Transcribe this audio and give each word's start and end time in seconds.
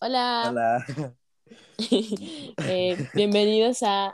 Hola. 0.00 0.46
Hola. 0.48 0.86
Eh, 1.78 3.08
bienvenidos 3.14 3.82
a 3.82 4.12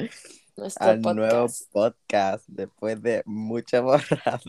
nuestro 0.57 0.87
Al 0.87 1.01
podcast. 1.01 1.17
nuevo 1.17 1.47
podcast 1.71 2.45
después 2.49 3.03
de 3.03 3.23
mucha 3.27 3.81
borrada. 3.81 4.41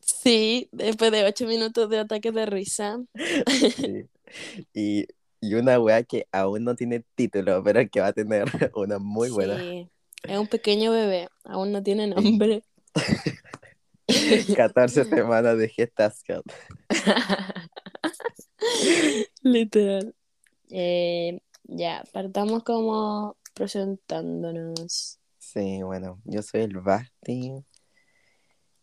Sí, 0.00 0.68
después 0.72 1.12
de 1.12 1.24
ocho 1.24 1.46
minutos 1.46 1.88
de 1.88 2.00
ataque 2.00 2.32
de 2.32 2.46
risa. 2.46 2.98
Sí. 3.76 4.06
Y, 4.74 5.06
y 5.40 5.54
una 5.54 5.78
wea 5.78 6.02
que 6.02 6.26
aún 6.32 6.64
no 6.64 6.74
tiene 6.74 7.04
título, 7.14 7.62
pero 7.62 7.88
que 7.88 8.00
va 8.00 8.08
a 8.08 8.12
tener 8.12 8.46
una 8.74 8.98
muy 8.98 9.30
buena. 9.30 9.56
Sí, 9.58 9.88
es 10.24 10.38
un 10.38 10.48
pequeño 10.48 10.90
bebé, 10.90 11.28
aún 11.44 11.72
no 11.72 11.82
tiene 11.82 12.06
nombre. 12.08 12.64
14 14.56 15.04
semanas 15.04 15.58
de 15.58 15.68
gestación. 15.68 16.42
Literal. 19.42 20.14
Eh, 20.70 21.40
ya, 21.64 22.04
partamos 22.12 22.62
como 22.62 23.36
presentándonos. 23.54 25.18
Sí, 25.38 25.82
bueno, 25.82 26.20
yo 26.24 26.42
soy 26.42 26.62
el 26.62 26.78
Basti. 26.78 27.64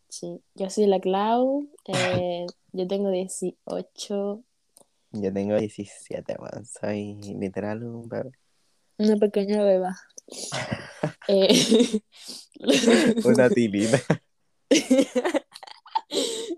Sí, 0.09 0.41
yo 0.55 0.69
soy 0.69 0.87
la 0.87 0.99
Clau, 0.99 1.69
eh, 1.85 2.45
yo 2.73 2.87
tengo 2.87 3.09
18, 3.09 4.43
Yo 5.11 5.33
tengo 5.33 5.57
17, 5.57 6.37
man. 6.39 6.65
Soy 6.65 7.15
literal 7.39 7.83
un 7.83 8.07
bebé. 8.09 8.31
una 8.97 9.17
pequeña 9.17 9.63
beba. 9.63 9.97
Eh, 11.29 12.01
Una 13.25 13.49
tilina. 13.49 13.99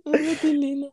Una 0.06 0.36
tilina. 0.40 0.88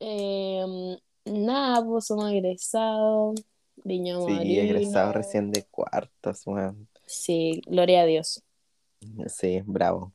Eh, 0.00 0.98
nada, 1.24 1.84
pues 1.84 2.06
somos 2.06 2.30
egresados. 2.32 3.40
Viña 3.86 4.16
Sí, 4.26 4.58
egresado 4.58 5.12
recién 5.12 5.52
de 5.52 5.64
cuartos, 5.64 6.42
weón. 6.46 6.88
Sí, 7.06 7.62
gloria 7.66 8.02
a 8.02 8.06
Dios. 8.06 8.42
Sí, 9.28 9.62
bravo. 9.64 10.12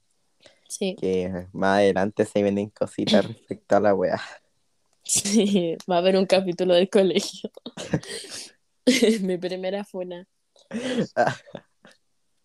Sí, 0.68 0.96
Que 1.00 1.48
más 1.54 1.78
adelante 1.80 2.26
se 2.26 2.42
vienen 2.44 2.70
cositas 2.70 3.26
respecto 3.26 3.76
a 3.78 3.80
la 3.80 3.94
wea. 3.94 4.22
sí, 5.04 5.78
va 5.90 5.96
a 5.96 6.00
haber 6.00 6.18
un 6.18 6.26
capítulo 6.26 6.74
del 6.74 6.90
colegio. 6.90 7.50
Mi 9.22 9.38
primera 9.38 9.86
funa. 9.86 10.28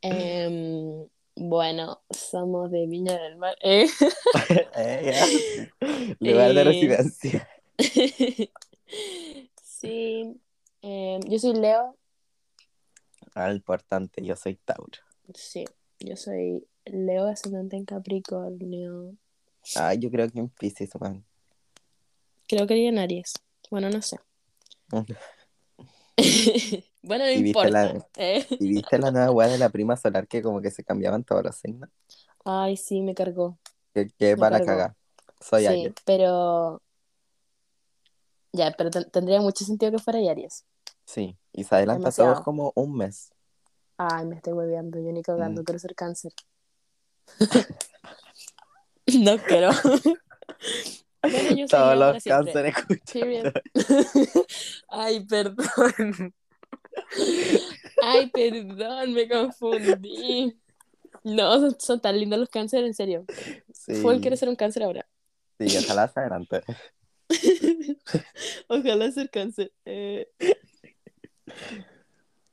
Em, 0.02 1.08
bueno, 1.34 2.02
somos 2.10 2.70
de 2.70 2.86
Viña 2.86 3.20
del 3.20 3.36
Mar. 3.36 3.56
¿eh? 3.62 3.86
Eh. 4.76 5.70
Lugar 6.20 6.54
de 6.54 6.60
Eh, 6.60 6.64
residencia. 6.64 7.48
sí, 9.62 10.40
em, 10.86 11.20
yo 11.28 11.38
soy 11.38 11.54
Leo. 11.54 11.96
Ah, 13.34 13.52
importante, 13.52 14.24
yo 14.24 14.36
soy 14.36 14.54
Tauro. 14.56 14.98
Sí, 15.34 15.64
yo 15.98 16.16
soy 16.16 16.66
Leo 16.84 17.26
ascendente 17.26 17.76
en 17.76 17.84
Capricornio. 17.84 19.16
Ah, 19.74 19.94
yo 19.94 20.10
creo 20.10 20.30
que 20.30 20.38
en 20.38 20.48
Pisces, 20.48 20.90
man. 21.00 21.24
Creo 22.48 22.66
que 22.66 22.86
en 22.86 22.98
Aries. 22.98 23.34
Bueno, 23.70 23.90
no 23.90 24.00
sé. 24.00 24.18
bueno, 27.02 27.24
no 27.24 27.30
Y 27.30 27.42
viste 27.42 27.68
importa. 27.68 27.70
la- 27.70 28.06
¿eh? 28.16 28.46
¿Y 28.48 28.68
viste 28.68 28.98
la 28.98 29.10
nueva 29.10 29.30
weá 29.32 29.48
de 29.48 29.58
la 29.58 29.68
prima 29.68 29.96
solar 29.96 30.28
que 30.28 30.40
como 30.40 30.60
que 30.62 30.70
se 30.70 30.84
cambiaban 30.84 31.24
todos 31.24 31.42
los 31.42 31.56
signos? 31.56 31.90
Ay, 32.44 32.76
sí, 32.76 33.02
me 33.02 33.14
cargó. 33.14 33.58
Que, 33.92 34.08
que 34.18 34.36
Me 34.36 34.40
para 34.40 34.58
cargó. 34.58 34.66
cagar. 34.66 34.94
Soy 35.40 35.62
sí, 35.62 35.66
Aries. 35.68 35.94
pero. 36.04 36.80
Ya, 38.52 38.72
pero 38.78 38.90
ten- 38.90 39.10
tendría 39.10 39.40
mucho 39.40 39.64
sentido 39.64 39.92
que 39.92 39.98
fuera 39.98 40.18
Aries. 40.30 40.64
Sí. 41.06 41.38
Y 41.52 41.64
se 41.64 41.74
adelanta 41.74 42.00
Demasiado. 42.00 42.34
todo 42.34 42.44
como 42.44 42.72
un 42.74 42.94
mes. 42.96 43.30
Ay, 43.96 44.26
me 44.26 44.36
estoy 44.36 44.52
hueveando. 44.52 44.98
Yo 45.00 45.10
ni 45.12 45.22
cagando, 45.22 45.62
Mm. 45.62 45.64
quiero 45.64 45.78
ser 45.78 45.94
cáncer. 45.94 46.32
no 49.06 49.38
quiero. 49.38 49.70
bueno, 51.22 51.50
yo 51.50 51.56
soy 51.56 51.68
Todos 51.68 51.96
los 51.98 52.22
siempre. 52.22 52.72
cánceres. 52.72 53.52
Ay, 54.88 55.24
perdón. 55.26 56.34
Ay, 58.02 58.30
perdón, 58.30 59.12
me 59.14 59.28
confundí. 59.28 60.58
No, 61.24 61.58
son, 61.60 61.76
son 61.80 62.00
tan 62.00 62.18
lindos 62.18 62.38
los 62.38 62.48
cánceres, 62.48 62.86
en 62.86 62.94
serio. 62.94 63.24
Sí. 63.72 63.94
Full 63.94 64.20
quiere 64.20 64.36
ser 64.36 64.48
un 64.48 64.56
cáncer 64.56 64.82
ahora. 64.82 65.08
Sí, 65.58 65.76
ojalá 65.78 66.06
se 66.08 66.20
adelante. 66.20 66.62
Ojalá 68.68 69.10
ser 69.10 69.30
cáncer. 69.30 69.72
Eh, 69.84 70.28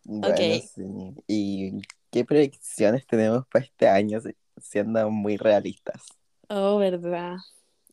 Bueno, 0.03 0.59
sí. 0.59 0.83
¿Y 1.27 1.81
qué 2.11 2.25
predicciones 2.25 3.05
tenemos 3.07 3.45
para 3.47 3.65
este 3.65 3.87
año 3.87 4.19
si- 4.21 4.35
siendo 4.57 5.09
muy 5.09 5.37
realistas? 5.37 6.01
Oh, 6.49 6.77
verdad. 6.77 7.37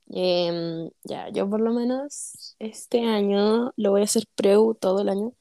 Em, 0.09 0.91
ya, 1.04 1.31
yo 1.31 1.48
por 1.50 1.60
lo 1.60 1.72
menos 1.72 2.56
este 2.60 3.04
año 3.06 3.72
lo 3.76 3.91
voy 3.93 4.03
a 4.03 4.04
hacer 4.04 4.25
preu 4.37 4.75
todo 4.75 5.03
el 5.03 5.09
año 5.10 5.34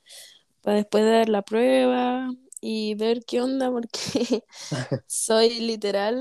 para 0.61 0.77
después 0.77 1.05
dar 1.05 1.29
la 1.29 1.41
prueba 1.43 2.29
y 2.61 2.95
ver 2.95 3.25
qué 3.25 3.41
onda 3.41 3.71
porque 3.71 3.99
soy 5.07 5.59
literal, 5.61 6.17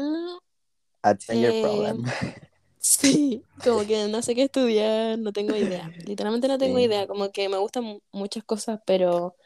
A 1.02 1.14
change 1.16 1.40
your 1.42 1.52
Eh, 1.52 1.54
problem. 1.54 2.04
sí, 2.88 3.44
como 3.62 3.84
que 3.86 4.08
no 4.08 4.22
sé 4.22 4.34
qué 4.34 4.44
estudiar, 4.44 5.18
no 5.18 5.32
tengo 5.32 5.54
idea. 5.54 5.90
Literalmente 6.06 6.48
no 6.48 6.58
tengo 6.58 6.78
Sí. 6.78 6.84
idea, 6.84 7.06
como 7.06 7.30
que 7.30 7.48
me 7.48 7.58
gustan 7.58 7.84
mu- 7.84 8.00
muchas 8.12 8.44
cosas, 8.44 8.80
pero 8.86 9.36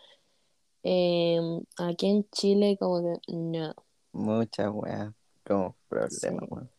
em, 0.85 1.63
aquí 1.79 2.07
en 2.07 2.29
Chile 2.31 2.77
como 2.79 3.03
que 3.03 3.33
no. 3.35 3.75
Muchas 4.13 4.71
weas 4.73 5.13
como 5.45 5.77
problemas, 5.89 6.13
Sí. 6.21 6.29
weón. 6.51 6.71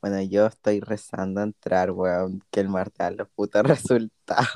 Bueno, 0.00 0.22
yo 0.22 0.46
estoy 0.46 0.78
rezando 0.80 1.40
a 1.40 1.44
entrar, 1.44 1.90
weón, 1.90 2.42
que 2.50 2.60
el 2.60 2.68
martes 2.68 2.98
dan 2.98 3.16
los 3.16 3.28
putos 3.30 3.62
resultados. 3.98 4.48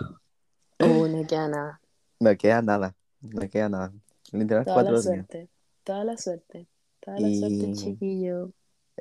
Uh, 0.80 1.06
no 1.08 1.26
queda 1.26 1.48
nada. 1.48 1.80
No 2.20 2.36
queda 2.36 2.62
nada, 2.62 2.94
no 3.20 3.48
queda 3.48 3.68
nada. 3.68 3.92
Literal 4.32 4.64
Toda 4.64 4.74
cuatro 4.74 4.92
la 4.94 5.00
días. 5.00 5.04
suerte, 5.26 5.48
toda 5.82 6.04
la 6.04 6.16
suerte, 6.16 6.66
toda 7.00 7.18
la 7.18 7.28
suerte, 7.34 7.72
chiquillo. 7.74 8.52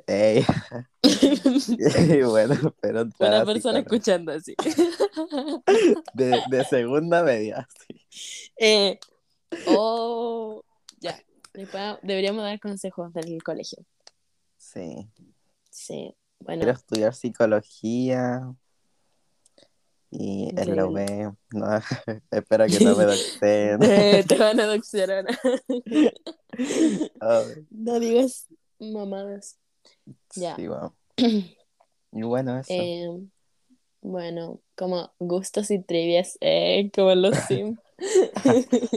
Ey, 0.06 0.44
y 1.02 2.22
bueno, 2.22 2.74
pero 2.80 3.08
Una 3.18 3.44
persona 3.44 3.80
escuchando 3.80 4.32
así. 4.32 4.54
de, 6.14 6.42
de 6.50 6.64
segunda 6.64 7.22
media, 7.22 7.68
sí. 7.86 8.00
Eh, 8.58 8.98
oh, 9.68 10.64
ya. 11.00 11.22
Deberíamos 12.02 12.42
dar 12.42 12.58
consejos 12.60 13.12
del 13.12 13.42
colegio. 13.42 13.84
Sí. 14.56 15.08
Sí, 15.70 16.14
bueno, 16.40 16.62
Quiero 16.62 16.78
estudiar 16.78 17.14
psicología 17.14 18.54
y 20.10 20.50
el 20.56 20.68
Increíble. 20.68 21.28
UV. 21.28 21.36
No, 21.52 21.66
espero 22.30 22.66
que 22.66 22.84
no 22.84 22.96
me 22.96 23.04
doxeen. 23.04 23.82
eh, 23.82 24.24
te 24.26 24.36
van 24.38 24.60
a 24.60 24.66
doxear 24.66 25.10
ahora. 25.10 25.38
No 27.70 28.00
digas 28.00 28.48
mamadas. 28.78 29.58
Ya. 30.34 30.56
sí, 30.56 30.66
wow. 30.68 30.92
Y 32.14 32.22
bueno, 32.24 32.58
eso. 32.58 32.70
Eh, 32.74 33.08
bueno, 34.02 34.60
como 34.76 35.14
gustos 35.18 35.70
y 35.70 35.82
trivias, 35.82 36.36
eh, 36.42 36.90
como 36.94 37.14
los 37.14 37.34
Sims. 37.48 37.78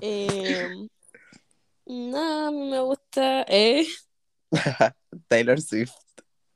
eh, 0.00 0.68
no, 1.86 2.52
me 2.52 2.80
gusta. 2.80 3.44
Eh, 3.48 3.86
Taylor 5.28 5.60
Swift. 5.60 5.92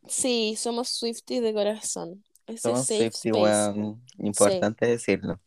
sí, 0.06 0.56
somos 0.56 0.88
Swifties 0.88 1.42
de 1.42 1.52
corazón. 1.52 2.24
Ese 2.46 2.58
Somos 2.60 2.80
safe 2.86 3.10
Swiftie, 3.10 3.30
space. 3.30 3.78
weón. 3.78 4.02
Importante 4.18 4.86
decirlo. 4.86 5.40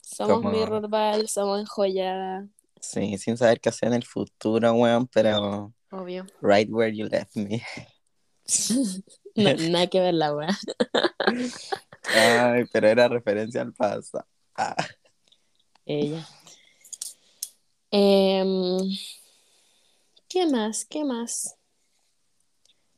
Somos 0.00 0.36
como- 0.38 0.50
Mirrorball, 0.50 1.28
somos 1.28 1.60
enjollada, 1.60 2.46
Sí, 2.80 3.18
sin 3.18 3.36
saber 3.36 3.60
qué 3.60 3.70
hacer 3.70 3.88
en 3.88 3.94
el 3.94 4.04
futuro, 4.04 4.72
weón, 4.74 5.08
pero 5.08 5.74
obvio. 5.90 6.26
right 6.40 6.68
where 6.70 6.92
you 6.92 7.06
left 7.08 7.36
me. 7.36 7.62
No, 9.38 9.52
nada 9.52 9.86
que 9.88 10.00
ver 10.00 10.14
la 10.14 10.34
weá. 10.34 10.48
Ay, 12.14 12.64
pero 12.72 12.88
era 12.88 13.06
referencia 13.06 13.60
al 13.60 13.74
pasado. 13.74 14.24
Ah, 14.56 14.74
Ella. 15.84 16.26
Em, 17.90 18.78
¿qué 20.28 20.46
más? 20.46 20.86
¿Qué 20.86 21.04
más? 21.04 21.56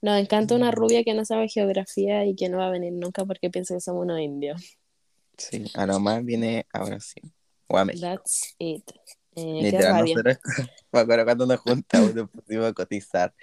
Nos 0.00 0.20
encanta 0.20 0.55
una 0.55 0.70
rubia 0.70 1.02
que 1.02 1.12
no 1.14 1.25
sabe 1.25 1.49
geografía 1.49 2.25
y 2.25 2.37
que 2.37 2.49
no 2.49 2.58
va 2.58 2.69
a 2.69 2.70
venir 2.70 2.93
nunca 2.93 3.25
porque 3.25 3.50
piensa 3.50 3.75
que 3.75 3.81
somos 3.81 4.05
unos 4.05 4.20
indios. 4.20 4.79
sí, 5.37 5.64
a 5.75 5.87
lo 5.87 5.99
más 5.99 6.25
viene 6.25 6.67
ahora 6.73 7.00
sí. 7.00 7.20
O 7.67 7.76
a 7.76 7.85
México. 7.85 8.06
That's 8.06 8.55
it. 8.58 8.88
Eh, 9.38 9.62
Literal, 9.62 9.99
nosotros, 9.99 10.38
me 10.93 11.00
acuerdo 11.00 11.25
cuando 11.25 11.46
nos 11.46 11.61
juntamos, 11.61 12.14
nos 12.14 12.31
pusimos 12.31 12.67
a 12.67 12.73
cotizar 12.73 13.35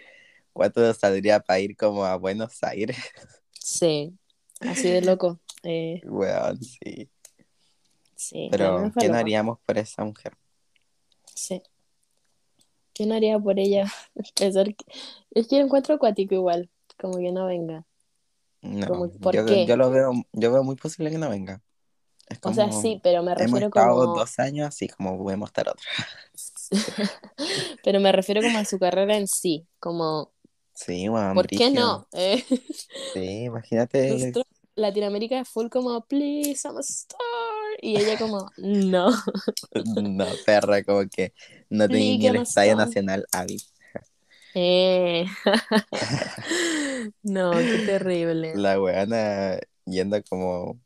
cuánto 0.54 0.82
nos 0.82 0.98
saldría 0.98 1.40
para 1.40 1.60
ir 1.60 1.76
como 1.78 2.06
a 2.06 2.16
Buenos 2.18 2.64
Aires. 2.64 2.98
Sí, 3.60 4.14
así 4.62 4.90
de 4.90 5.02
loco. 5.02 5.40
Eh, 5.64 6.02
sí. 6.62 7.10
Sí, 8.16 8.48
Pero, 8.52 8.92
¿qué 9.00 9.10
no 9.10 9.18
haríamos 9.18 9.60
por 9.66 9.78
esa 9.78 10.04
mujer? 10.04 10.34
Sí. 11.36 11.62
¿Qué 12.94 13.06
no 13.06 13.16
haría 13.16 13.38
por 13.40 13.60
ella? 13.60 13.86
Es 15.36 15.48
que 15.48 15.58
lo 15.60 15.66
encuentro 15.66 15.96
acuático 15.96 16.34
igual, 16.34 16.70
como 16.98 17.18
que 17.18 17.32
no 17.32 17.46
venga. 17.46 17.86
No, 18.62 18.88
Como, 18.88 19.10
¿por 19.10 19.34
yo, 19.34 19.46
qué? 19.46 19.66
yo 19.68 19.78
lo 19.78 19.92
veo, 19.92 20.12
yo 20.34 20.52
veo 20.52 20.64
muy 20.64 20.76
posible 20.76 21.12
que 21.12 21.18
no 21.18 21.30
venga. 21.30 21.62
Es 22.27 22.39
O 22.42 22.54
sea, 22.54 22.72
sí, 22.72 23.00
pero 23.04 23.24
me 23.24 23.36
hemos 23.38 23.62
refiero 23.62 23.68
estado 23.68 23.95
como... 24.00 24.16
dos 24.19 24.39
años 24.39 24.68
así 24.68 24.88
como 24.88 25.18
podemos 25.18 25.50
estar 25.50 25.69
otra. 25.69 25.86
Pero 27.83 28.00
me 28.00 28.12
refiero 28.12 28.42
como 28.42 28.57
a 28.57 28.66
su 28.66 28.80
carrera 28.80 29.18
en 29.18 29.27
sí, 29.27 29.68
como, 29.80 30.33
Sí, 30.74 31.07
weón, 31.10 31.33
¿por 31.33 31.48
qué 31.48 31.72
no? 31.72 32.07
Eh, 32.13 32.44
Sí, 33.13 33.44
imagínate. 33.45 34.10
nosotros, 34.10 34.45
Latinoamérica 34.75 35.39
es 35.39 35.50
full 35.50 35.69
como, 35.69 36.06
please, 36.06 36.68
I'm 36.68 36.77
a 36.77 36.81
star. 36.81 37.19
Y 37.81 37.98
ella 37.98 38.18
como, 38.18 38.51
no, 38.57 39.10
No, 40.04 40.25
perra, 40.45 40.83
como 40.83 41.07
que 41.10 41.33
no 41.69 41.89
tenía 41.89 42.18
ni 42.18 42.27
el 42.27 42.36
Estadio. 42.38 42.75
Nacional 42.75 43.25
hábil. 43.31 43.62
Eh. 44.54 45.25
No, 47.24 47.51
qué 47.69 47.80
terrible. 47.86 48.54
La 48.54 48.80
weana 48.81 49.60
yendo 49.86 50.22
como 50.24 50.80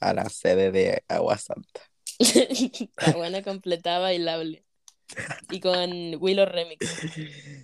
a 0.00 0.14
la 0.14 0.28
sede 0.28 0.70
de 0.72 1.04
Agua 1.08 1.38
Santa. 1.38 1.80
La 2.98 3.12
buena 3.16 3.42
completa 3.42 3.98
bailable. 3.98 4.64
Y 5.50 5.60
con 5.60 6.16
Willow 6.20 6.46
Remix. 6.46 6.84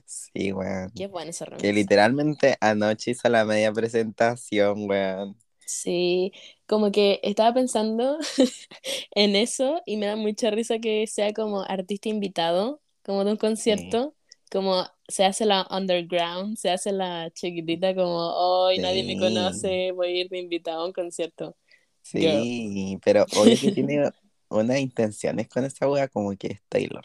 Sí, 0.07 0.53
weón. 0.53 0.93
Qué 0.95 1.07
bueno 1.09 1.31
ese 1.31 1.45
remix. 1.45 1.63
Que 1.63 1.73
literalmente 1.73 2.57
anoche 2.61 3.13
hizo 3.13 3.29
la 3.29 3.45
media 3.45 3.73
presentación, 3.73 4.89
weón. 4.89 5.37
Sí, 5.65 6.33
como 6.67 6.93
que 6.93 7.21
estaba 7.23 7.55
pensando 7.55 8.19
en 9.13 9.37
eso 9.37 9.81
y 9.87 9.97
me 9.97 10.07
da 10.07 10.17
mucha 10.17 10.51
risa 10.51 10.79
que 10.79 11.07
sea 11.07 11.33
como 11.33 11.63
artista 11.63 12.09
invitado, 12.09 12.81
como 13.05 13.25
de 13.25 13.33
un 13.33 13.37
concierto, 13.37 14.15
como 14.51 14.85
se 15.09 15.25
hace 15.25 15.47
la 15.47 15.67
underground, 15.71 16.57
se 16.59 16.71
hace 16.71 16.93
la 16.93 17.31
chiquitita 17.31 17.95
como, 17.95 18.17
hoy 18.35 18.79
nadie 18.79 19.03
me 19.05 19.15
Sí. 19.15 19.19
conoce, 19.19 19.93
voy 19.93 20.09
a 20.09 20.21
ir 20.23 20.29
de 20.29 20.39
invitado 20.39 20.83
a 20.83 20.87
un 20.87 20.93
concierto. 20.93 21.57
Sí, 22.03 22.99
pero 23.05 23.25
obvio 23.37 23.57
que 23.59 23.73
tiene 23.73 24.11
unas 24.49 24.79
intenciones 24.81 25.49
con 25.49 25.65
esa 25.65 25.89
wea 25.89 26.09
como 26.09 26.37
que 26.37 26.49
es 26.49 26.61
Taylor. 26.69 27.05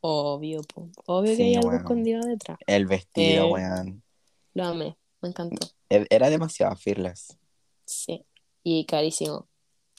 Obvio, 0.00 0.62
po. 0.62 0.88
Obvio 1.06 1.36
que 1.36 1.42
hay 1.42 1.54
algo 1.56 1.72
escondido 1.72 2.20
detrás. 2.22 2.58
El 2.66 2.86
vestido, 2.86 3.46
Eh. 3.48 3.50
weón. 3.52 4.02
Lo 4.54 4.64
amé, 4.66 4.96
me 5.20 5.28
encantó. 5.30 5.66
E- 5.90 6.06
Era 6.10 6.30
demasiado 6.30 6.74
fearless. 6.76 7.36
Sí, 7.84 8.24
y 8.62 8.86
carísimo. 8.86 9.48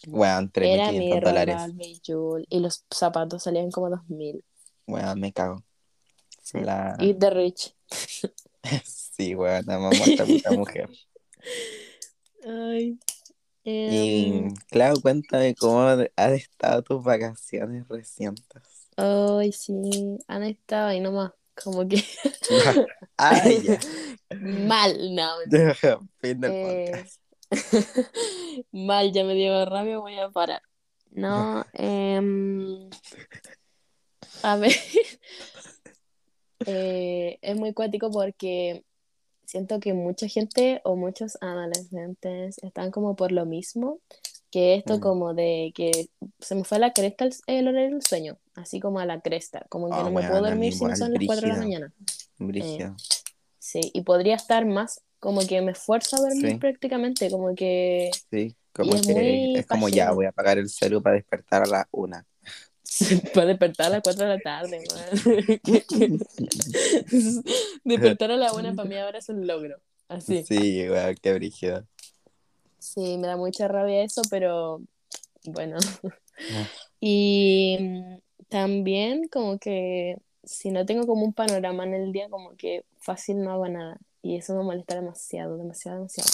Weón, 0.07 0.49
Era 0.55 0.89
3.500 0.91 0.97
mirra, 0.99 1.19
dólares. 1.29 1.55
Y 2.49 2.59
los 2.59 2.85
zapatos 2.89 3.43
salían 3.43 3.69
como 3.71 3.89
2000. 3.89 4.43
Weón, 4.87 5.19
me 5.19 5.33
cago. 5.33 5.63
Sí. 6.41 6.59
La... 6.61 6.95
Y 6.99 7.13
The 7.13 7.29
Rich. 7.29 7.75
Sí, 8.85 9.35
weón, 9.35 9.69
amamos 9.69 9.99
a 9.99 10.03
esta 10.05 10.25
puta 10.25 10.51
mujer. 10.51 10.89
Ay. 12.45 12.97
Y 13.69 14.31
em, 14.37 14.53
claro, 14.69 14.99
cuéntame 15.01 15.55
cómo 15.55 15.81
han 15.81 16.33
estado 16.33 16.81
tus 16.81 17.03
vacaciones 17.03 17.87
recientes. 17.87 18.63
Ay, 18.97 19.51
sí, 19.51 20.17
han 20.27 20.43
estado 20.43 20.87
ahí 20.87 20.99
nomás, 20.99 21.31
como 21.55 21.87
que 21.87 22.03
Ay, 23.17 23.61
ya. 23.63 23.79
mal, 24.41 25.15
no. 25.15 25.29
fin 26.19 26.41
del 26.41 26.51
eh, 26.51 26.91
podcast. 26.91 27.21
mal, 28.71 29.11
ya 29.11 29.23
me 29.23 29.35
dio 29.35 29.65
rabia, 29.65 29.99
voy 29.99 30.17
a 30.19 30.29
parar. 30.29 30.61
No, 31.11 31.65
em, 31.73 32.89
a 34.43 34.57
ver, 34.57 34.75
eh, 36.65 37.39
es 37.41 37.55
muy 37.55 37.73
cuático 37.73 38.11
porque 38.11 38.83
siento 39.49 39.79
que 39.79 39.93
mucha 39.93 40.27
gente 40.27 40.81
o 40.83 40.95
muchos 40.95 41.37
adolescentes 41.41 42.57
están 42.61 42.91
como 42.91 43.15
por 43.15 43.31
lo 43.31 43.45
mismo 43.45 43.99
que 44.51 44.75
esto 44.75 44.97
Mm. 44.97 44.99
como 45.01 45.33
de 45.33 45.71
que 45.75 46.09
se 46.39 46.55
me 46.55 46.63
fue 46.63 46.77
a 46.77 46.81
la 46.81 46.93
cresta 46.93 47.25
el, 47.25 47.33
el 47.47 47.67
horario 47.67 47.89
del 47.91 48.01
sueño, 48.03 48.37
así 48.55 48.79
como 48.79 48.99
a 48.99 49.05
la 49.05 49.21
cresta, 49.21 49.65
como 49.69 49.87
que 49.87 49.95
Oh, 49.95 50.03
no 50.03 50.11
me 50.11 50.27
puedo 50.27 50.41
dormir 50.43 50.73
si 50.73 50.85
no 50.85 50.95
son 50.95 51.13
las 51.13 51.23
4 51.25 51.47
de 51.47 51.53
la 51.53 51.59
mañana. 51.59 51.93
Brígido. 52.37 52.95
Sí, 53.59 53.81
y 53.93 54.01
podría 54.01 54.35
estar 54.35 54.65
más, 54.65 55.01
como 55.19 55.45
que 55.47 55.61
me 55.61 55.71
esfuerzo 55.71 56.15
a 56.17 56.19
dormir 56.21 56.51
Sí. 56.51 56.57
prácticamente, 56.59 57.29
como 57.29 57.53
que 57.55 58.09
Sí, 58.31 58.55
como 58.73 58.95
es 58.95 59.01
que 59.01 59.59
es 59.59 59.65
como 59.67 59.89
ya, 59.89 60.11
voy 60.11 60.25
a 60.25 60.29
apagar 60.29 60.57
el 60.57 60.69
celu 60.69 61.01
para 61.01 61.15
despertar 61.15 61.63
a 61.63 61.67
las 61.67 61.85
una. 61.91 62.25
para 63.33 63.47
despertar 63.47 63.87
a 63.87 63.89
las 63.89 64.01
4 64.03 64.25
de 64.25 64.35
la 64.35 64.39
tarde, 64.39 64.83
man. 64.93 66.19
despertar 67.83 68.31
a 68.31 68.37
la 68.37 68.53
una 68.53 68.73
para 68.73 68.89
mí 68.89 68.97
ahora 68.97 69.19
es 69.19 69.29
un 69.29 69.45
logro, 69.45 69.77
así. 70.07 70.43
Sí, 70.43 70.89
weón, 70.89 71.15
qué 71.21 71.33
brígido. 71.33 71.85
Sí, 72.79 73.17
me 73.17 73.27
da 73.27 73.37
mucha 73.37 73.67
rabia 73.67 74.03
eso, 74.03 74.21
pero 74.29 74.81
bueno. 75.45 75.77
Ah. 76.03 76.67
Y 77.01 77.77
también 78.47 79.27
como 79.27 79.59
que 79.59 80.17
si 80.43 80.71
no 80.71 80.85
tengo 80.85 81.05
como 81.05 81.25
un 81.25 81.33
panorama 81.33 81.83
en 81.83 81.93
el 81.93 82.11
día, 82.11 82.29
como 82.29 82.55
que 82.55 82.83
fácil 82.99 83.41
no 83.41 83.51
hago 83.51 83.67
nada. 83.67 83.97
Y 84.21 84.35
eso 84.37 84.55
me 84.55 84.63
molesta 84.63 84.95
demasiado, 84.95 85.57
demasiado, 85.57 85.97
demasiado. 85.97 86.29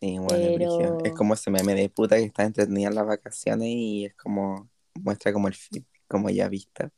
Sí, 0.00 0.18
brígido. 0.18 0.98
Pero- 0.98 1.04
Es 1.04 1.12
como 1.14 1.34
ese 1.34 1.50
meme 1.50 1.74
de 1.74 1.88
puta 1.88 2.16
que 2.16 2.24
está 2.24 2.44
entretenida 2.44 2.88
en 2.88 2.94
las 2.94 3.06
vacaciones 3.06 3.68
y 3.68 4.04
es 4.06 4.14
como, 4.14 4.68
muestra 5.00 5.32
como 5.32 5.48
el 5.48 5.54
fit, 5.54 5.86
como 6.08 6.30
ya 6.30 6.48
vista. 6.48 6.90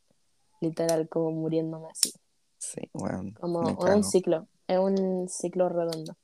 Literal, 0.61 1.09
como 1.09 1.31
muriéndome 1.33 1.89
así. 1.91 2.13
Sí, 2.59 2.91
weón. 2.95 3.33
Como 3.33 3.61
un 3.61 4.05
ciclo, 4.05 4.49
es 4.67 4.79
un 4.79 5.29
ciclo 5.29 5.69
redondo. 5.69 6.17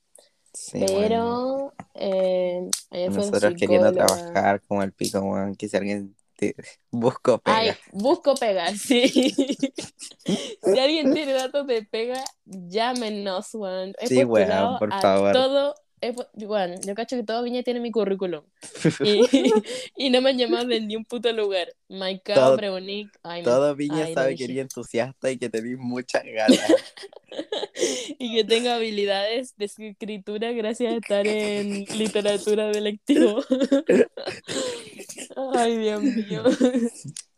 Sí. 0.52 0.84
Pero 0.86 1.72
eh, 1.94 2.68
fue 2.90 3.08
Nosotros 3.08 3.54
queriendo 3.56 3.92
trabajar 3.92 4.60
como 4.62 4.82
el 4.82 4.92
pico, 4.92 5.20
weón, 5.20 5.54
que 5.54 5.68
si 5.68 5.76
alguien 5.76 6.14
te 6.36 6.54
busco 6.90 7.38
pega. 7.38 7.56
Ay, 7.58 7.70
busco 7.92 8.34
pegar, 8.34 8.74
sí. 8.76 9.08
si 9.08 10.78
alguien 10.78 11.12
tiene 11.14 11.32
datos 11.32 11.66
de 11.66 11.82
pega, 11.84 12.22
llámenos. 12.44 13.54
He 13.98 14.06
Sí, 14.06 14.24
weón, 14.24 14.78
por 14.78 14.92
a 14.92 15.00
favor. 15.00 15.32
todo. 15.32 15.74
Pu- 16.10 16.26
Weón, 16.46 16.80
yo 16.82 16.94
cacho 16.94 17.16
que 17.16 17.22
todo 17.22 17.42
Viña 17.44 17.62
tiene 17.62 17.78
mi 17.80 17.90
currículum. 17.92 18.42
Y, 19.04 19.52
y 19.96 20.10
no 20.10 20.20
me 20.20 20.30
han 20.30 20.38
llamado 20.38 20.66
de 20.66 20.80
ni 20.80 20.96
un 20.96 21.04
puto 21.04 21.32
lugar. 21.32 21.72
Maicao, 21.88 22.34
Todo- 22.34 22.56
Preunic, 22.56 23.08
Todo 23.44 23.74
Viña 23.76 24.04
ay, 24.06 24.14
sabe 24.14 24.34
que 24.36 24.44
eres 24.44 24.56
entusiasta 24.58 25.30
y 25.30 25.38
que 25.38 25.48
tenés 25.48 25.78
muchas 25.78 26.24
ganas. 26.24 26.60
Y 28.18 28.34
que 28.36 28.44
tengo 28.44 28.68
habilidades 28.68 29.56
de 29.56 29.64
escritura 29.64 30.52
gracias 30.52 30.92
a 30.92 30.96
estar 30.96 31.26
en 31.26 31.84
literatura 31.96 32.66
de 32.68 32.80
lectivo. 32.82 33.42
Ay, 35.54 35.76
Dios 35.78 36.02
mío. 36.02 36.42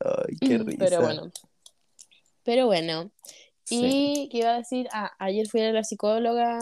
Ay, 0.00 0.36
qué 0.40 0.58
risa. 0.58 0.76
Pero 0.78 1.00
bueno. 1.00 1.32
Pero 2.42 2.66
bueno. 2.66 3.10
Sí, 3.64 4.14
Y 4.24 4.28
que 4.30 4.38
iba 4.38 4.54
a 4.54 4.58
decir, 4.58 4.88
ah, 4.92 5.12
ayer 5.18 5.46
fui 5.48 5.60
a 5.62 5.72
la 5.72 5.84
psicóloga. 5.84 6.58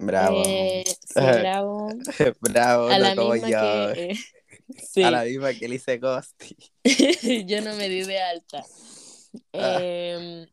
Bravo. 0.00 0.42
eh, 0.46 0.84
sí, 1.06 1.14
bravo. 1.20 1.88
Bravo, 2.40 2.88
A 2.88 2.98
no 2.98 3.14
como 3.14 3.36
yo. 3.36 3.92
que. 3.94 4.12
eh, 4.12 4.14
sí, 4.78 5.02
A 5.04 5.10
la 5.10 5.24
misma 5.24 5.54
que 5.54 5.68
le 5.68 5.76
hice 5.76 5.98
Ghosty. 5.98 6.56
yo 7.46 7.60
no 7.62 7.74
me 7.76 7.88
di 7.88 8.02
de 8.02 8.20
alta. 8.20 8.64
Ah. 9.54 9.78
Em, 9.80 10.46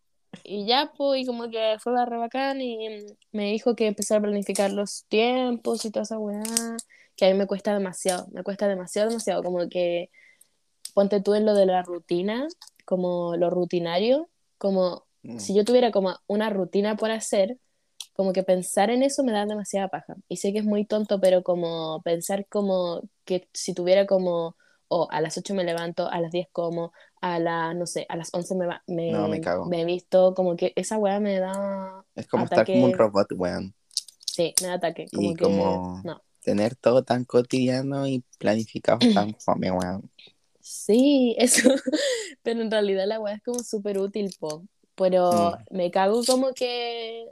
y 0.44 0.66
ya, 0.66 0.92
pues, 0.96 1.22
y 1.22 1.26
como 1.26 1.50
que 1.50 1.78
fue 1.80 1.94
barra 1.94 2.18
bacán 2.18 2.62
y 2.62 3.06
me 3.32 3.52
dijo 3.52 3.76
que 3.76 3.88
empezar 3.88 4.20
a 4.20 4.22
planificar 4.22 4.72
los 4.72 5.06
tiempos 5.10 5.84
y 5.86 5.92
toda 5.92 6.04
esa 6.04 6.20
weá, 6.20 6.44
que 7.16 7.26
a 7.26 7.30
mí 7.30 7.34
me 7.34 7.48
cuesta 7.48 7.74
demasiado, 7.74 8.28
me 8.32 8.44
cuesta 8.44 8.68
demasiado, 8.68 9.10
demasiado, 9.10 9.44
como 9.44 9.68
que 9.68 10.10
ponte 10.94 11.22
tú 11.22 11.34
en 11.34 11.46
lo 11.46 11.56
de 11.56 11.66
la 11.66 11.82
rutina, 11.82 12.48
como 12.86 13.36
lo 13.36 13.50
rutinario, 13.50 14.30
como 14.58 15.06
Mm. 15.24 15.40
si 15.40 15.54
yo 15.56 15.66
tuviera 15.66 15.92
como 15.92 16.16
una 16.28 16.50
rutina 16.50 16.96
por 16.96 17.12
hacer, 17.12 17.58
como 18.18 18.34
que 18.34 18.44
pensar 18.44 18.90
en 18.92 19.04
eso 19.04 19.24
me 19.24 19.34
da 19.34 19.46
demasiada 19.48 19.90
paja. 19.90 20.16
Y 20.30 20.38
sé 20.38 20.54
que 20.54 20.60
es 20.60 20.66
muy 20.66 20.86
tonto, 20.86 21.22
pero 21.22 21.44
como 21.44 22.02
pensar 22.04 22.48
como 22.50 23.04
que 23.26 23.50
si 23.54 23.74
tuviera 23.76 24.08
como, 24.08 24.58
o 24.90 25.08
a 25.12 25.22
las 25.22 25.38
8 25.38 25.56
me 25.56 25.64
levanto, 25.66 26.10
a 26.10 26.22
las 26.22 26.32
10 26.32 26.48
como, 26.54 26.94
a 27.22 27.40
las, 27.40 27.76
no 27.76 27.88
sé, 27.88 28.06
a 28.10 28.18
las 28.18 28.30
11 28.34 28.56
me, 28.56 28.68
va- 28.68 28.84
me, 28.88 29.12
No, 29.12 29.28
me 29.28 29.42
cago. 29.42 29.70
he 29.72 29.86
visto, 29.86 30.34
como 30.36 30.58
que 30.58 30.74
esa 30.76 30.98
weá 31.00 31.20
me 31.22 31.40
da, 31.40 32.06
Es 32.16 32.28
como 32.28 32.44
estar 32.46 32.70
como 32.70 32.86
un 32.86 32.94
robot, 32.94 33.32
weón. 33.38 33.74
sí, 34.26 34.54
me 34.62 34.68
da 34.68 34.76
ataque, 34.76 35.10
como 35.14 35.32
Y 35.32 35.36
que, 35.36 35.44
como- 35.44 36.04
no. 36.04 36.24
Tener 36.42 36.76
todo 36.78 37.04
tan 37.04 37.26
cotidiano 37.26 38.08
y 38.08 38.24
planificado 38.40 39.00
tan 39.14 39.36
fome, 39.40 39.70
weón. 39.72 40.10
Sí, 40.60 41.36
eso, 41.38 41.70
pero 42.44 42.62
en 42.62 42.72
realidad 42.72 43.06
la 43.08 43.20
weá 43.20 43.36
es 43.36 43.44
como 43.44 43.64
súper 43.64 44.00
útil, 44.00 44.36
po. 44.40 44.66
Pero 44.96 45.52
Mm. 45.52 45.68
me 45.70 45.92
cago 45.92 46.24
como 46.26 46.54
que 46.54 47.28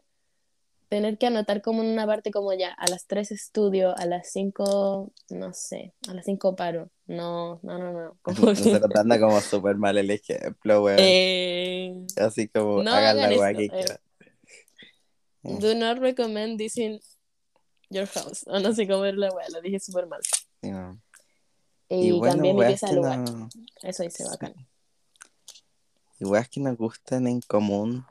tener 0.96 1.18
que 1.18 1.28
anotar 1.28 1.62
como 1.62 1.82
en 1.84 1.90
una 1.90 2.06
parte 2.08 2.32
como 2.32 2.54
ya, 2.54 2.72
a 2.72 2.88
las 2.88 3.06
3 3.08 3.32
estudio, 3.32 3.94
a 3.98 4.06
las 4.06 4.32
5, 4.32 5.12
no 5.30 5.54
sé, 5.54 5.94
a 6.08 6.14
las 6.14 6.26
5 6.26 6.56
paro, 6.56 6.90
No, 7.08 7.60
no, 7.64 7.78
no, 7.78 7.92
no. 7.92 8.18
Como 8.22 8.36
que- 8.54 8.62
Nosotros 8.72 8.96
anda 8.96 9.20
como 9.20 9.40
súper 9.42 9.76
mal 9.76 9.98
el 9.98 10.10
ejemplo, 10.10 10.84
weón. 10.84 10.98
Eh, 11.02 12.06
Así 12.18 12.48
como 12.48 12.82
no 12.82 12.92
hagan 12.92 13.18
la 13.18 13.28
weá 13.30 13.50
esto, 13.52 13.58
que 13.60 13.66
eh. 13.66 13.70
quieran. 13.70 14.00
Do 15.62 15.76
not 15.76 15.98
recommend 16.00 16.58
this 16.58 16.78
in 16.78 17.00
your 17.90 18.08
house. 18.08 18.44
O 18.48 18.60
no 18.60 18.74
sé 18.74 18.88
cómo 18.88 19.06
era 19.06 19.18
la 19.18 19.30
weá, 19.32 19.48
lo 19.50 19.62
dije 19.62 19.80
súper 19.80 20.08
mal. 20.08 20.22
Weón. 20.64 21.02
Y, 21.90 22.08
Y 22.08 22.12
bueno, 22.14 22.34
cambié 22.36 22.54
mi 22.54 22.60
weas 22.60 22.72
pieza 22.72 22.88
que 22.88 22.90
al 22.92 22.96
lugar. 22.96 23.20
no- 23.20 23.50
Eso 23.84 24.04
dice 24.04 24.24
bacán. 24.26 24.54
y 26.20 26.26
weas 26.26 26.48
que 26.50 26.60
nos 26.62 26.78
gustan 26.78 27.28
en 27.28 27.42
común. 27.42 28.06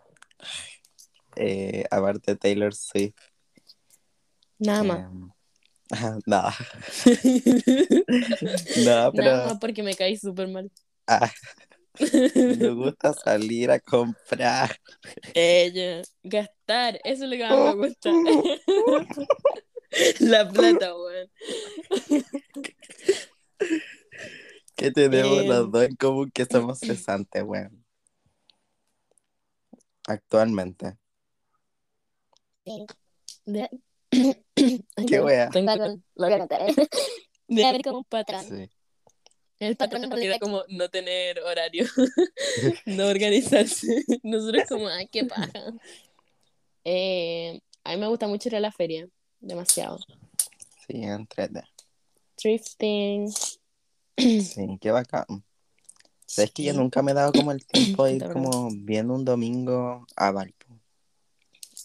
Eh, 1.37 1.85
aparte 1.91 2.33
de 2.33 2.37
Taylor 2.39 2.75
Swift. 2.75 3.15
Nada 4.59 4.83
más. 4.85 4.99
em, 5.01 5.31
Nada, 6.27 6.55
nada, 8.85 9.13
pero 9.13 9.25
Nada 9.31 9.47
más 9.49 9.59
porque 9.61 9.83
me 9.83 9.95
caí 9.95 10.17
súper 10.17 10.49
mal. 10.49 10.71
ah, 11.07 11.31
nos 12.59 12.75
gusta 12.75 13.13
salir 13.13 13.71
a 13.71 13.79
comprar. 13.79 14.77
Ella, 15.35 16.03
gastar, 16.23 16.99
eso 17.05 17.25
es 17.25 17.31
lo 17.31 17.37
que 17.37 17.45
más 17.49 17.77
me 17.77 17.87
gusta. 17.89 18.11
La 20.21 20.49
plata, 20.49 20.95
weón. 20.97 21.31
Que 24.75 24.91
tenemos 24.91 25.39
Em. 25.43 25.47
los 25.49 25.71
dos 25.71 25.85
en 25.85 25.95
común 25.97 26.31
que 26.33 26.45
somos 26.47 26.81
cesantes, 26.81 27.43
weón. 27.45 27.85
Actualmente. 30.09 30.97
De... 33.45 33.69
Qué 34.11 35.21
wea. 35.21 35.51
Tengo- 35.51 35.75
lo 35.77 36.27
voy 36.27 36.33
a 36.33 36.39
contar. 36.39 36.63
De 37.49 37.65
haber 37.65 37.83
como 37.83 37.99
un 37.99 38.05
patrón. 38.05 38.45
Sí. 38.49 38.71
El 39.61 39.77
patrón 39.77 40.05
en 40.05 40.11
realidad 40.11 40.37
como 40.41 40.63
no 40.69 40.89
tener 40.89 41.39
horario, 41.41 41.87
no 42.87 43.07
organizarse. 43.07 44.05
Nosotros 44.23 44.65
como, 44.69 44.89
ay, 44.89 45.09
qué 45.09 45.25
paja. 45.25 45.53
Eh, 46.85 47.61
a 47.85 47.93
mí 47.95 47.97
me 48.01 48.09
gusta 48.09 48.27
mucho 48.27 48.49
ir 48.49 48.57
a 48.57 48.61
la 48.61 48.73
feria, 48.73 49.09
demasiado. 49.41 49.99
Sí, 50.87 51.03
entrete. 51.05 51.63
Thrifting. 52.37 53.31
Sí, 54.17 54.79
qué 54.81 54.91
bacán. 54.91 55.25
Sabes 56.27 56.51
que 56.51 56.65
yo 56.65 56.73
Sí. 56.73 56.79
nunca 56.79 57.03
me 57.03 57.13
he 57.13 57.15
dado 57.15 57.33
como 57.33 57.53
el 57.53 57.65
tiempo 57.65 58.05
de 58.05 58.13
ir 58.17 58.29
como 58.33 58.69
bien 58.73 59.11
un 59.11 59.25
domingo 59.25 60.07
a 60.17 60.31
Valpo. 60.33 60.64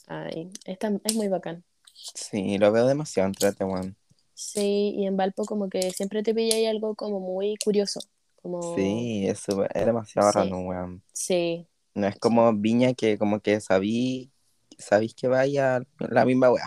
Ay, 0.10 0.52
está- 0.66 0.92
es 1.04 1.16
muy 1.16 1.28
bacán. 1.28 1.64
Sí, 1.94 2.58
lo 2.58 2.72
veo 2.72 2.88
demasiado 2.88 3.28
entrete, 3.28 3.64
weón. 3.64 3.96
Sí, 4.34 4.94
y 4.96 5.06
en 5.06 5.18
Valpo 5.18 5.46
como 5.46 5.70
que 5.70 5.92
siempre 5.92 6.24
te 6.24 6.34
pilla 6.34 6.56
ahí 6.56 6.66
algo 6.66 6.96
como 6.96 7.20
muy 7.20 7.56
curioso. 7.64 8.00
Como... 8.42 8.74
Sí, 8.76 9.28
es, 9.28 9.40
súper- 9.40 9.70
es 9.74 9.86
demasiado 9.86 10.32
Sí. 10.32 10.38
raro, 10.40 10.60
weón. 10.60 11.04
Sí, 11.14 11.68
No 11.94 12.08
es 12.08 12.18
como 12.20 12.54
Viña 12.54 12.94
que 12.94 13.18
como 13.18 13.40
que 13.42 13.60
sabí, 13.60 14.32
sabéis 14.78 15.14
que 15.14 15.28
vaya 15.28 15.82
la 16.00 16.26
misma 16.26 16.50
weá. 16.52 16.66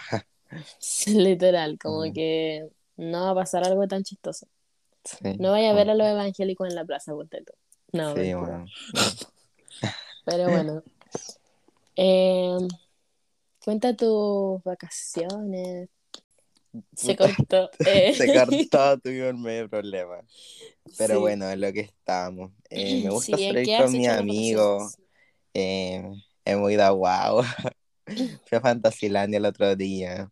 literal, 1.06 1.78
como 1.78 2.04
Mm. 2.04 2.12
que 2.12 2.68
no 2.96 3.22
va 3.25 3.30
a 3.30 3.34
pasar 3.34 3.64
algo 3.64 3.88
tan 3.88 4.02
chistoso. 4.04 4.46
Sí, 5.04 5.37
No 5.38 5.50
vaya 5.52 5.70
a 5.70 5.75
ver 5.75 5.90
a 5.90 5.94
los 5.94 6.06
evangélicos 6.06 6.68
en 6.68 6.75
la 6.76 6.84
plaza, 6.84 7.12
ponte 7.12 7.42
tú. 7.42 7.52
No, 7.92 8.14
Sí, 8.14 8.34
weón. 8.34 8.66
Pero 10.26 10.50
bueno. 10.50 10.82
Em, 11.96 12.68
cuenta 13.64 13.95
tus 13.97 14.62
vacaciones. 14.64 15.88
Se 16.97 17.16
cortó. 17.16 17.71
eh. 17.87 18.14
Se 18.14 18.33
cortó, 18.33 18.99
tuvimos 19.02 19.35
medio 19.35 19.69
problema. 19.69 20.21
Pero 20.99 21.14
Sí. 21.14 21.21
bueno, 21.21 21.49
es 21.50 21.59
lo 21.59 21.73
que 21.73 21.81
estamos. 21.81 22.50
Eh, 22.71 23.02
me 23.04 23.11
gusta 23.11 23.37
Sí, 23.37 23.45
¿en 23.45 23.54
salir 23.54 23.78
con 23.78 23.92
mis 23.92 24.09
amigos. 24.09 24.83
vacaciones? 24.83 25.09
Eh, 25.54 26.12
hemos 26.45 26.71
ido 26.73 26.83
a 26.85 26.90
Wow. 26.92 27.45
Fui 28.47 28.59
a 28.59 28.61
Fantasilandia 28.61 29.37
el 29.38 29.45
otro 29.47 29.76
día. 29.76 30.31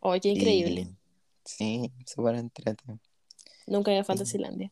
Oye, 0.00 0.20
qué 0.20 0.28
increíble. 0.30 0.80
Y- 0.82 0.94
Sí, 1.44 1.90
súper 2.06 2.34
entrete. 2.34 2.84
Nunca 3.66 3.90
he 3.90 3.94
ido 3.94 4.02
a 4.02 4.04
Fantasylandia. 4.04 4.70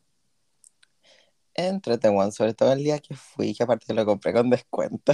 Entrete, 1.54 2.10
weón, 2.10 2.32
sobre 2.32 2.52
todo 2.52 2.72
el 2.74 2.84
día 2.84 2.98
que 2.98 3.14
fui, 3.16 3.54
que 3.54 3.62
aparte 3.62 3.94
lo 3.94 4.04
compré 4.04 4.34
con 4.34 4.50
descuento. 4.50 5.12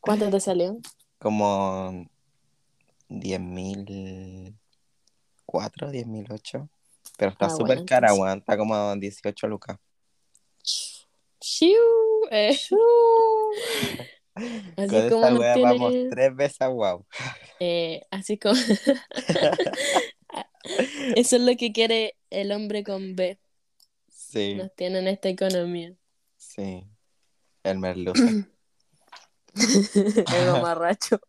¿Cuánto 0.00 0.28
te 0.28 0.38
salió? 0.38 0.78
Como 1.18 2.06
10.000 3.08 4.54
4, 5.46 5.90
10.008. 5.90 6.68
Pero 7.16 7.30
está 7.32 7.46
Ah, 7.46 7.50
súper 7.50 7.66
bueno, 7.66 7.84
cara, 7.86 8.08
entonces. 8.08 8.22
weón. 8.24 8.38
Está 8.38 8.56
como 8.56 8.96
18 8.96 9.46
lucas. 9.48 9.78
¡Shiu! 11.40 11.74
Eh, 12.30 12.56
Así 14.76 14.88
Con 15.08 15.10
como 15.10 15.42
esta 15.42 15.54
tiene- 15.54 15.62
vamos 15.78 15.94
tres 16.10 16.36
veces 16.36 16.60
a 16.60 16.68
wow. 16.68 17.04
eh, 17.60 18.02
así 18.10 18.38
como... 18.38 18.54
Eso 21.16 21.36
es 21.36 21.42
lo 21.42 21.56
que 21.56 21.72
quiere 21.72 22.16
el 22.30 22.52
hombre 22.52 22.84
con 22.84 23.16
B. 23.16 23.38
Sí, 24.08 24.54
Nos 24.54 24.74
tiene 24.74 24.98
en 24.98 25.08
esta 25.08 25.28
economía. 25.28 25.94
sí. 26.36 26.84
El 27.64 27.78
merluza. 27.78 28.22
el 30.34 30.46
mamarracho. 30.46 31.20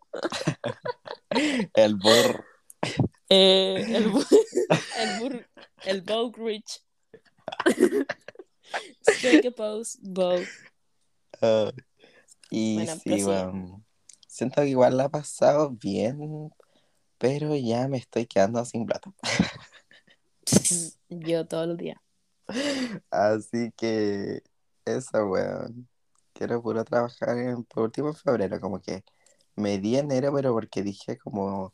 el 1.74 1.96
burr. 1.96 2.46
Eh, 3.30 3.86
el 3.90 4.12
bu- 4.12 4.28
el 4.98 5.10
bur- 5.20 5.48
el 5.86 6.02
Vogue 6.02 6.44
Rich. 6.44 6.84
Strike 9.02 9.54
Vogue. 10.02 10.48
Ah, 11.42 11.72
y 12.50 12.76
Bueno, 12.76 12.96
sí, 12.96 13.24
weón. 13.24 13.86
Siento 14.28 14.62
que 14.62 14.68
igual 14.70 14.98
la 14.98 15.06
he 15.06 15.10
pasado 15.10 15.72
bien, 15.72 16.52
pero 17.18 17.56
ya 17.56 17.88
me 17.88 17.98
estoy 17.98 18.26
quedando 18.26 18.64
sin 18.66 18.86
plata. 18.86 19.12
Yo 21.10 21.46
todos 21.46 21.68
los 21.68 21.78
días. 21.78 21.98
Así 23.12 23.72
que 23.76 24.42
eso, 24.86 25.26
weón. 25.28 25.88
Quiero 26.40 26.62
puro 26.62 26.86
trabajar 26.86 27.38
en, 27.38 27.66
por 27.66 27.84
último 27.84 28.08
en 28.08 28.16
febrero, 28.16 28.62
como 28.62 28.80
que 28.80 29.04
me 29.58 29.78
di 29.78 29.98
enero, 29.98 30.34
pero 30.34 30.54
porque 30.54 30.82
dije 30.84 31.18
como, 31.18 31.74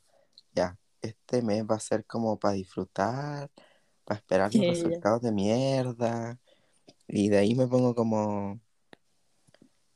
ya, 0.54 0.76
este 1.04 1.44
mes 1.44 1.64
va 1.70 1.76
a 1.76 1.80
ser 1.80 2.04
como 2.08 2.40
para 2.40 2.56
disfrutar, 2.56 3.52
para 4.06 4.18
esperar 4.18 4.56
los 4.56 4.66
resultados 4.68 5.22
de 5.22 5.32
mierda. 5.32 6.40
Y 7.08 7.30
de 7.30 7.38
ahí 7.38 7.54
me 7.54 7.68
pongo 7.68 7.94
como, 7.94 8.60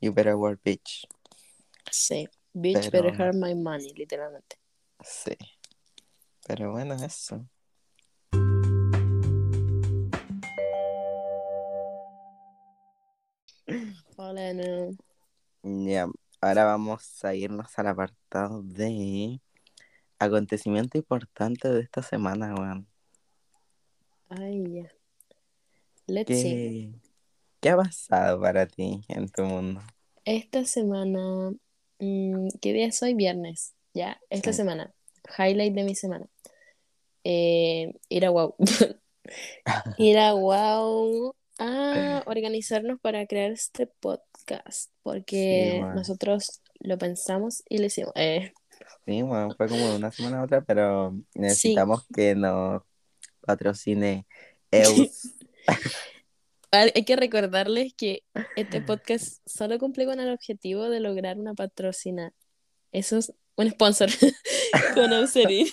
you 0.00 0.14
better 0.14 0.36
work, 0.36 0.60
bitch. 0.62 1.04
Sí. 1.90 2.28
Bitch 2.52 2.90
Pero- 2.92 3.08
better 3.08 3.20
have 3.20 3.36
my 3.36 3.56
money, 3.56 3.92
literalmente. 3.94 4.56
Sí. 5.04 5.36
Pero 6.46 6.70
bueno, 6.70 6.94
eso. 6.94 7.44
Hola. 14.30 14.92
Ya, 15.64 16.06
ahora 16.40 16.64
vamos 16.64 17.24
a 17.24 17.34
irnos 17.34 17.76
al 17.76 17.88
apartado 17.88 18.62
de 18.62 19.40
acontecimiento 20.20 20.98
importante 20.98 21.68
de 21.68 21.80
esta 21.80 22.02
semana, 22.02 22.54
weón. 22.54 22.86
Ay, 24.28 24.62
ya. 24.72 24.90
Let's 26.06 26.28
see. 26.28 26.54
¿Qué, 26.54 26.92
¿Qué 27.60 27.70
ha 27.70 27.76
pasado 27.76 28.40
para 28.40 28.66
ti 28.66 29.00
en 29.08 29.28
tu 29.28 29.42
mundo? 29.42 29.80
Esta 30.24 30.64
semana, 30.64 31.50
mm, 31.98 32.48
¿qué 32.60 32.72
día 32.72 32.86
es 32.86 33.02
hoy? 33.02 33.14
Viernes. 33.14 33.74
Ya, 33.94 34.20
esta 34.30 34.52
Sí. 34.52 34.58
semana. 34.58 34.94
Highlight 35.38 35.74
de 35.74 35.82
mi 35.82 35.96
semana. 35.96 36.26
Eh, 37.24 37.92
ir 38.08 38.26
a 38.26 38.30
Wow. 38.30 38.54
ir 39.98 40.18
a 40.18 40.34
Wow 40.34 41.34
a 41.60 42.24
organizarnos 42.26 42.98
para 43.00 43.26
crear 43.26 43.52
este 43.52 43.86
podcast. 43.86 44.90
Porque 45.02 45.80
Sí, 45.80 45.80
nosotros 45.94 46.62
lo 46.80 46.98
pensamos 46.98 47.62
y 47.68 47.78
lo 47.78 47.86
hicimos. 47.86 48.12
Eh, 48.16 48.52
Sí, 49.06 49.22
bueno, 49.22 49.54
fue 49.56 49.68
como 49.68 49.88
de 49.88 49.96
una 49.96 50.10
semana 50.10 50.40
a 50.40 50.44
otra, 50.44 50.60
pero 50.62 51.14
necesitamos 51.34 52.06
que 52.14 52.34
nos 52.34 52.82
patrocine 53.40 54.26
EUS. 54.70 55.34
hay 56.70 57.04
que 57.04 57.16
recordarles 57.16 57.94
que 57.94 58.22
este 58.56 58.80
podcast 58.86 59.40
solo 59.46 59.78
cumple 59.78 60.06
con 60.06 60.20
el 60.20 60.32
objetivo 60.32 60.88
de 60.88 61.00
lograr 61.00 61.38
una 61.38 61.54
patrocina. 61.54 62.32
Eso 62.92 63.18
es 63.18 63.32
un 63.56 63.70
sponsor 63.70 64.10
con 64.94 65.12
Eucerin. 65.12 65.68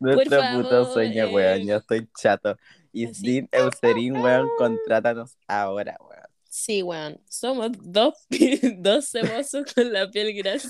Nuestro 0.00 0.40
puto 0.54 0.92
sueño, 0.92 1.24
eh. 1.24 1.34
weón. 1.34 1.66
Yo 1.66 1.76
estoy 1.76 2.08
chato. 2.18 2.56
Y 2.92 3.06
sin 3.14 3.48
Eucerin, 3.52 4.16
weón, 4.16 4.48
contrátanos 4.58 5.36
ahora, 5.46 5.96
weón. 6.00 6.24
Sí, 6.48 6.82
weón. 6.82 7.20
Somos 7.28 7.70
dos, 7.80 8.14
dos 8.78 9.08
cebosos 9.10 9.72
con 9.72 9.92
la 9.92 10.10
piel 10.10 10.34
grasa. 10.34 10.68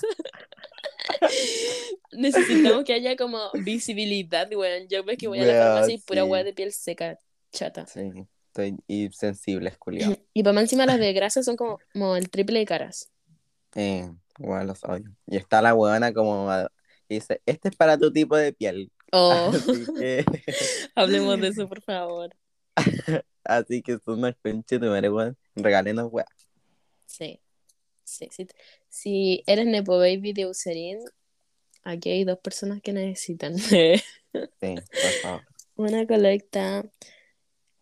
necesitamos 2.12 2.84
que 2.84 2.92
haya 2.92 3.16
como 3.16 3.50
visibilidad, 3.54 4.48
weón. 4.52 4.88
Yo 4.88 5.04
veo 5.04 5.16
que 5.16 5.28
voy 5.28 5.40
a 5.40 5.46
la 5.46 5.52
Weón, 5.52 5.54
farmacia 5.54 5.94
y 5.94 5.98
pura 5.98 6.22
sí. 6.22 6.28
weá 6.28 6.44
de 6.44 6.52
piel 6.52 6.72
seca, 6.72 7.18
chata. 7.52 7.86
Sí, 7.86 8.26
estoy 8.48 8.76
y 8.86 9.08
sensible, 9.12 9.72
culiao. 9.78 10.16
Y 10.34 10.42
para 10.42 10.52
más 10.52 10.64
encima 10.64 10.86
las 10.86 10.98
de 10.98 11.12
grasa 11.12 11.42
son 11.42 11.56
como, 11.56 11.78
como 11.92 12.16
el 12.16 12.30
triple 12.30 12.60
de 12.60 12.66
caras. 12.66 13.10
Eh, 13.74 14.10
weón, 14.38 14.66
los 14.66 14.82
odio. 14.84 15.10
Y 15.26 15.36
está 15.36 15.62
la 15.62 15.74
weona 15.74 16.12
como 16.12 16.50
dice, 17.08 17.40
este 17.46 17.68
es 17.68 17.76
para 17.76 17.98
tu 17.98 18.12
tipo 18.12 18.36
de 18.36 18.52
piel. 18.52 18.90
Oh, 19.12 19.50
que, 19.98 20.24
hablemos 20.94 21.40
de 21.40 21.48
eso, 21.48 21.68
por 21.68 21.82
favor. 21.82 22.34
así 23.44 23.82
que 23.82 23.98
son 24.04 24.18
unas 24.20 24.36
pinches 24.36 24.80
de 24.80 24.88
weón. 25.10 25.36
Regálenos, 25.54 26.08
weón. 26.12 26.26
Sí. 27.06 27.40
Sí, 28.04 28.28
sí. 28.32 28.46
Si 28.88 29.42
eres 29.46 29.66
Nepo 29.66 29.98
Baby 29.98 30.32
de 30.32 30.46
Userin, 30.46 30.98
aquí 31.84 32.10
hay 32.10 32.24
dos 32.24 32.38
personas 32.38 32.80
que 32.82 32.92
necesitan 32.92 33.56
Sí, 33.58 34.02
por 34.32 35.12
favor. 35.22 35.42
una 35.76 36.06
colecta 36.06 36.84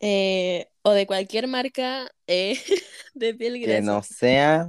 eh, 0.00 0.68
o 0.82 0.92
de 0.92 1.06
cualquier 1.06 1.46
marca 1.48 2.10
eh, 2.26 2.58
de 3.14 3.34
piel 3.34 3.54
Que 3.54 3.66
grasa. 3.66 3.80
no 3.82 4.02
sea 4.02 4.68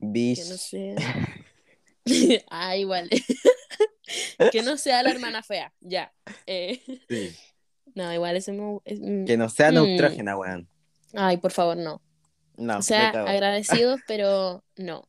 Que 0.00 0.06
bish. 0.06 0.48
no 0.48 0.56
sea. 0.56 0.96
ah, 2.50 2.76
igual. 2.76 3.08
Que 4.52 4.62
no 4.62 4.76
sea 4.76 5.02
la 5.02 5.10
hermana 5.10 5.42
fea, 5.42 5.72
ya. 5.80 6.12
Eh, 6.46 6.80
Sí. 7.08 7.36
no, 7.94 8.12
igual 8.12 8.36
ese 8.36 8.52
mo- 8.52 8.82
es- 8.84 9.00
mm, 9.00 9.24
Que 9.24 9.36
no 9.36 9.48
sea 9.48 9.70
Mm. 9.70 9.74
neutrógena, 9.74 10.36
weón. 10.36 10.68
Ay, 11.14 11.36
por 11.38 11.52
favor, 11.52 11.76
no. 11.76 12.02
No, 12.56 12.78
O 12.78 12.82
sea, 12.82 13.10
agradecidos, 13.10 14.00
pero 14.08 14.64
no. 14.76 15.08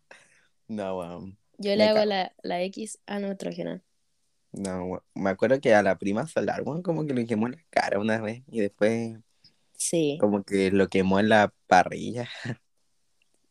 no, 0.67 0.97
weón. 0.99 1.37
Yo 1.57 1.71
le 1.71 1.77
Me 1.77 1.83
hago 1.89 2.05
la, 2.05 2.33
la 2.43 2.61
X 2.63 2.99
a 3.05 3.19
neutrógena. 3.19 3.81
No, 4.51 4.85
weón. 4.85 5.03
Me 5.13 5.29
acuerdo 5.29 5.59
que 5.59 5.73
a 5.75 5.83
la 5.83 5.97
prima 5.97 6.25
solar, 6.27 6.61
weón, 6.63 6.81
como 6.83 7.05
que 7.05 7.13
lo 7.13 7.25
quemó 7.25 7.47
en 7.47 7.53
la 7.53 7.65
cara 7.69 7.99
una 7.99 8.19
vez 8.21 8.43
y 8.47 8.59
después 8.61 9.17
Sí. 9.77 10.17
como 10.19 10.43
que 10.43 10.71
lo 10.71 10.87
quemó 10.89 11.19
en 11.19 11.29
la 11.29 11.53
parrilla. 11.67 12.29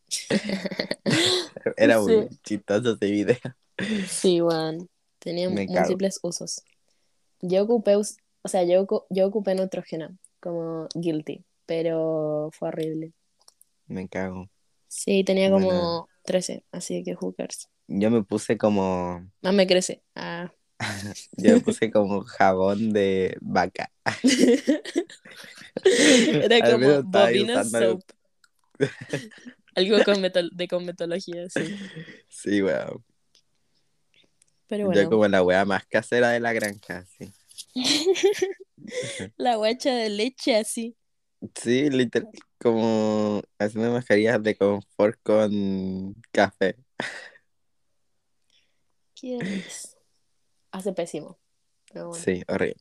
Era 1.76 2.00
muy 2.00 2.28
chistoso 2.42 2.92
ese 2.94 3.10
video. 3.10 3.36
Sí, 4.08 4.40
Juan. 4.40 4.88
Tenía 5.28 5.50
Me 5.50 5.66
cago. 5.66 5.80
múltiples 5.80 6.20
usos. 6.22 6.62
Yo 7.42 7.64
ocupé, 7.64 7.96
o 7.96 8.02
sea, 8.48 8.64
yo, 8.64 8.86
yo 9.10 9.26
ocupé 9.26 9.54
neutrógena 9.54 10.16
como 10.40 10.88
guilty, 10.94 11.44
pero 11.66 12.48
fue 12.50 12.68
horrible. 12.68 13.12
Me 13.88 14.08
cago. 14.08 14.48
Sí, 14.86 15.24
tenía 15.24 15.50
como 15.50 15.66
Bueno. 15.66 16.08
13, 16.24 16.64
así 16.72 17.04
que 17.04 17.14
hookers. 17.14 17.68
Yo 17.88 18.10
me 18.10 18.22
puse 18.22 18.56
como, 18.56 19.30
Más 19.42 19.52
me 19.52 19.66
crece. 19.66 20.02
Ah. 20.14 20.50
yo 21.36 21.52
me 21.56 21.60
puse 21.60 21.90
como 21.90 22.22
jabón 22.22 22.94
de 22.94 23.36
vaca. 23.42 23.92
Era 25.84 26.72
como 26.72 27.02
bobina 27.02 27.64
soap. 27.64 28.00
Algo 29.74 30.02
con 30.06 30.22
meto- 30.22 30.48
de 30.50 30.68
cosmetología, 30.68 31.50
sí. 31.50 31.64
Sí, 32.30 32.62
weón. 32.62 33.04
Pero 34.68 34.84
Yo 34.84 34.86
bueno, 34.90 35.10
como 35.10 35.28
la 35.28 35.42
wea 35.42 35.64
más 35.64 35.86
casera 35.86 36.30
de 36.30 36.40
la 36.40 36.52
granja, 36.52 37.04
sí. 37.06 37.32
la 39.36 39.56
guacha 39.56 39.94
de 39.94 40.10
leche 40.10 40.56
así. 40.56 40.94
Sí, 41.54 41.88
literal, 41.88 42.30
como 42.58 43.42
haciendo 43.58 43.92
mascarillas 43.92 44.42
de 44.42 44.56
confort 44.56 45.18
con 45.22 46.14
café. 46.32 46.76
¿Quién 49.18 49.46
es? 49.46 49.96
Hace 50.70 50.92
pésimo. 50.92 51.38
Pero 51.92 52.08
bueno. 52.08 52.22
Sí, 52.22 52.42
horrible. 52.46 52.80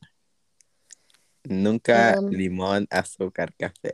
Nunca 1.44 2.18
Um. 2.18 2.28
limón, 2.30 2.86
azúcar, 2.90 3.54
café. 3.56 3.92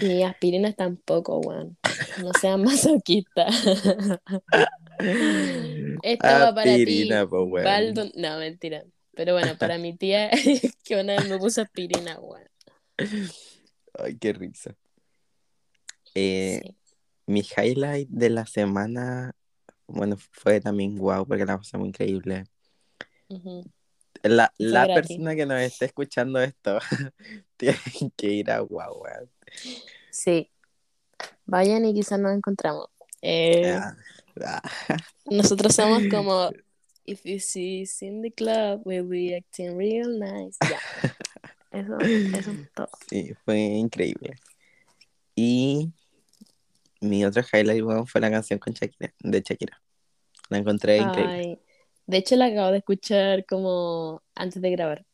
Y 0.00 0.22
aspirinas 0.22 0.76
tampoco, 0.76 1.38
weón. 1.38 1.78
No 2.22 2.32
sean 2.40 2.62
masoquistas. 2.62 3.54
Estaba 6.02 6.54
para 6.54 6.64
ti. 6.64 6.70
Aspirina, 6.82 7.26
po, 7.28 7.42
weón. 7.44 7.66
Baldon- 7.66 8.12
No, 8.16 8.38
mentira. 8.38 8.84
Pero 9.14 9.32
bueno, 9.34 9.56
para 9.58 9.76
mi 9.78 9.96
tía, 9.96 10.30
que 10.84 11.00
una 11.00 11.16
vez 11.16 11.28
me 11.28 11.38
puso 11.38 11.62
aspirina, 11.62 12.18
weón. 12.20 12.48
Ay, 13.98 14.16
qué 14.18 14.32
risa. 14.32 14.74
Eh, 16.14 16.60
Sí. 16.64 16.76
Mi 17.26 17.40
highlight 17.56 18.08
de 18.08 18.28
la 18.30 18.44
semana, 18.44 19.32
bueno, 19.86 20.16
fue 20.32 20.60
también 20.60 20.96
guau, 20.98 21.24
porque 21.26 21.44
la 21.46 21.56
pasamos 21.58 21.86
increíble. 21.86 22.44
La, 24.24 24.52
Fue 24.56 24.66
la 24.66 24.86
gratis. 24.86 25.08
persona 25.08 25.36
que 25.36 25.46
nos 25.46 25.60
esté 25.60 25.84
escuchando 25.84 26.40
esto 26.40 26.78
tiene 27.56 27.78
que 28.16 28.26
ir 28.26 28.50
a 28.50 28.58
guau, 28.60 29.02
weón. 29.02 29.30
Sí. 30.10 30.50
Vayan 31.46 31.84
y 31.84 31.94
quizás 31.94 32.18
nos 32.18 32.32
encontramos. 32.36 32.88
Eh, 33.22 33.74
Ah, 33.76 33.94
ah. 33.96 34.19
nosotros 35.30 35.74
somos 35.74 36.02
como 36.10 36.50
If 37.06 37.24
you 37.24 37.40
see 37.40 37.82
us 37.82 38.02
in 38.02 38.22
the 38.22 38.30
club, 38.30 38.82
we'll 38.84 39.08
be 39.08 39.34
acting 39.34 39.76
real 39.76 40.16
nice. 40.18 40.56
Eso, 41.72 41.98
eso 41.98 42.50
es 42.52 42.72
todo. 42.72 42.88
Sí, 43.08 43.32
fue 43.44 43.58
increíble. 43.58 44.36
Y 45.34 45.92
mi 47.00 47.24
otro 47.24 47.42
highlight, 47.42 47.84
fue 48.06 48.20
la 48.20 48.30
canción 48.30 48.58
con 48.58 48.74
Shakira, 48.74 49.12
de 49.18 49.40
Shakira. 49.40 49.82
La 50.50 50.58
encontré 50.58 50.98
increíble. 50.98 51.60
De 52.06 52.16
hecho, 52.18 52.36
la 52.36 52.46
acabo 52.46 52.70
de 52.70 52.78
escuchar 52.78 53.44
como 53.46 54.22
antes 54.34 54.60
de 54.60 54.70
grabar. 54.70 55.06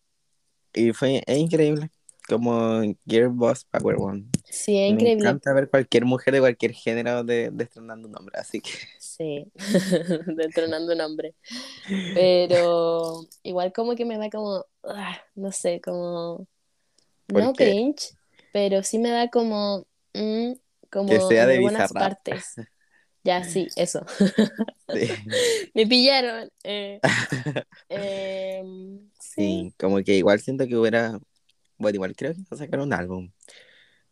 Y 0.75 0.93
fue 0.93 1.23
es 1.27 1.39
increíble. 1.39 1.91
Como 2.29 2.83
Boss 3.31 3.65
Power 3.65 3.97
One. 3.99 4.27
Sí, 4.45 4.79
es 4.79 4.91
Me 4.91 4.93
increíble. 4.95 5.29
encanta 5.29 5.53
ver 5.53 5.69
cualquier 5.71 6.05
mujer 6.05 6.35
de 6.35 6.41
cualquier 6.41 6.73
género 6.73 7.25
de, 7.25 7.51
destronando 7.53 8.09
un 8.09 8.13
nombre, 8.13 8.39
así 8.39 8.61
que 8.61 8.71
Sí, 8.99 9.47
detronando 10.37 10.93
un 10.93 11.01
hombre. 11.01 11.35
Pero 12.15 13.25
igual 13.43 13.73
como 13.73 13.95
que 13.95 14.05
me 14.05 14.19
da 14.19 14.31
como, 14.31 14.65
ah, 14.85 15.19
no 15.35 15.53
sé, 15.53 15.81
como, 15.81 16.47
¿Por 17.27 17.43
no 17.43 17.53
qué? 17.53 17.65
cringe, 17.71 18.15
pero 18.53 18.83
sí 18.83 18.99
me 18.99 19.11
da 19.11 19.29
como, 19.29 19.87
mm, 20.15 20.53
como 20.91 21.09
Que 21.09 21.21
sea 21.21 21.47
de 21.47 21.59
Bizarrap. 21.59 21.95
partes. 21.99 22.57
Ya, 23.25 23.43
sí, 23.45 23.69
eso. 23.77 24.05
sí. 24.93 25.09
Me 25.75 25.87
pillaron. 25.87 26.49
eh. 26.65 27.01
Em, 27.89 29.11
sí, 29.21 29.71
Sí, 29.71 29.75
como 29.79 30.03
que 30.03 30.15
igual 30.17 30.41
siento 30.41 30.67
que 30.67 30.77
hubiera, 30.77 31.19
bueno, 31.79 31.97
igual 31.97 32.17
creo 32.17 32.35
que 32.35 32.41
va 32.43 32.47
a 32.53 32.57
sacar 32.57 32.81
un 32.81 32.93
álbum, 32.93 33.31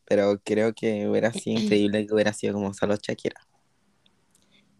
pero 0.06 0.40
creo 0.44 0.74
que 0.74 1.08
hubiera 1.08 1.32
sido 1.32 1.58
increíble 1.60 2.06
que 2.06 2.14
hubiera 2.14 2.32
sido 2.32 2.54
como 2.54 2.74
solo 2.74 2.96
Shakira, 2.96 3.40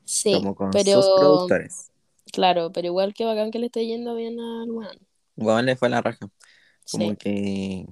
sí, 0.05 0.33
como 0.33 0.55
con 0.55 0.73
sus 0.79 0.85
pero 0.85 1.01
productores. 1.11 1.91
claro, 2.33 2.73
pero 2.73 2.87
igual 2.89 3.15
que 3.15 3.25
bacán 3.25 3.51
que 3.51 3.59
le 3.59 3.67
esté 3.67 3.87
yendo 3.87 4.15
bien 4.15 4.39
al 4.41 4.71
weón. 4.71 4.99
Bueno, 5.37 5.63
le 5.63 5.77
fue 5.77 5.89
la 5.89 6.01
raja, 6.01 6.29
como 6.91 7.11
Sí, 7.11 7.17
que 7.17 7.87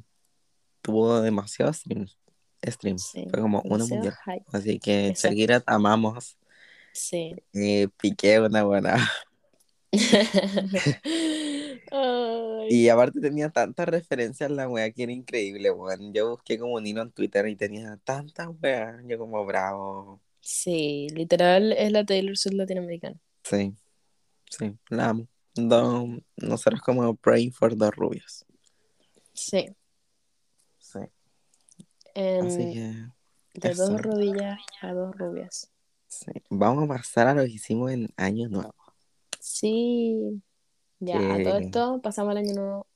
tuvo 0.82 1.20
demasiados 1.20 1.78
streams, 1.78 2.18
streams. 2.64 3.02
sí, 3.10 3.26
fue 3.30 3.40
como 3.40 3.62
uno 3.64 3.86
mundial. 3.86 4.14
Así 4.52 4.78
que 4.78 5.08
Exacto. 5.08 5.28
Shakira 5.28 5.62
amamos, 5.66 6.38
Sí. 6.92 7.34
eh, 7.54 7.88
Piqué 7.98 8.40
una 8.40 8.62
buena. 8.64 8.96
Ay, 11.94 12.68
Y 12.70 12.88
aparte 12.88 13.20
tenía 13.20 13.50
tantas 13.50 13.86
referencias 13.86 14.50
la 14.50 14.68
wea 14.68 14.90
que 14.92 15.02
era 15.02 15.12
increíble, 15.12 15.70
weón. 15.70 16.12
Yo 16.14 16.30
busqué 16.30 16.58
como 16.58 16.74
un 16.74 16.86
hilo 16.86 17.02
en 17.02 17.10
Twitter 17.12 17.46
y 17.48 17.56
tenía 17.56 17.98
tantas 18.04 18.48
weas. 18.62 19.02
Yo 19.06 19.18
como 19.18 19.44
bravo. 19.44 20.20
sí, 20.40 21.06
literal 21.14 21.72
es 21.72 21.92
la 21.92 22.04
Taylor 22.04 22.36
Swift 22.36 22.54
latinoamericana. 22.56 23.16
Sí, 23.44 23.74
sí, 24.50 24.76
la 24.88 25.10
amo. 25.10 25.28
Do- 25.54 26.18
nosotros 26.38 26.80
como 26.80 27.14
praying 27.14 27.52
for 27.52 27.76
dos 27.76 27.94
rubios. 27.94 28.44
Sí, 29.34 29.66
Sí. 30.78 30.98
en- 32.14 32.46
Así 32.46 32.72
que 32.72 33.60
de 33.60 33.68
eso. 33.70 33.86
dos 33.88 34.00
rodillas 34.02 34.58
a 34.80 34.92
dos 34.92 35.14
rubias. 35.16 35.70
sí. 36.08 36.32
Vamos 36.48 36.84
a 36.84 36.88
pasar 36.88 37.28
a 37.28 37.34
lo 37.34 37.42
que 37.44 37.50
hicimos 37.50 37.90
en 37.92 38.08
Año 38.16 38.48
Nuevo. 38.48 38.74
Sí, 39.40 40.42
ya, 41.04 41.18
a 41.34 41.42
todo 41.42 41.58
Que- 41.58 41.64
esto 41.64 42.00
pasamos 42.02 42.32
el 42.32 42.38
año 42.38 42.54
nuevo 42.54 42.86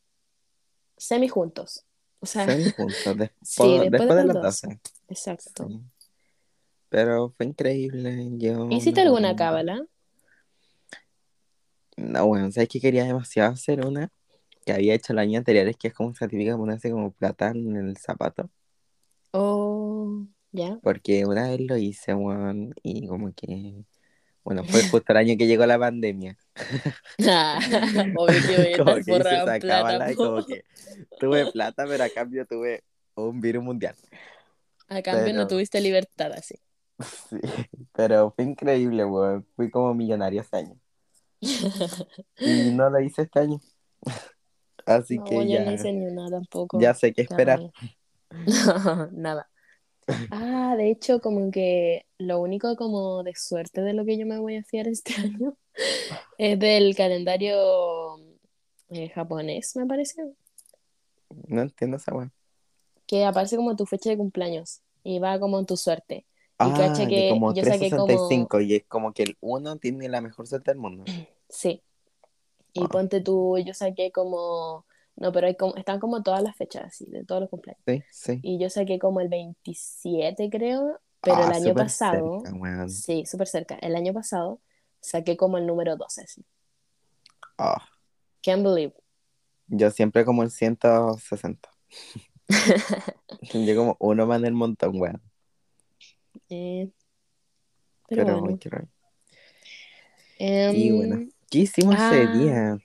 semi 0.97 1.29
juntos. 1.29 1.85
O 2.21 2.27
sea, 2.27 2.47
Semi 2.47 2.65
juntos, 2.77 3.17
después, 3.19 3.31
Sí, 3.43 3.63
después 3.79 3.91
después 3.91 4.09
de 4.09 4.15
de 4.17 4.25
las 4.25 4.35
las 4.37 4.43
12. 4.45 4.67
12. 4.69 4.81
exacto. 5.09 5.69
Sí. 5.69 5.81
Pero 6.89 7.31
fue 7.37 7.47
increíble. 7.47 8.29
Yo 8.39 8.69
¿Hiciste 8.71 9.01
alguna 9.03 9.35
cábala? 9.37 9.85
No, 11.97 12.27
bueno, 12.27 12.51
¿sabes 12.53 12.69
que 12.69 12.81
quería 12.81 13.05
demasiado 13.05 13.53
hacer 13.53 13.85
una 13.87 14.11
que 14.65 14.73
había 14.73 14.95
hecho 14.95 15.13
el 15.13 15.19
año 15.19 15.39
anterior? 15.39 15.67
Es 15.69 15.77
que 15.77 15.89
es 15.89 15.95
como 15.95 16.11
esa 16.11 16.29
típica 16.29 16.57
ponerse 16.57 16.91
como 16.91 17.11
plata 17.13 17.49
en 17.51 17.77
el 17.77 17.97
zapato. 17.97 18.51
Oh, 19.33 20.27
ya. 20.53 20.79
Porque 20.83 21.25
una 21.27 21.49
vez 21.49 21.61
lo 21.61 21.77
hice, 21.77 22.15
weón, 22.15 22.75
y 22.83 23.07
como 23.07 23.33
que 23.35 23.85
Bueno, 24.47 24.63
fue 24.63 24.81
justo 24.89 25.13
el 25.13 25.17
año 25.17 25.37
que 25.37 25.49
llegó 25.49 25.67
la 25.67 25.77
pandemia. 25.77 26.39
Ah, 27.27 27.59
obvio 28.17 28.77
como 28.79 28.95
que 29.03 30.15
como 30.15 30.47
que 30.47 30.65
tuve 31.19 31.47
plata, 31.53 31.85
pero 31.85 32.05
a 32.05 32.09
cambio 32.09 32.47
tuve 32.47 32.85
un 33.17 33.41
virus 33.41 33.65
mundial. 33.65 33.97
A 34.89 35.03
cambio 35.03 35.35
no 35.35 35.49
tuviste 35.49 35.81
libertad 35.81 36.33
así. 36.33 36.55
Sí, 37.29 37.37
pero 37.93 38.33
fue 38.37 38.45
increíble, 38.45 39.05
weón. 39.05 39.45
Fui 39.57 39.69
como 39.69 39.93
millonario 39.95 40.43
ese 40.43 40.57
año. 40.59 40.81
Y 42.39 42.71
no 42.71 42.89
lo 42.89 43.01
hice 43.01 43.23
este 43.23 43.41
año. 43.41 43.61
Así 44.87 45.19
No, 45.19 45.25
que 45.25 45.35
yo 45.35 45.43
ya, 45.43 45.65
no 45.65 45.73
hice 45.73 45.93
ni 45.93 46.07
una 46.07 46.31
tampoco. 46.31 46.79
ya 46.81 46.95
sé 46.95 47.13
qué 47.13 47.23
esperar. 47.23 47.59
rabia. 47.59 47.73
Nada. 49.13 49.49
Ah, 50.31 50.75
de 50.77 50.91
hecho, 50.91 51.21
como 51.21 51.51
que 51.51 52.07
lo 52.19 52.41
único 52.41 52.77
como 52.77 53.23
de 53.23 53.35
suerte 53.35 53.81
de 53.83 53.93
lo 53.95 54.05
que 54.05 54.19
yo 54.19 54.27
me 54.27 54.39
voy 54.39 54.57
a 54.57 54.65
fiar 54.65 54.89
este 54.89 55.15
año 55.21 55.57
es 56.39 56.59
del 56.59 56.95
calendario 56.97 58.19
eh, 58.91 59.09
japonés, 59.11 59.77
me 59.77 59.87
parece, 59.87 60.23
No 61.49 61.63
entiendo 61.63 61.97
esa 61.99 62.13
weón. 62.15 62.33
que 63.07 63.25
aparece 63.25 63.57
como 63.57 63.77
tu 63.77 63.87
fecha 63.87 64.11
de 64.11 64.17
cumpleaños 64.17 64.81
y 65.05 65.19
va 65.19 65.39
como 65.39 65.59
en 65.59 65.67
tu 65.67 65.77
suerte. 65.77 66.27
Y 66.59 66.73
Ah, 66.73 66.73
cacha 66.73 67.07
de 67.07 67.09
que 67.09 67.27
como 67.27 67.53
yo 67.55 67.63
saqué 67.65 67.93
como, 67.93 68.49
365 68.49 68.61
y 68.61 68.75
es 68.75 68.85
como 68.87 69.13
que 69.13 69.23
el 69.25 69.37
uno 69.41 69.77
tiene 69.77 70.09
la 70.09 70.21
mejor 70.21 70.47
suerte 70.47 70.71
del 70.71 70.81
mundo. 70.81 71.05
sí, 71.49 71.83
y 72.75 72.81
Wow. 72.83 72.89
ponte 72.89 73.21
tú, 73.23 73.59
yo 73.59 73.75
saqué 73.75 74.13
como, 74.13 74.87
no, 75.17 75.33
pero 75.33 75.47
hay 75.47 75.57
como, 75.57 75.75
están 75.77 75.99
como 75.99 76.23
todas 76.23 76.43
las 76.43 76.57
fechas 76.57 76.85
así, 76.87 77.07
de 77.07 77.25
todos 77.25 77.41
los 77.41 77.51
cumpleaños. 77.51 77.83
Sí, 77.87 78.03
sí. 78.11 78.41
Y 78.43 78.59
yo 78.59 78.69
saqué 78.71 78.99
como 78.99 79.21
el 79.21 79.29
27, 79.29 80.51
creo, 80.51 81.01
pero 81.23 81.37
Ah, 81.37 81.47
el 81.47 81.53
año 81.53 81.75
pasado, 81.75 82.43
cerca, 82.45 82.89
sí, 82.89 83.25
súper 83.27 83.49
cerca, 83.49 83.75
el 83.77 83.97
año 83.97 84.13
pasado 84.13 84.61
saqué 85.01 85.37
como 85.37 85.59
el 85.59 85.67
número 85.67 85.97
12, 85.97 86.23
así. 86.23 86.45
Ah, 87.59 87.83
Can't 88.43 88.63
believe. 88.63 88.95
yo 89.67 89.91
siempre 89.91 90.25
como 90.25 90.43
el 90.43 90.51
160. 90.51 91.69
Yo 93.53 93.77
como 93.77 93.97
uno 93.99 94.27
más 94.27 94.41
del 94.41 94.53
montón, 94.55 95.01
weón. 95.01 95.21
Eh, 96.49 96.91
pero, 98.09 98.25
Pero, 98.25 98.41
bueno. 98.41 98.59
qué 98.61 98.69
rabia. 98.69 98.89
Em, 100.39 100.77
Y 100.77 100.91
bueno, 100.93 101.29
¿qué 101.51 101.59
hicimos 101.61 101.95
ese 101.95 102.23
ah, 102.23 102.33
día? 102.39 102.79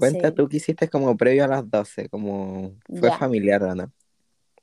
Cuenta 0.00 0.32
sí. 0.32 0.34
tú 0.34 0.48
qué 0.48 0.58
hiciste 0.58 0.88
como 0.90 1.16
previo 1.16 1.44
a 1.44 1.48
las 1.48 1.70
12, 1.70 2.08
como 2.08 2.76
fue 2.94 3.10
Ya. 3.10 3.12
familiar, 3.12 3.62
¿o 3.64 3.74
no? 3.74 3.92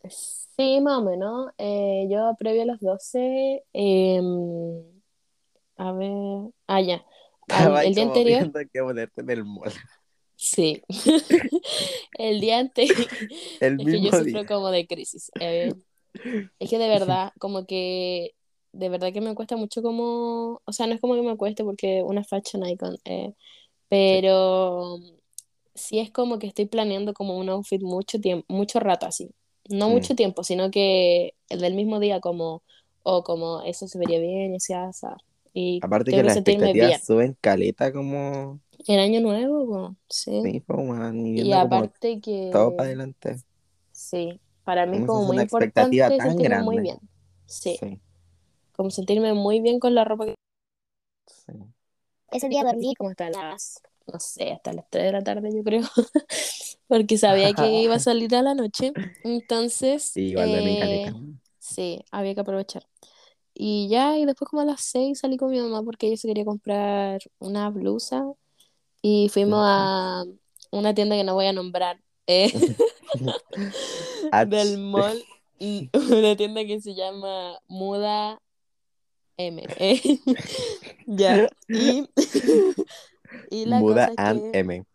Sí, 0.09 0.79
más 0.81 0.99
o 0.99 1.03
menos. 1.03 1.51
Eh, 1.57 2.07
yo 2.09 2.35
previo 2.39 2.63
a 2.63 2.65
las 2.65 2.79
12, 2.79 3.63
em, 3.73 4.23
a 5.77 5.91
ver, 5.93 6.11
ah, 6.67 6.81
ya. 6.81 7.05
Al- 7.49 7.77
el 7.83 7.95
día 7.95 8.03
anterior, 8.05 8.49
viendo 8.49 8.59
qué 8.71 8.81
ponerte 8.81 9.21
en 9.21 9.29
el 9.29 9.43
mall. 9.45 9.71
sí. 10.35 10.83
El 12.17 12.39
día 12.41 12.59
anterior, 12.59 12.95
El 13.59 13.77
es 13.77 13.89
que 13.89 14.01
yo 14.01 14.11
sufro 14.13 14.45
como 14.45 14.69
de 14.71 14.87
crisis. 14.87 15.31
eh, 15.39 15.73
es 16.59 16.69
que 16.69 16.79
de 16.79 16.89
verdad, 16.89 17.33
como 17.39 17.65
que, 17.67 18.35
de 18.73 18.89
verdad 18.89 19.13
que 19.13 19.21
me 19.21 19.35
cuesta 19.35 19.57
mucho 19.57 19.81
como, 19.83 20.61
o 20.65 20.73
sea, 20.73 20.87
no 20.87 20.95
es 20.95 21.01
como 21.01 21.15
que 21.15 21.21
me 21.23 21.37
cueste 21.37 21.63
porque 21.65 22.03
una 22.03 22.23
fashion 22.23 22.65
icon, 22.67 22.97
eh, 23.05 23.33
pero 23.89 24.99
sí 24.99 25.16
es 25.91 26.11
como 26.11 26.39
que 26.39 26.47
estoy 26.47 26.65
planeando 26.65 27.13
como 27.13 27.37
un 27.37 27.49
outfit 27.49 27.81
mucho 27.81 28.19
tiempo, 28.19 28.45
mucho 28.53 28.79
rato 28.79 29.05
así. 29.05 29.29
No 29.69 29.89
mucho 29.89 30.15
tiempo, 30.15 30.43
sino 30.43 30.71
que 30.71 31.33
el 31.49 31.59
del 31.59 31.75
mismo 31.75 31.99
día 31.99 32.19
como, 32.21 32.63
o 33.03 33.23
como 33.23 33.61
eso 33.63 33.87
se 33.87 33.97
vería 33.99 34.19
bien, 34.19 34.53
y 34.53 34.57
así, 34.57 34.73
así, 34.73 35.07
y 35.53 35.79
Aparte 35.81 36.11
que 36.11 36.17
que 36.17 36.23
las 36.23 36.35
sentirme 36.35 36.73
bien. 36.73 36.85
expectativas 36.85 37.05
suben 37.05 37.37
caleta 37.41 37.91
como... 37.91 38.59
El 38.87 38.99
año 38.99 39.19
nuevo, 39.21 39.67
po, 39.67 39.95
sí. 40.07 40.41
Sí, 40.43 40.61
como 40.61 40.93
y 41.13 41.41
como 41.43 41.55
aparte 41.55 42.21
que, 42.21 42.49
todo 42.51 42.75
para 42.75 42.87
adelante. 42.87 43.37
sí, 43.91 44.39
para 44.63 44.85
mí 44.85 45.03
como 45.05 45.19
hace 45.19 45.27
muy 45.27 45.35
una 45.35 45.43
expectativa 45.43 46.05
importante 46.05 46.17
tan 46.17 46.29
sentirme 46.37 46.63
muy 46.63 46.75
grande. 46.75 46.81
bien. 46.83 46.99
Sí, 47.45 47.77
Sí, 47.79 47.99
como 48.75 48.89
sentirme 48.91 49.33
muy 49.33 49.59
bien 49.59 49.79
con 49.79 49.95
la 49.95 50.03
ropa 50.05 50.25
que... 50.27 50.35
sí. 51.25 51.53
Ese 52.31 52.49
día 52.49 52.63
dormí 52.63 52.93
como 52.95 53.09
hasta 53.09 53.29
las, 53.29 53.81
no 54.11 54.19
sé, 54.19 54.51
hasta 54.51 54.73
las 54.73 54.85
3 54.89 55.05
de 55.05 55.11
la 55.11 55.23
tarde 55.23 55.49
yo 55.53 55.63
creo, 55.63 55.81
porque 56.87 57.17
sabía 57.17 57.53
que 57.53 57.69
iba 57.81 57.95
a 57.95 57.99
salir 57.99 58.35
a 58.35 58.41
la 58.41 58.53
noche, 58.53 58.91
entonces, 59.23 60.03
Sí, 60.03 60.29
igual 60.29 60.49
eh, 60.53 61.13
sí, 61.59 62.03
había 62.11 62.33
que 62.33 62.41
aprovechar. 62.41 62.87
Y 63.53 63.87
ya, 63.89 64.17
y 64.17 64.25
después 64.25 64.49
como 64.49 64.61
a 64.61 64.65
las 64.65 64.81
6 64.81 65.19
salí 65.19 65.37
con 65.37 65.49
mi 65.49 65.59
mamá 65.59 65.81
porque 65.83 66.07
ella 66.07 66.17
se 66.17 66.27
quería 66.27 66.45
comprar 66.45 67.19
una 67.39 67.69
blusa 67.69 68.23
y 69.01 69.29
fuimos 69.29 69.61
a 69.63 70.25
una 70.71 70.93
tienda 70.93 71.15
que 71.15 71.23
no 71.23 71.33
voy 71.33 71.47
a 71.47 71.53
nombrar, 71.53 71.99
eh, 72.27 72.51
del 74.47 74.77
mall, 74.77 75.23
una 75.59 76.35
tienda 76.35 76.63
que 76.65 76.79
se 76.81 76.93
llama 76.93 77.59
Muda 77.67 78.39
M. 79.37 79.63
eh. 79.77 80.19
Ya, 81.05 81.47
y, 81.67 82.03
y 83.49 83.65
la 83.65 83.79
Muda 83.79 84.07
cosa 84.07 84.29
and 84.29 84.41
que 84.41 84.59
M. 84.59 84.85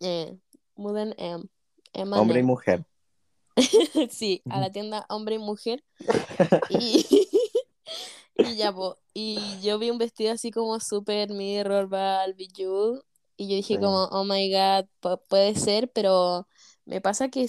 eh, 0.00 0.36
Mudan 0.76 1.14
M. 1.18 1.44
M 1.92 2.16
Hombre 2.16 2.40
y 2.40 2.42
mujer. 2.42 2.84
Sí, 4.10 4.42
a 4.50 4.60
la 4.60 4.70
tienda 4.70 5.06
hombre 5.08 5.36
y 5.36 5.38
mujer. 5.38 5.84
Y, 6.70 7.06
y 8.38 8.56
ya, 8.56 8.72
po, 8.72 8.98
y 9.12 9.60
yo 9.62 9.78
vi 9.78 9.90
un 9.90 9.98
vestido 9.98 10.32
así 10.32 10.50
como 10.50 10.80
super 10.80 11.30
mirror 11.30 11.88
ball, 11.88 12.34
bijou, 12.34 13.02
y 13.36 13.48
yo 13.48 13.56
dije 13.56 13.74
Sí. 13.74 13.80
como, 13.80 14.04
oh 14.10 14.24
my 14.24 14.50
god, 14.50 14.86
pu- 15.00 15.20
puede 15.28 15.54
ser, 15.54 15.90
pero 15.92 16.48
me 16.84 17.00
pasa 17.00 17.28
que 17.28 17.46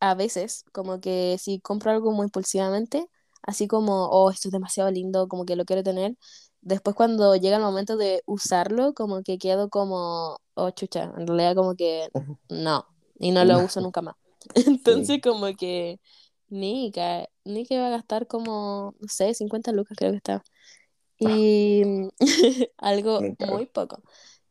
a 0.00 0.14
veces, 0.14 0.64
como 0.72 1.00
que 1.00 1.36
si 1.40 1.60
compro 1.60 1.90
algo 1.90 2.12
muy 2.12 2.24
impulsivamente, 2.26 3.06
así 3.42 3.66
como, 3.66 4.06
oh, 4.10 4.30
esto 4.30 4.48
es 4.48 4.52
demasiado 4.52 4.90
lindo, 4.90 5.26
como 5.28 5.44
que 5.44 5.56
lo 5.56 5.64
quiero 5.64 5.82
tener, 5.82 6.16
después 6.62 6.96
cuando 6.96 7.36
llega 7.36 7.56
el 7.56 7.62
momento 7.62 7.96
de 7.96 8.22
usarlo, 8.26 8.94
como 8.94 9.22
que 9.22 9.38
quedo 9.38 9.68
como, 9.70 10.38
oh, 10.54 10.70
chucha, 10.70 11.04
en 11.16 11.26
realidad 11.26 11.54
como 11.56 11.74
que 11.76 12.08
no, 12.48 12.86
y 13.18 13.30
no 13.32 13.44
lo 13.44 13.60
uso 13.62 13.80
nunca 13.80 14.02
más. 14.02 14.16
Entonces 14.54 15.20
Sí. 15.20 15.22
como 15.22 15.46
que 15.56 16.00
ni 16.48 16.90
que, 16.92 17.28
ni 17.44 17.66
que 17.66 17.78
va 17.78 17.88
a 17.88 17.90
gastar 17.90 18.26
como, 18.26 18.94
no 19.00 19.08
sé, 19.08 19.34
50 19.34 19.72
lucas 19.72 19.96
creo 19.98 20.10
que 20.12 20.16
está. 20.18 20.42
Y 21.18 21.82
algo 22.78 23.28
Muy 23.38 23.66
poco. 23.66 24.02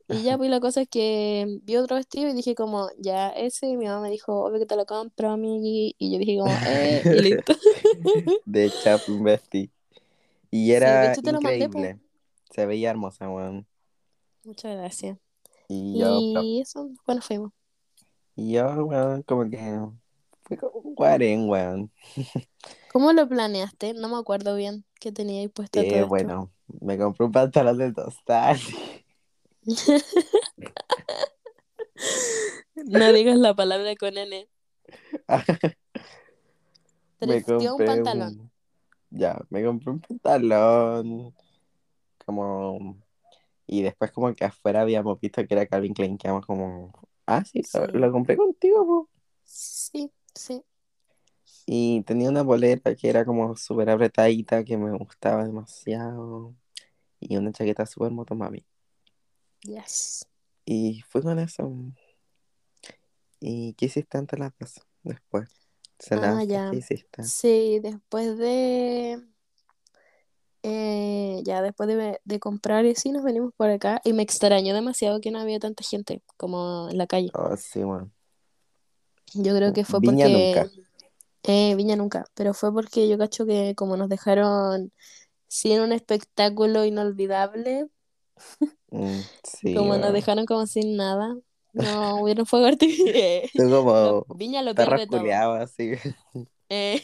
Y 0.08 0.24
ya, 0.24 0.38
pues 0.38 0.50
la 0.50 0.60
cosa 0.60 0.82
es 0.82 0.90
que 0.90 1.60
vi 1.64 1.78
otro 1.78 1.96
vestido 1.96 2.30
y 2.30 2.34
dije 2.34 2.56
como, 2.56 2.90
ya 3.00 3.30
ese, 3.30 3.68
y 3.68 3.78
mi 3.78 3.86
mamá 3.88 4.02
me 4.02 4.10
dijo, 4.12 4.34
obvio 4.44 4.60
que 4.60 4.66
te 4.66 4.76
lo 4.76 4.86
compro, 4.86 5.32
amigui. 5.32 5.96
Y 6.00 6.12
yo 6.14 6.20
dije 6.20 6.38
como, 6.40 6.62
eh, 6.66 7.06
y 7.10 7.20
listo. 7.22 7.54
De 8.46 8.72
Chap 8.72 9.08
Bestie. 9.08 9.72
Y 10.52 10.66
Sí, 10.68 10.72
era 10.74 11.14
mandé, 11.42 11.70
po. 11.70 11.80
increíble. 11.80 12.00
Se 12.52 12.66
veía 12.66 12.90
hermosa, 12.90 13.30
weón. 13.30 13.68
Muchas 14.44 14.76
gracias. 14.76 15.18
Y 15.68 16.00
yo, 16.00 16.22
pro- 16.34 16.44
Y 16.44 16.62
eso, 16.62 16.90
bueno, 17.06 17.22
fuimos. 17.22 17.52
y 18.36 18.54
yo, 18.54 18.86
weón, 18.86 19.22
como 19.24 19.50
que 19.50 19.60
fui 20.44 20.58
como 20.58 20.80
un 20.80 20.96
guarén, 20.96 21.48
weón. 21.50 21.92
¿Cómo 22.92 23.14
lo 23.14 23.28
planeaste? 23.30 23.94
No 23.94 24.10
me 24.10 24.18
acuerdo 24.18 24.56
bien 24.56 24.84
qué 25.00 25.12
tenía 25.12 25.42
ahí 25.42 25.48
puesto 25.48 25.80
todo 25.80 25.84
Que 25.84 25.98
esto. 25.98 26.08
bueno, 26.08 26.52
me 26.82 26.98
compré 26.98 27.26
un 27.28 27.32
pantalón 27.32 27.78
de 27.78 27.94
tostar. 27.94 28.58
No 32.76 33.12
digas 33.14 33.38
la 33.38 33.54
palabra 33.54 33.96
con 33.96 34.18
N. 34.18 34.48
Te 37.20 37.28
me 37.28 37.36
vistió 37.36 37.56
un 37.58 37.68
compré 37.68 37.88
pantalón. 37.88 38.40
un- 38.40 38.49
Ya, 39.12 39.40
me 39.50 39.64
compré 39.64 39.92
un 39.92 40.00
pantalón. 40.00 41.34
Como. 42.26 42.98
Y 43.66 43.82
después, 43.84 44.12
como 44.12 44.34
que 44.34 44.46
afuera 44.46 44.82
habíamos 44.82 45.20
visto 45.20 45.46
que 45.46 45.54
era 45.54 45.66
Calvin 45.66 45.94
Klein. 45.94 46.18
Quedamos 46.18 46.46
como. 46.46 46.92
Ah, 47.26 47.44
sí, 47.46 47.62
lo, 47.74 47.86
Sí. 47.86 47.92
lo 47.94 48.12
compré 48.12 48.38
contigo, 48.38 48.86
po. 48.86 49.10
Sí, 49.44 50.12
sí. 50.34 50.64
Y 51.66 52.02
tenía 52.04 52.30
una 52.30 52.42
bolera 52.42 52.96
que 52.96 53.10
era 53.10 53.26
como 53.26 53.56
súper 53.56 53.90
apretadita, 53.92 54.64
que 54.64 54.78
me 54.78 54.96
gustaba 54.98 55.46
demasiado. 55.46 56.56
Y 57.20 57.38
una 57.38 57.52
chaqueta 57.52 57.86
súper 57.86 58.12
motomami. 58.12 58.66
Yes. 59.62 60.26
Y 60.66 61.02
fui 61.08 61.22
con 61.22 61.38
eso. 61.38 61.72
¿Y 63.40 63.74
qué 63.74 63.86
hiciste 63.86 64.18
antes 64.18 64.38
de 64.40 64.46
las 64.46 64.54
dos? 64.58 64.82
Después. 65.04 65.50
Ah, 66.12 66.44
ya. 66.44 66.72
Sí, 67.24 67.80
después 67.82 68.38
de... 68.38 69.22
eh, 70.64 71.42
ya 71.44 71.62
después 71.62 71.88
de, 71.88 72.20
de 72.24 72.40
comprar 72.40 72.86
y 72.86 72.92
así 72.92 73.12
nos 73.12 73.24
venimos 73.24 73.54
por 73.56 73.70
acá 73.70 74.02
y 74.04 74.14
me 74.14 74.24
extrañó 74.24 74.74
demasiado 74.74 75.22
que 75.22 75.32
no 75.32 75.40
había 75.40 75.60
tanta 75.60 75.84
gente 75.84 76.22
como 76.38 76.90
en 76.90 76.98
la 76.98 77.08
calle. 77.08 77.32
Oh, 77.34 77.56
sí, 77.56 77.84
bueno. 77.84 78.12
Yo 79.34 79.56
creo 79.56 79.74
que 79.74 79.86
fue 79.86 80.00
Viña 80.00 80.26
porque... 80.26 80.56
nunca. 80.56 80.72
Eh, 81.44 81.76
Viña 81.76 81.96
nunca, 81.96 82.26
pero 82.34 82.54
fue 82.54 82.74
porque 82.74 83.08
yo 83.08 83.18
cacho 83.18 83.46
que 83.46 83.74
como 83.76 83.96
nos 83.96 84.10
dejaron 84.10 84.92
sin 85.48 85.80
un 85.82 85.94
espectáculo 85.94 86.86
inolvidable, 86.86 87.88
Mm, 88.92 89.22
sí, 89.44 89.76
como 89.76 89.98
nos 89.98 90.14
dejaron 90.14 90.46
como 90.46 90.66
sin 90.68 90.98
nada. 90.98 91.36
No 91.74 92.22
hubieron 92.22 92.46
fuego 92.46 92.66
artificial. 92.68 93.50
Tú 93.54 93.70
como 93.70 94.26
Viña 94.36 94.62
lo 94.62 94.74
pierde 94.76 95.08
todo. 95.08 95.54
así. 95.54 95.92
Eh, 96.70 97.02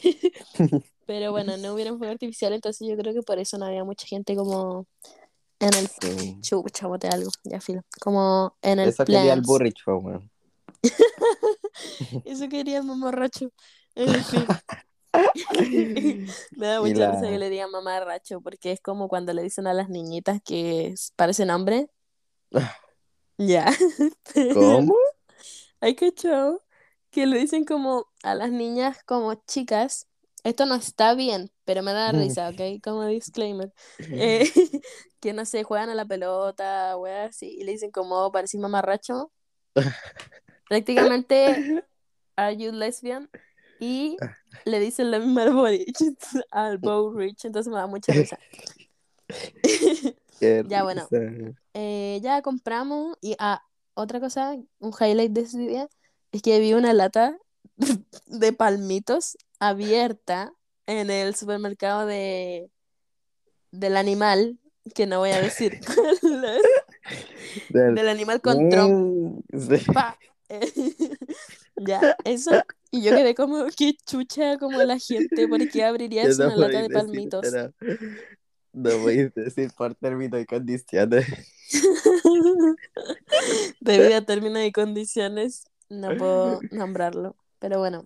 pero 1.05 1.31
bueno, 1.31 1.57
no 1.57 1.73
hubieron 1.73 1.97
fuego 1.97 2.11
artificial, 2.13 2.53
entonces 2.53 2.87
yo 2.87 2.95
creo 2.97 3.13
que 3.13 3.21
por 3.21 3.37
eso 3.39 3.57
no 3.57 3.65
había 3.65 3.83
mucha 3.83 4.05
gente 4.07 4.35
como 4.35 4.85
en 5.59 5.73
el 5.73 5.87
Sí. 5.87 6.37
chucha, 6.41 6.87
boté 6.87 7.07
algo, 7.07 7.29
ya 7.43 7.61
filo. 7.61 7.81
Como 8.01 8.55
en 8.61 8.79
el 8.79 8.89
Eso 8.89 9.05
quería 9.05 9.21
el 9.21 9.27
Plans. 9.41 9.47
Burrich, 9.47 9.83
po, 9.85 9.95
weón. 9.97 10.29
Eso 12.25 12.49
quería 12.49 12.77
el 12.79 12.83
mamarracho. 12.83 13.49
En 13.95 14.23
fin. 14.25 14.45
Me 16.57 16.67
da 16.67 16.81
mucha 16.81 16.93
la- 16.99 17.11
risa 17.11 17.29
que 17.29 17.39
le 17.39 17.49
digan 17.49 17.71
mamarracho, 17.71 18.41
porque 18.41 18.71
es 18.73 18.81
como 18.81 19.07
cuando 19.07 19.33
le 19.33 19.41
dicen 19.43 19.65
a 19.67 19.73
las 19.73 19.89
niñitas 19.89 20.41
que 20.43 20.93
parecen 21.15 21.49
hombre. 21.51 21.87
Ya. 23.37 23.65
¿Cómo? 24.53 24.95
Hay 25.81 25.95
que 25.95 26.13
que 27.11 27.25
le 27.25 27.39
dicen 27.39 27.65
como 27.65 28.07
a 28.23 28.35
las 28.35 28.51
niñas 28.51 29.03
como 29.05 29.33
chicas. 29.35 30.07
Esto 30.43 30.65
no 30.65 30.75
está 30.75 31.15
bien, 31.15 31.51
pero 31.63 31.81
me 31.81 31.91
da 31.91 32.11
risa, 32.11 32.49
¿ok? 32.49 32.81
Como 32.83 33.05
disclaimer. 33.05 33.73
Eh, 33.97 34.43
que 35.19 35.33
no 35.33 35.45
sé, 35.45 35.63
juegan 35.63 35.89
a 35.89 35.95
la 35.95 36.05
pelota, 36.05 36.95
weas 36.97 37.31
así, 37.31 37.57
y 37.59 37.63
le 37.63 37.71
dicen 37.71 37.91
como 37.91 38.31
parecís 38.31 38.59
mamarracho. 38.59 39.31
Prácticamente, 40.69 41.83
are 42.35 42.55
you 42.55 42.71
lesbian? 42.71 43.29
Y 43.79 44.17
le 44.65 44.79
dicen 44.79 45.11
la 45.11 45.19
misma 45.19 45.43
al 45.43 45.53
Boric, 45.53 45.97
al 46.51 46.77
Bow 46.77 47.11
Rich, 47.13 47.45
entonces 47.45 47.71
me 47.71 47.77
da 47.77 47.87
mucha 47.87 48.13
risa. 48.13 48.39
Ya, 50.67 50.83
bueno. 50.83 51.07
Eh, 51.77 52.21
ya 52.23 52.41
compramos 52.41 53.17
y 53.21 53.35
ah, 53.37 53.61
otra 53.95 54.21
cosa, 54.21 54.55
un 54.79 54.93
highlight 54.97 55.33
de 55.33 55.41
ese 55.41 55.57
día 55.59 55.89
es 56.31 56.41
que 56.41 56.57
vi 56.61 56.73
una 56.73 56.93
lata 56.93 57.37
de 58.27 58.53
palmitos 58.53 59.37
abierta 59.59 60.53
en 60.87 61.09
el 61.09 61.35
supermercado 61.35 62.05
de 62.05 62.69
del 63.71 63.97
animal, 63.97 64.57
que 64.93 65.05
no 65.05 65.19
voy 65.19 65.31
a 65.31 65.41
decir 65.41 65.77
Del- 67.69 67.95
del 67.95 68.07
animal 68.07 68.39
con 68.39 68.69
trompa. 68.69 70.17
Mm, 70.49 70.57
sí. 70.57 71.17
ya, 71.85 72.15
eso. 72.23 72.51
Y 72.89 73.01
yo 73.01 73.11
quedé 73.11 73.35
como, 73.35 73.65
qué 73.75 73.97
chucha 74.05 74.57
como 74.57 74.81
la 74.81 74.97
gente, 74.97 75.47
¿por 75.49 75.67
qué 75.67 75.83
abrirías 75.83 76.37
no 76.39 76.45
una 76.45 76.55
lata 76.55 76.81
de 76.81 76.89
palmitos? 76.89 77.41
No 78.75 78.89
podéis 78.89 79.33
decir 79.33 79.71
por 79.77 79.95
términos 79.95 80.41
y 80.41 80.45
condiciones. 80.45 81.25
Debido 83.79 84.17
a 84.17 84.21
términos 84.21 84.63
y 84.63 84.73
condiciones, 84.73 85.63
no 85.87 86.09
puedo 86.17 86.59
nombrarlo. 86.71 87.37
Pero 87.59 87.79
bueno. 87.79 88.05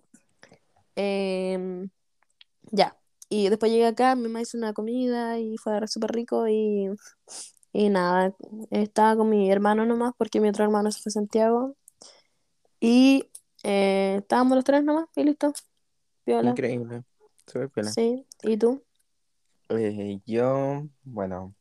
Em, 0.95 1.89
ya. 2.69 2.95
Y 3.29 3.49
después 3.49 3.71
llegué 3.71 3.87
acá, 3.87 4.15
mi 4.15 4.23
mamá 4.23 4.41
hizo 4.41 4.59
una 4.59 4.73
comida 4.73 5.39
y 5.39 5.57
fue 5.57 5.87
súper 5.87 6.11
rico 6.11 6.47
y, 6.47 6.91
y 7.73 7.89
nada. 7.89 8.35
Estaba 8.69 9.15
con 9.15 9.27
mi 9.27 9.51
hermano 9.51 9.87
nomás 9.87 10.13
porque 10.19 10.39
mi 10.39 10.49
otro 10.49 10.65
hermano 10.65 10.91
se 10.91 11.01
fue 11.01 11.09
a 11.09 11.13
Santiago. 11.13 11.75
Y 12.79 13.27
eh, 13.63 14.17
estábamos 14.19 14.55
los 14.55 14.63
tres 14.63 14.83
nomás 14.83 15.09
y 15.15 15.23
listo. 15.23 15.51
Increíble. 16.27 17.03
Súper 17.47 17.69
piola. 17.69 17.89
Sí. 17.89 18.23
¿Y 18.43 18.57
tú? 18.57 18.83
Eh, 19.69 20.19
yo, 20.25 20.87
bueno, 21.03 21.53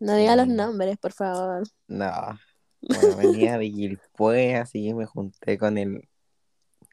No 0.00 0.14
digas 0.16 0.36
los 0.36 0.48
Mm. 0.48 0.56
nombres, 0.56 0.98
por 0.98 1.12
favor. 1.12 1.64
no. 1.88 2.38
Bueno, 2.82 3.16
venía 3.16 3.58
de 3.58 3.66
Gilpue, 3.70 4.54
así 4.56 4.86
que 4.86 4.94
me 4.94 5.06
junté 5.06 5.58
con 5.58 5.76
el, 5.78 6.08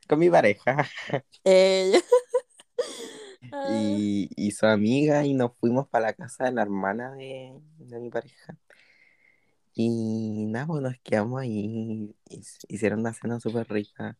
con 0.07 0.19
mi 0.19 0.29
pareja 0.29 0.87
Ella. 1.43 1.99
Y, 3.69 4.29
y 4.35 4.51
su 4.51 4.65
amiga 4.65 5.25
y 5.25 5.33
nos 5.33 5.51
fuimos 5.57 5.87
para 5.87 6.07
la 6.07 6.13
casa 6.13 6.45
de 6.45 6.51
la 6.53 6.61
hermana 6.63 7.13
de, 7.13 7.53
de 7.77 7.99
mi 7.99 8.09
pareja. 8.09 8.57
Y 9.75 10.45
nada, 10.47 10.65
pues 10.67 10.81
nos 10.81 10.97
quedamos 10.99 11.41
ahí, 11.41 12.13
hic- 12.29 12.65
hicieron 12.67 12.99
una 13.01 13.13
cena 13.13 13.39
súper 13.39 13.67
rica. 13.69 14.17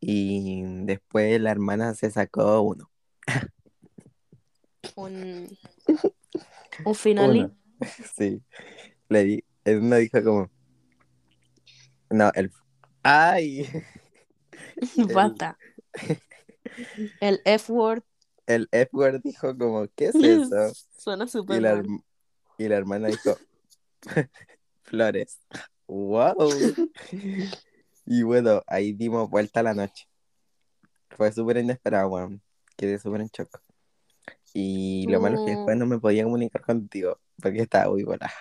Y 0.00 0.62
después 0.84 1.40
la 1.40 1.50
hermana 1.50 1.94
se 1.94 2.10
sacó 2.10 2.60
uno. 2.62 2.90
un, 4.96 5.48
un 6.84 6.94
finale. 6.94 7.50
Sí. 8.16 8.42
Le 9.08 9.24
di, 9.24 9.44
dijo 9.64 10.24
como. 10.24 10.50
No, 12.10 12.30
el. 12.34 12.50
¡Ay! 13.02 13.68
Basta. 15.14 15.56
El 17.20 17.40
F-word 17.44 18.02
El 18.46 18.68
F-word 18.70 19.20
dijo 19.22 19.56
como, 19.56 19.86
¿qué 19.94 20.06
es 20.06 20.14
eso? 20.22 20.72
suena 20.98 21.24
Y 21.24 21.28
súper 21.28 21.62
la, 21.62 21.74
mal. 21.76 21.84
herm- 21.86 22.04
y 22.58 22.68
la 22.68 22.76
hermana 22.76 23.08
dijo, 23.08 23.36
flores. 24.82 25.38
¡Wow! 25.86 26.50
Y 28.06 28.22
bueno, 28.22 28.62
ahí 28.66 28.92
dimos 28.92 29.30
vuelta 29.30 29.60
a 29.60 29.62
la 29.62 29.74
noche. 29.74 30.08
Fue 31.10 31.30
súper 31.32 31.58
inesperado, 31.58 32.08
weón. 32.08 32.42
Quedé 32.76 32.98
súper 32.98 33.20
en 33.20 33.28
shock. 33.28 33.60
Y 34.58 35.06
lo 35.08 35.20
malo 35.20 35.36
es 35.36 35.44
que 35.44 35.50
después 35.50 35.76
no 35.76 35.84
me 35.84 35.98
podía 35.98 36.24
comunicar 36.24 36.62
contigo 36.62 37.18
porque 37.42 37.60
estaba 37.60 37.90
muy 37.90 38.04
volada. 38.04 38.32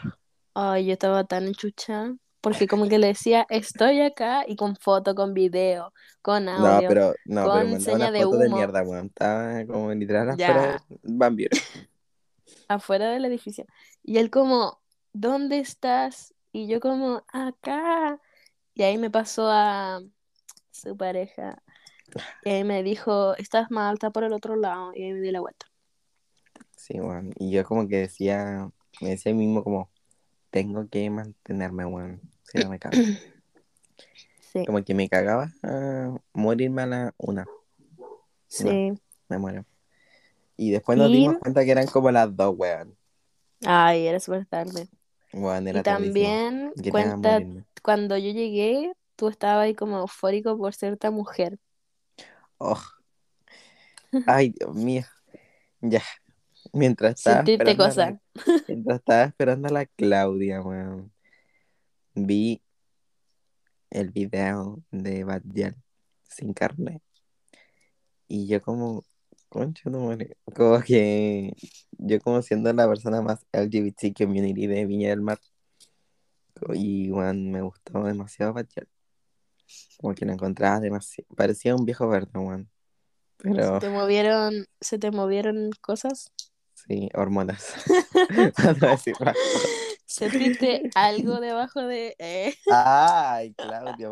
Ay, 0.53 0.85
yo 0.85 0.93
estaba 0.93 1.25
tan 1.25 1.45
enchuchada. 1.45 2.15
Porque 2.39 2.67
como 2.69 2.87
que 2.87 2.99
le 2.99 3.07
decía, 3.07 3.45
estoy 3.49 3.99
acá 3.99 4.45
y 4.47 4.55
con 4.55 4.77
foto, 4.77 5.13
con 5.13 5.33
video, 5.33 5.91
con 6.21 6.45
No, 6.45 6.53
audio. 6.53 6.87
pero, 6.87 7.13
no, 7.25 7.43
con 7.45 7.53
pero 7.53 7.69
mandaba 7.69 7.95
una 7.95 8.11
de 8.11 8.23
foto 8.23 8.37
de 8.37 8.49
mierda, 8.49 8.83
weón. 8.83 9.07
Estaba 9.07 9.65
como 9.65 9.93
literal 9.93 10.29
afuera 10.29 10.81
Van 11.03 11.35
afuera 12.69 13.09
del 13.11 13.25
edificio. 13.25 13.65
Y 14.01 14.17
él 14.17 14.29
como, 14.29 14.79
¿dónde 15.11 15.59
estás? 15.59 16.33
Y 16.53 16.67
yo 16.67 16.79
como, 16.79 17.25
acá. 17.27 18.21
Y 18.73 18.83
ahí 18.83 18.97
me 18.97 19.09
pasó 19.11 19.49
a 19.51 19.99
su 20.71 20.95
pareja. 20.95 21.61
Y 22.45 22.49
ahí 22.51 22.63
me 22.63 22.83
dijo, 22.83 23.35
estás 23.35 23.69
mal, 23.71 23.95
está 23.95 24.11
por 24.11 24.23
el 24.23 24.31
otro 24.31 24.55
lado. 24.55 24.93
Y 24.95 25.03
ahí 25.03 25.11
me 25.11 25.19
di 25.19 25.31
la 25.31 25.41
vuelta. 25.41 25.65
Sí, 26.75 26.99
weón. 26.99 27.33
Y 27.37 27.51
yo 27.51 27.63
como 27.65 27.87
que 27.87 27.97
decía, 27.97 28.69
me 29.01 29.09
decía 29.09 29.31
a 29.31 29.35
mí 29.35 29.45
mismo 29.45 29.63
como, 29.63 29.89
tengo 30.51 30.87
que 30.89 31.09
mantenerme, 31.09 31.85
weón. 31.85 32.21
Si 32.43 32.57
no 32.59 32.69
me 32.69 32.79
cago. 32.79 32.95
Sí, 34.39 34.65
Como 34.65 34.83
que 34.83 34.93
me 34.93 35.09
cagaba 35.09 35.51
a 35.63 36.15
morirme 36.33 36.83
a 36.83 36.85
la 36.85 37.13
una. 37.17 37.45
sí. 38.47 38.93
Me 39.27 39.37
muero. 39.37 39.65
Y 40.57 40.71
después 40.71 40.97
nos 40.97 41.09
Y- 41.11 41.15
dimos 41.17 41.37
cuenta 41.39 41.65
que 41.65 41.71
eran 41.71 41.87
como 41.87 42.11
las 42.11 42.35
dos, 42.35 42.55
weón. 42.57 42.95
Ay, 43.65 44.07
era 44.07 44.19
súper 44.19 44.45
tarde. 44.45 44.87
Weón, 45.33 45.67
era 45.67 45.79
Y 45.79 45.83
también 45.83 46.73
cuenta, 46.91 47.41
cuando 47.83 48.17
yo 48.17 48.31
llegué, 48.31 48.93
tú 49.15 49.27
estabas 49.27 49.63
ahí 49.65 49.75
como 49.75 49.99
eufórico 49.99 50.57
por 50.57 50.73
ser 50.73 50.93
esta 50.93 51.11
mujer. 51.11 51.57
Oh. 52.59 52.81
Ay, 54.27 54.49
Dios 54.57 54.73
mío. 54.75 55.03
Ya. 55.81 56.01
Mientras 56.75 57.13
estaba 57.15 57.37
Sentirte 57.37 57.71
esperando 57.71 57.83
a 57.83 57.87
cosa. 57.87 58.05
la- 58.11 58.21
mientras 58.67 58.99
estaba 58.99 59.23
esperando 59.23 59.67
a 59.69 59.71
la 59.71 59.85
Claudia, 59.85 60.61
weón. 60.61 61.11
Vi 62.13 62.61
el 63.89 64.11
video 64.11 64.83
de 64.91 65.23
Badial 65.23 65.75
sin 66.29 66.53
carne. 66.53 67.01
Y 68.27 68.47
yo 68.47 68.61
como, 68.61 69.05
concha 69.47 69.89
no 69.89 70.07
madre, 70.07 70.35
como 70.53 70.81
que 70.81 71.53
yo 71.91 72.19
como 72.19 72.41
siendo 72.41 72.73
la 72.73 72.87
persona 72.87 73.21
más 73.21 73.45
LGBT 73.53 74.13
community 74.17 74.67
de 74.67 74.85
Viña 74.85 75.09
del 75.09 75.21
Mar. 75.21 75.39
Y 76.73 77.09
weón, 77.11 77.51
me 77.51 77.61
gustó 77.61 78.03
demasiado 78.03 78.53
Badial. 78.53 78.87
Como 79.97 80.13
que 80.13 80.25
lo 80.25 80.33
encontraba 80.33 80.79
demasiado. 80.81 81.27
Parecía 81.35 81.73
un 81.75 81.85
viejo 81.85 82.07
verde, 82.09 82.37
weón. 82.37 82.69
Pero 83.37 83.75
¿Se 83.79 83.87
te 83.87 83.89
movieron, 83.89 84.65
se 84.81 84.97
te 84.99 85.11
movieron 85.11 85.69
cosas? 85.81 86.31
Sí, 86.87 87.09
hormonas. 87.13 87.73
¿Sentiste 90.05 90.89
algo 90.95 91.39
debajo 91.39 91.81
de...? 91.81 92.15
eh? 92.19 92.53
Ay, 92.71 93.53
Claudia. 93.53 94.09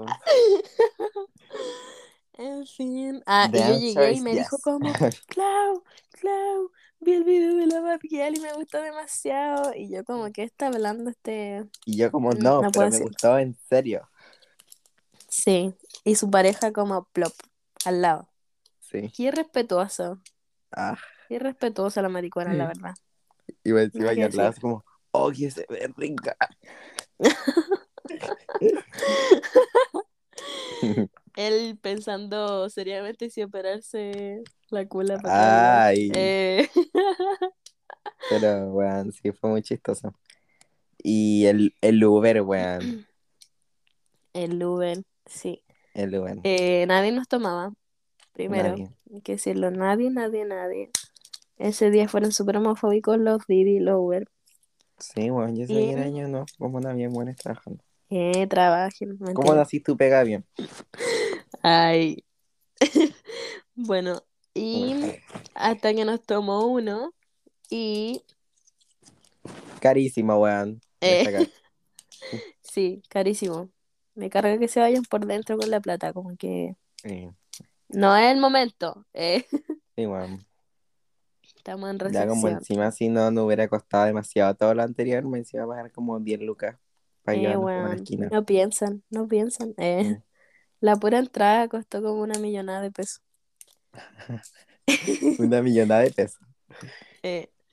En 2.33 2.65
fin. 2.65 3.21
Ah, 3.25 3.47
The 3.51 3.57
y 3.59 3.61
yo 3.61 4.01
llegué 4.01 4.11
y 4.13 4.21
me 4.21 4.33
dijo 4.35 4.57
como, 4.59 4.91
Clau, 5.27 5.83
Clau, 6.19 6.71
vi 6.99 7.13
el 7.13 7.23
video 7.23 7.55
de 7.55 7.67
la 7.67 7.79
Barrial 7.81 8.35
y 8.35 8.39
me 8.39 8.53
gustó 8.53 8.81
demasiado. 8.81 9.73
Y 9.75 9.89
yo 9.91 10.03
como, 10.03 10.31
¿qué 10.31 10.43
está 10.43 10.67
hablando 10.67 11.09
este...? 11.11 11.65
Y 11.85 11.97
yo 11.97 12.11
como, 12.11 12.31
no, 12.31 12.61
no 12.63 12.71
pero 12.71 12.85
me 12.89 12.91
decir. 12.91 13.07
gustó 13.07 13.37
en 13.37 13.55
serio. 13.69 14.09
Sí. 15.29 15.73
Y 16.03 16.15
su 16.15 16.29
pareja 16.29 16.73
como 16.73 17.05
plop, 17.05 17.33
al 17.85 18.01
lado. 18.01 18.29
Sí. 18.79 19.11
Qué 19.15 19.31
respetuoso. 19.31 20.19
Ah, 20.71 20.97
Qué 21.27 21.39
respetuosa 21.39 22.01
la 22.01 22.09
maricona, 22.09 22.53
la 22.53 22.67
verdad. 22.67 22.93
yo 23.63 23.77
hablaba 23.77 24.13
decir. 24.15 24.41
así 24.41 24.61
como, 24.61 24.85
Oh, 25.15 25.31
que 25.31 25.51
se 25.51 25.63
ve 25.69 25.93
rica. 25.95 26.35
Él 31.35 31.77
pensando 31.79 32.67
seriamente 32.69 33.29
si 33.29 33.43
operarse 33.43 34.41
la 34.69 34.87
cula 34.87 35.19
para 35.19 35.85
Ay. 35.85 36.11
eh, 36.15 36.67
Pero, 38.29 38.71
weón, 38.71 39.11
sí, 39.11 39.31
fue 39.31 39.51
muy 39.51 39.61
chistoso. 39.61 40.15
Y 40.97 41.45
el, 41.45 41.75
el 41.81 42.03
Uber, 42.03 42.41
weón. 42.41 43.05
el 44.33 44.63
Uber, 44.63 45.03
sí. 45.27 45.63
El 45.93 46.17
Uber. 46.17 46.39
Eh, 46.43 46.85
nadie 46.87 47.11
nos 47.11 47.27
tomaba. 47.27 47.71
Primero, 48.33 48.69
Nadie. 48.69 48.89
hay 49.13 49.21
que 49.21 49.33
decirlo, 49.33 49.69
nadie, 49.69 50.09
nadie, 50.09 50.43
nadie. 50.45 50.89
Ese 51.57 51.91
día 51.91 52.07
fueron 52.07 52.31
súper 52.31 52.57
homofóbicos 52.57 53.17
los 53.17 53.45
Didi 53.47 53.79
Uber. 53.89 54.27
Sí, 54.97 55.29
weón, 55.29 55.55
yo 55.55 55.67
soy 55.67 55.89
el 55.89 55.99
año, 55.99 56.27
¿no? 56.27 56.45
Como 56.57 56.79
no 56.79 56.93
bien 56.95 57.11
buenas 57.11 57.35
trabajando. 57.37 57.83
Eh, 58.09 58.47
trabajen. 58.47 59.17
¿Cómo 59.33 59.51
así 59.53 59.79
tú 59.79 59.97
pega 59.97 60.23
bien? 60.23 60.45
Ay. 61.61 62.23
bueno, 63.75 64.23
y 64.53 64.93
hasta 65.55 65.93
que 65.93 66.05
nos 66.05 66.21
tomó 66.21 66.67
uno 66.67 67.13
y 67.69 68.23
Carísimo, 69.79 70.37
weón. 70.37 70.81
Eh. 71.01 71.25
Sí, 72.61 73.03
carísimo. 73.09 73.69
Me 74.15 74.29
carga 74.29 74.57
que 74.57 74.67
se 74.67 74.79
vayan 74.79 75.03
por 75.03 75.25
dentro 75.25 75.57
con 75.57 75.69
la 75.69 75.79
plata, 75.79 76.13
como 76.13 76.35
que 76.37 76.75
Sí, 77.03 77.29
no 77.89 78.15
es 78.15 78.31
el 78.31 78.39
momento. 78.39 79.05
eh, 79.13 79.45
sí, 79.95 80.05
weón. 80.07 80.45
Estamos 81.63 81.89
en 81.91 81.99
Ya 82.05 82.27
como 82.27 82.47
encima 82.49 82.91
si 82.91 83.09
no, 83.09 83.31
no 83.31 83.45
hubiera 83.45 83.67
costado 83.67 84.05
demasiado 84.05 84.55
todo 84.55 84.73
lo 84.73 84.83
anterior, 84.83 85.23
me 85.25 85.39
encima 85.39 85.67
pagar 85.67 85.91
como 85.91 86.19
10 86.19 86.41
lucas 86.41 86.77
para 87.23 87.37
Eh, 87.37 87.57
la 87.57 87.57
weón, 87.57 87.95
esquina. 87.95 88.29
no 88.29 88.45
piensan, 88.45 89.03
no 89.09 89.27
piensan. 89.27 89.73
eh. 89.77 90.05
Mm. 90.05 90.23
La 90.81 90.95
pura 90.97 91.19
entrada 91.19 91.67
costó 91.69 92.01
como 92.03 92.21
una 92.21 92.39
millonada 92.39 92.81
de 92.81 92.91
pesos. 92.91 93.21
Una 95.39 95.61
millonada 95.61 96.01
de 96.01 96.11
pesos. 96.11 96.39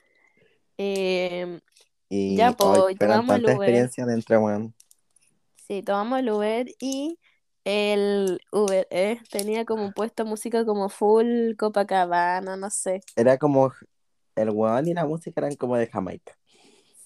Eh, 0.79 1.61
Y 2.09 2.37
Ya, 2.37 2.53
fueron 2.55 2.85
tomamos 2.99 3.37
el 3.37 3.47
Uber. 3.47 3.51
experiencias 3.53 4.07
dentro, 4.07 4.41
weón. 4.43 4.75
sí, 5.57 5.83
tomamos 5.83 6.21
el 6.21 6.31
Uber 6.31 6.67
y 6.81 7.19
el 7.65 8.41
Uber 8.53 8.87
eh, 8.91 9.21
tenía 9.31 9.65
como 9.65 9.93
puesto 9.93 10.25
música 10.25 10.65
como 10.65 10.89
full 10.89 11.55
Copacabana, 11.59 12.57
no 12.57 12.71
sé. 12.71 13.01
Era 13.17 13.39
como 13.39 13.73
el 14.37 14.51
weón 14.51 14.89
y 14.89 14.95
la 14.95 15.07
música 15.07 15.41
eran 15.41 15.57
como 15.57 15.77
de 15.77 15.87
Jamaica. 15.87 16.37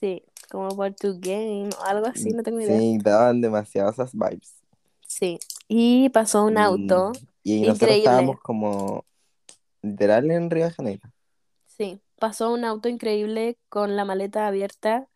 Sí, 0.00 0.22
como 0.50 0.68
por 0.76 0.92
tu 0.94 1.18
game 1.18 1.70
o 1.80 1.84
algo 1.84 2.06
así, 2.06 2.30
no 2.30 2.42
tengo 2.42 2.60
idea. 2.60 2.78
Sí, 2.78 2.98
daban 3.02 3.40
demasiado 3.40 3.90
esas 3.90 4.12
vibes. 4.12 4.54
Sí, 5.06 5.38
y 5.68 6.08
pasó 6.10 6.44
un 6.44 6.54
Y- 6.58 6.60
auto, 6.60 7.12
Y 7.42 7.60
nosotros 7.60 7.90
Increíble. 7.90 7.98
estábamos 7.98 8.40
como 8.40 9.04
literal 9.82 10.30
en 10.30 10.50
Río 10.50 10.64
de 10.66 10.70
Janeiro. 10.72 11.10
sí, 11.66 12.00
pasó 12.18 12.52
un 12.52 12.64
auto 12.64 12.88
increíble 12.88 13.58
con 13.68 13.96
la 13.96 14.04
maleta 14.04 14.46
abierta 14.46 15.08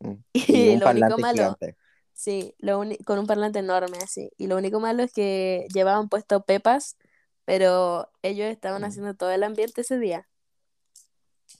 Mm. 0.00 0.12
y, 0.32 0.52
Y 0.52 0.68
un 0.74 0.80
lo 0.80 0.86
único 0.90 1.18
malo, 1.18 1.36
gigante. 1.38 1.76
Sí, 2.14 2.54
lo 2.58 2.82
con 3.04 3.18
un 3.18 3.26
parlante 3.26 3.58
enorme 3.58 3.98
así, 3.98 4.30
y 4.38 4.46
lo 4.46 4.56
único 4.56 4.80
malo 4.80 5.02
es 5.02 5.12
que 5.12 5.66
llevaban 5.74 6.08
puesto 6.08 6.42
pepas, 6.44 6.96
pero 7.44 8.10
ellos 8.22 8.46
estaban 8.48 8.80
Mm. 8.82 8.84
haciendo 8.86 9.14
todo 9.14 9.30
el 9.30 9.42
ambiente 9.42 9.82
ese 9.82 9.98
día, 9.98 10.26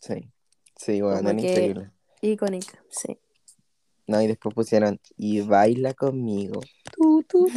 Sí. 0.00 0.30
Sí, 0.76 0.98
era 0.98 1.36
que- 1.36 1.52
increíble. 1.52 1.90
icónica, 2.20 2.82
sí. 2.90 3.18
No, 4.06 4.20
y 4.20 4.26
después 4.26 4.54
pusieron 4.54 5.00
y 5.16 5.40
baila 5.42 5.94
conmigo. 5.94 6.60
Tu, 6.92 7.22
tu. 7.22 7.48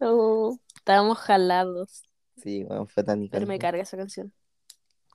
Oh, 0.00 0.58
estábamos 0.76 1.18
jalados, 1.18 2.02
Sí, 2.42 2.64
weón, 2.64 2.86
fue 2.88 3.02
tan 3.02 3.28
pero 3.28 3.46
me 3.46 3.58
carga 3.58 3.82
esa 3.82 3.96
canción. 3.96 4.32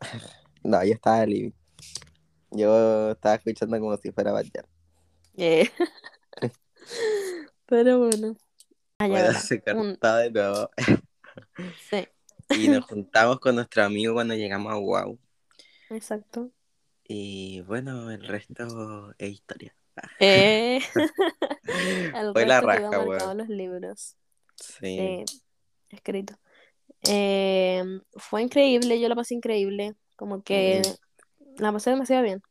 No, 0.64 0.84
yo 0.84 0.94
estaba 0.94 1.26
living. 1.26 1.54
Yo 2.52 3.12
estaba 3.12 3.36
escuchando 3.36 3.80
como 3.80 3.98
si 3.98 4.12
fuera 4.12 4.32
Bad 4.32 4.46
Eh. 5.38 5.70
Pero 7.66 8.00
bueno. 8.00 8.36
Ah, 9.00 9.08
Bueno, 9.08 9.26
ahora, 9.28 9.40
se 9.40 9.64
un- 9.74 9.98
de 10.00 10.32
nuevo. 10.32 10.70
Sí, 11.90 12.08
Y 12.66 12.68
nos 12.68 12.86
juntamos 12.86 13.40
con 13.40 13.56
nuestro 13.56 13.84
amigo 13.84 14.14
cuando 14.14 14.36
llegamos 14.36 14.74
a 14.74 14.78
Wow. 14.78 15.18
exacto. 15.90 16.52
Y 17.08 17.62
bueno, 17.62 18.12
el 18.12 18.26
resto 18.28 19.14
es 19.18 19.32
historia. 19.32 19.76
Eh, 20.20 20.80
Fue 22.34 22.46
la 22.46 22.62
raja, 22.62 23.00
weón. 23.02 23.38
los 23.38 23.48
libros. 23.50 24.16
Sí. 24.56 25.24
Sí, 25.26 25.42
escrito. 25.90 26.36
Eh, 27.08 27.84
fue 28.14 28.42
increíble, 28.44 29.00
yo 29.00 29.10
la 29.10 29.16
pasé 29.16 29.34
increíble. 29.34 29.96
Como 30.16 30.44
que 30.44 30.82
la 31.58 31.72
pasé 31.72 31.90
demasiado 31.90 32.24
bien. 32.24 32.42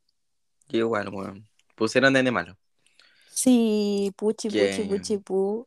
Yo 0.68 0.78
igual, 0.80 1.08
weón. 1.10 1.48
Pusieron 1.74 2.12
nene 2.12 2.30
malo. 2.30 2.58
Sí, 3.32 4.12
puchi, 4.16 4.48
puchi, 4.48 4.82
puchi, 4.88 5.18
pu. 5.18 5.66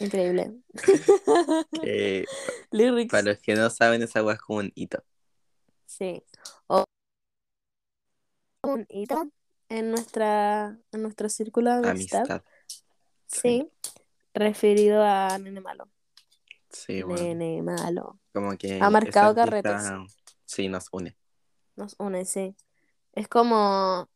Increíble. 0.00 0.60
Que 1.82 2.24
Lyrics. 2.70 3.10
para 3.10 3.22
los 3.22 3.38
que 3.38 3.54
no 3.54 3.70
saben, 3.70 4.02
esa 4.02 4.24
weá 4.24 4.34
es 4.34 4.40
como 4.40 4.60
un 4.60 4.72
hito. 4.74 5.04
Sí. 5.86 6.22
O- 6.66 6.84
un 8.64 8.86
hito 8.88 9.30
en 9.68 9.90
nuestra, 9.90 10.78
en 10.92 11.02
nuestro 11.02 11.28
círculo 11.28 11.80
de 11.80 11.88
amistad. 11.88 12.18
Amistad. 12.18 12.42
Sí. 13.26 13.70
Referido 14.34 15.04
a 15.04 15.38
Nene 15.38 15.60
Malo. 15.60 15.88
Sí, 16.70 17.02
bueno. 17.02 17.22
Nene 17.22 17.62
Malo. 17.62 18.18
Como 18.32 18.56
que. 18.56 18.80
Ha 18.80 18.90
marcado 18.90 19.34
carretes. 19.34 19.82
Sí, 20.44 20.68
nos 20.68 20.88
une. 20.92 21.16
Nos 21.76 21.94
une, 21.98 22.24
sí. 22.24 22.56
Es 23.12 23.28
como, 23.28 24.08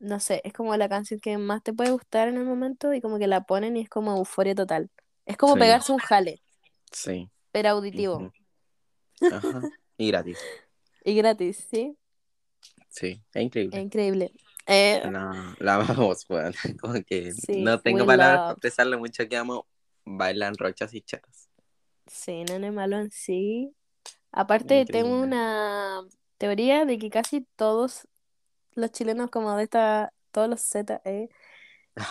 no 0.00 0.18
sé, 0.20 0.40
es 0.44 0.52
como 0.52 0.76
la 0.76 0.88
canción 0.88 1.20
que 1.20 1.38
más 1.38 1.62
te 1.62 1.72
puede 1.72 1.90
gustar 1.92 2.28
en 2.28 2.36
el 2.38 2.44
momento 2.44 2.92
y 2.92 3.00
como 3.00 3.18
que 3.18 3.26
la 3.28 3.42
ponen 3.42 3.76
y 3.76 3.82
es 3.82 3.88
como 3.88 4.16
euforia 4.16 4.54
total. 4.54 4.90
Es 5.26 5.36
como 5.36 5.54
Sí. 5.54 5.60
pegarse 5.60 5.92
un 5.92 5.98
jale, 5.98 6.40
Sí. 6.92 7.30
pero 7.52 7.68
auditivo. 7.70 8.32
Ajá. 9.20 9.62
Y 9.96 10.08
gratis. 10.08 10.38
y 11.04 11.14
gratis, 11.14 11.66
¿sí? 11.70 11.96
Sí, 12.88 13.22
es 13.32 13.42
increíble. 13.42 13.76
Es 13.78 13.84
increíble. 13.84 14.32
Eh, 14.66 15.02
La, 15.10 15.54
la 15.58 15.74
amamos, 15.76 16.26
weón. 16.28 16.54
Como 16.80 16.94
que 17.06 17.32
Sí, 17.32 17.62
no 17.62 17.80
tengo 17.80 18.04
palabras 18.06 18.36
love. 18.36 18.40
para 18.42 18.52
expresarle 18.52 18.96
mucho 18.96 19.28
que 19.28 19.36
amo. 19.36 19.66
Bailan 20.04 20.56
rochas 20.56 20.92
y 20.94 21.02
chatas. 21.02 21.48
sí, 22.06 22.42
Nene 22.44 22.70
Malo 22.70 22.98
en 22.98 23.10
sí. 23.10 23.74
Aparte, 24.32 24.86
tengo 24.86 25.20
una 25.20 26.00
teoría 26.38 26.84
de 26.84 26.98
que 26.98 27.10
casi 27.10 27.46
todos 27.56 28.08
los 28.80 28.92
chilenos, 28.92 29.30
como 29.30 29.56
de 29.56 29.64
esta, 29.64 30.12
todos 30.32 30.48
los 30.48 30.60
Z, 30.62 31.00
eh, 31.04 31.28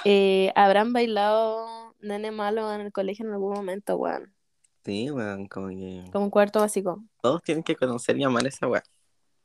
eh, 0.04 0.52
habrán 0.56 0.94
bailado 0.94 1.96
Nene 2.02 2.32
Malo 2.32 2.74
en 2.74 2.82
el 2.82 2.92
colegio 2.94 3.26
en 3.28 3.34
algún 3.34 3.54
momento, 3.54 3.98
weón. 3.98 4.36
Sí, 4.84 5.10
weón, 5.12 5.48
como 5.48 5.70
que 5.70 6.04
Como 6.12 6.26
un 6.26 6.32
cuarto 6.32 6.60
básico. 6.60 7.04
todos 7.22 7.42
tienen 7.44 7.64
que 7.64 7.76
conocer 7.76 8.18
y 8.18 8.24
amar 8.24 8.46
esa 8.48 8.68
weá. 8.68 8.84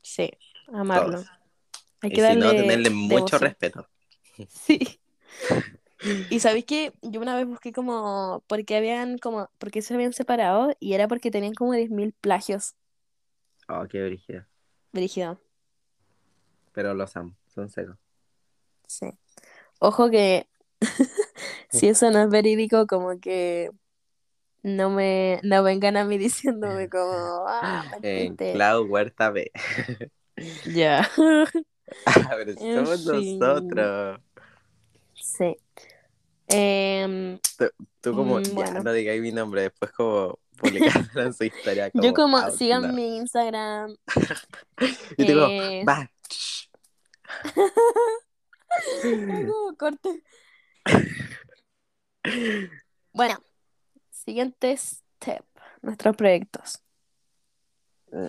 Sí, 0.01 0.29
amarlo. 0.67 1.17
Todos. 1.17 1.27
Hay 2.01 2.11
Y 2.11 2.13
que 2.13 2.21
si 2.21 2.21
darle 2.23 2.37
no, 2.37 2.55
tenerle 2.55 2.89
mucho 2.89 3.37
devoción. 3.37 3.39
respeto. 3.39 3.89
Sí. 4.49 4.99
Y 6.29 6.39
sabéis 6.39 6.65
que 6.65 6.93
yo 7.01 7.21
una 7.21 7.35
vez 7.35 7.45
busqué 7.47 7.71
como 7.71 8.43
por 8.47 8.63
qué 8.65 8.77
habían 8.77 9.17
como 9.17 9.49
por 9.57 9.71
qué 9.71 9.81
se 9.81 9.93
habían 9.93 10.13
separado 10.13 10.75
y 10.79 10.93
era 10.93 11.07
porque 11.07 11.31
tenían 11.31 11.53
como 11.53 11.73
10.000 11.73 12.13
plagios. 12.13 12.75
Oh, 13.69 13.85
qué 13.87 14.01
brígido. 14.03 14.45
Brígido. 14.93 15.39
Pero 16.75 16.93
los 16.93 17.15
amo, 17.17 17.35
son 17.53 17.69
secos. 17.69 17.97
Sí. 18.87 19.07
Ojo 19.79 20.09
que 20.09 20.47
si 21.69 21.87
eso 21.87 22.11
no 22.11 22.21
es 22.23 22.29
verídico, 22.29 22.87
como 22.87 23.19
que 23.19 23.71
no 24.63 24.89
me 24.89 25.39
no 25.43 25.63
vengan 25.63 25.97
a 25.97 26.05
mí 26.05 26.17
diciéndome 26.17 26.89
como 26.91 27.45
ah, 27.47 27.85
mentiste. 28.01 28.53
Clau 28.53 28.85
Huerta 28.85 29.31
B. 29.31 29.51
Ya. 30.65 31.09
Si 32.57 32.65
En 32.67 32.85
somos 32.85 33.09
fin. 33.09 33.39
nosotros. 33.39 34.19
Sí. 35.13 35.55
Em, 36.47 37.39
Tú 38.01 38.13
como, 38.13 38.39
Mm, 38.39 38.43
ya, 38.43 38.53
bueno. 38.53 38.83
no 38.83 38.91
digáis 38.93 39.21
mi 39.21 39.31
nombre, 39.31 39.61
después 39.63 39.91
como 39.91 40.39
publicarlo 40.57 41.21
en 41.23 41.33
su 41.33 41.45
historia. 41.45 41.89
yo 41.93 42.13
como 42.13 42.51
sigan 42.51 42.93
mi 42.95 43.17
Instagram. 43.17 43.95
Y 45.17 45.23
digo, 45.25 45.47
eh, 45.47 45.83
va. 45.87 46.11
Corte. 49.77 50.23
Bueno, 53.13 53.37
siguiente 54.09 54.75
step, 54.75 55.45
nuestros 55.81 56.17
proyectos. 56.17 56.81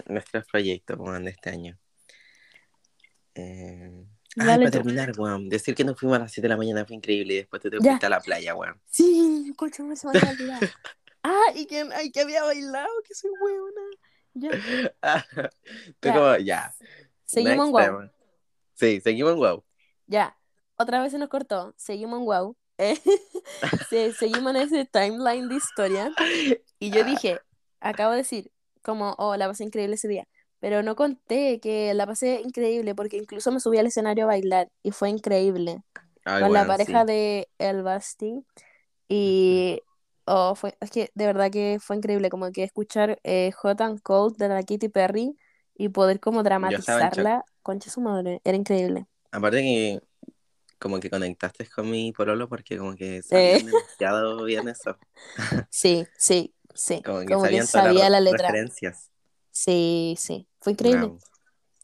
Nuestros 0.06 0.46
proyectos, 0.46 0.96
weón, 0.98 1.24
de 1.24 1.30
este 1.30 1.50
año. 1.50 1.78
Eh... 3.34 4.06
Dale 4.36 4.66
para 4.66 4.70
tú. 4.70 4.78
terminar, 4.78 5.12
weón. 5.18 5.48
Decir 5.48 5.74
que 5.74 5.82
nos 5.82 5.98
fuimos 5.98 6.18
a 6.18 6.20
las 6.20 6.32
7 6.32 6.44
de 6.44 6.48
la 6.50 6.56
mañana 6.58 6.84
fue 6.84 6.94
increíble 6.94 7.34
y 7.34 7.36
después 7.38 7.62
te, 7.62 7.70
te 7.70 7.78
fuiste 7.78 8.06
a 8.06 8.10
la 8.10 8.20
playa, 8.20 8.54
weón. 8.54 8.80
Sí, 8.90 9.52
coche, 9.56 9.82
no 9.82 9.96
se 9.96 10.06
me 10.06 10.18
olvidado. 10.18 10.60
Ah, 11.28 11.50
y 11.56 11.66
que, 11.66 11.80
ay, 11.92 12.12
que 12.12 12.20
había 12.20 12.44
bailado, 12.44 13.02
que 13.02 13.12
soy 13.12 13.32
huevona. 13.40 13.80
Ya. 14.34 14.50
Tú 15.98 16.08
Ya. 16.08 16.14
como, 16.14 16.36
ya. 16.36 16.74
Seguimos 17.24 17.70
en. 17.82 18.12
Sí, 18.76 19.00
seguimos 19.00 19.32
en 19.32 19.38
wow. 19.38 19.64
Ya. 20.06 20.36
Otra 20.76 21.00
vez 21.00 21.12
se 21.12 21.18
nos 21.18 21.28
cortó. 21.28 21.74
Seguimos 21.76 22.20
en 22.20 22.26
Wow. 22.26 22.56
Eh, 22.78 22.96
se- 23.90 24.12
seguimos 24.12 24.54
en 24.54 24.62
ese 24.62 24.84
timeline 24.84 25.48
de 25.48 25.56
historia. 25.56 26.12
Y 26.78 26.90
yo 26.90 27.04
dije, 27.04 27.40
acabo 27.80 28.12
de 28.12 28.18
decir, 28.18 28.52
como, 28.82 29.14
oh, 29.18 29.36
la 29.36 29.48
pasé 29.48 29.64
increíble 29.64 29.94
ese 29.94 30.08
día. 30.08 30.28
Pero 30.60 30.82
no 30.82 30.96
conté 30.96 31.60
que 31.60 31.94
la 31.94 32.06
pasé 32.06 32.40
increíble 32.44 32.94
porque 32.94 33.16
incluso 33.16 33.50
me 33.52 33.60
subí 33.60 33.78
al 33.78 33.86
escenario 33.86 34.24
a 34.24 34.28
bailar 34.28 34.68
y 34.82 34.90
fue 34.90 35.10
increíble. 35.10 35.82
Ay, 36.24 36.42
con 36.42 36.52
la 36.52 36.60
weón, 36.60 36.68
pareja 36.68 37.00
sí. 37.02 37.06
de 37.06 37.48
El 37.58 37.82
Basti. 37.82 38.44
Y 39.08 39.82
oh, 40.26 40.54
fue, 40.54 40.76
es 40.80 40.90
que 40.90 41.10
de 41.14 41.26
verdad 41.26 41.50
que 41.50 41.78
fue 41.80 41.96
increíble, 41.96 42.30
como 42.30 42.50
que 42.52 42.64
escuchar 42.64 43.18
eh, 43.22 43.52
Hot 43.52 43.80
and 43.80 44.00
Cold 44.02 44.36
de 44.36 44.48
la 44.48 44.62
Katy 44.62 44.88
Perry 44.88 45.36
y 45.76 45.88
poder 45.90 46.20
como 46.20 46.42
dramatizarla, 46.42 47.44
concha 47.62 47.90
su 47.90 48.00
madre, 48.00 48.40
era 48.44 48.56
increíble. 48.56 49.06
Aparte 49.32 49.58
que 49.62 50.00
como 50.78 51.00
que 51.00 51.10
conectaste 51.10 51.66
con 51.68 51.90
mi 51.90 52.12
pololo 52.12 52.48
porque 52.48 52.76
como 52.78 52.94
que 52.94 53.22
sabían 53.22 53.58
Eh. 53.58 53.58
demasiado 53.66 54.44
bien 54.44 54.68
eso. 54.68 54.96
Sí, 55.70 56.06
sí, 56.18 56.54
sí, 56.74 57.02
Como 57.02 57.20
que 57.20 57.26
como 57.28 57.42
sabían 57.42 57.66
sabía 57.66 58.08
las 58.10 58.10
la 58.10 58.20
letra. 58.20 58.48
referencias. 58.48 59.10
Sí, 59.50 60.16
sí, 60.18 60.46
fue 60.60 60.72
increíble, 60.72 61.12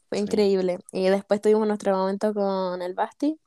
fue 0.09 0.17
Sí. 0.17 0.23
increíble. 0.23 0.79
Y 0.91 1.09
después 1.09 1.41
tuvimos 1.41 1.67
nuestro 1.67 1.95
momento 1.97 2.33
con 2.33 2.81
El 2.81 2.93
Basti, 2.93 3.39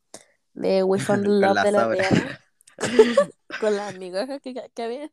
de 0.54 0.82
We 0.82 0.98
Found 1.06 1.26
Love 1.26 1.54
la 1.54 1.64
de 1.64 1.72
la. 1.72 2.40
con 3.60 3.76
las 3.76 3.96
migajas 3.96 4.40
que, 4.42 4.54
que 4.74 4.82
habían. 4.82 5.10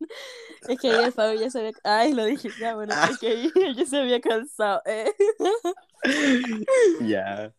Es 0.68 0.80
que 0.80 0.90
ahí 0.92 1.04
el 1.06 1.12
Fabio 1.14 1.40
ya 1.40 1.50
se 1.50 1.60
había. 1.60 1.72
Ay, 1.84 2.14
lo 2.14 2.26
dije 2.26 2.50
ya, 2.60 2.76
bueno, 2.76 2.94
es 3.10 3.18
que 3.20 3.28
ahí 3.28 3.52
ya 3.76 3.86
se 3.86 3.98
había 4.00 4.20
cansado. 4.22 4.82
eh. 4.86 5.12
ya. 7.02 7.54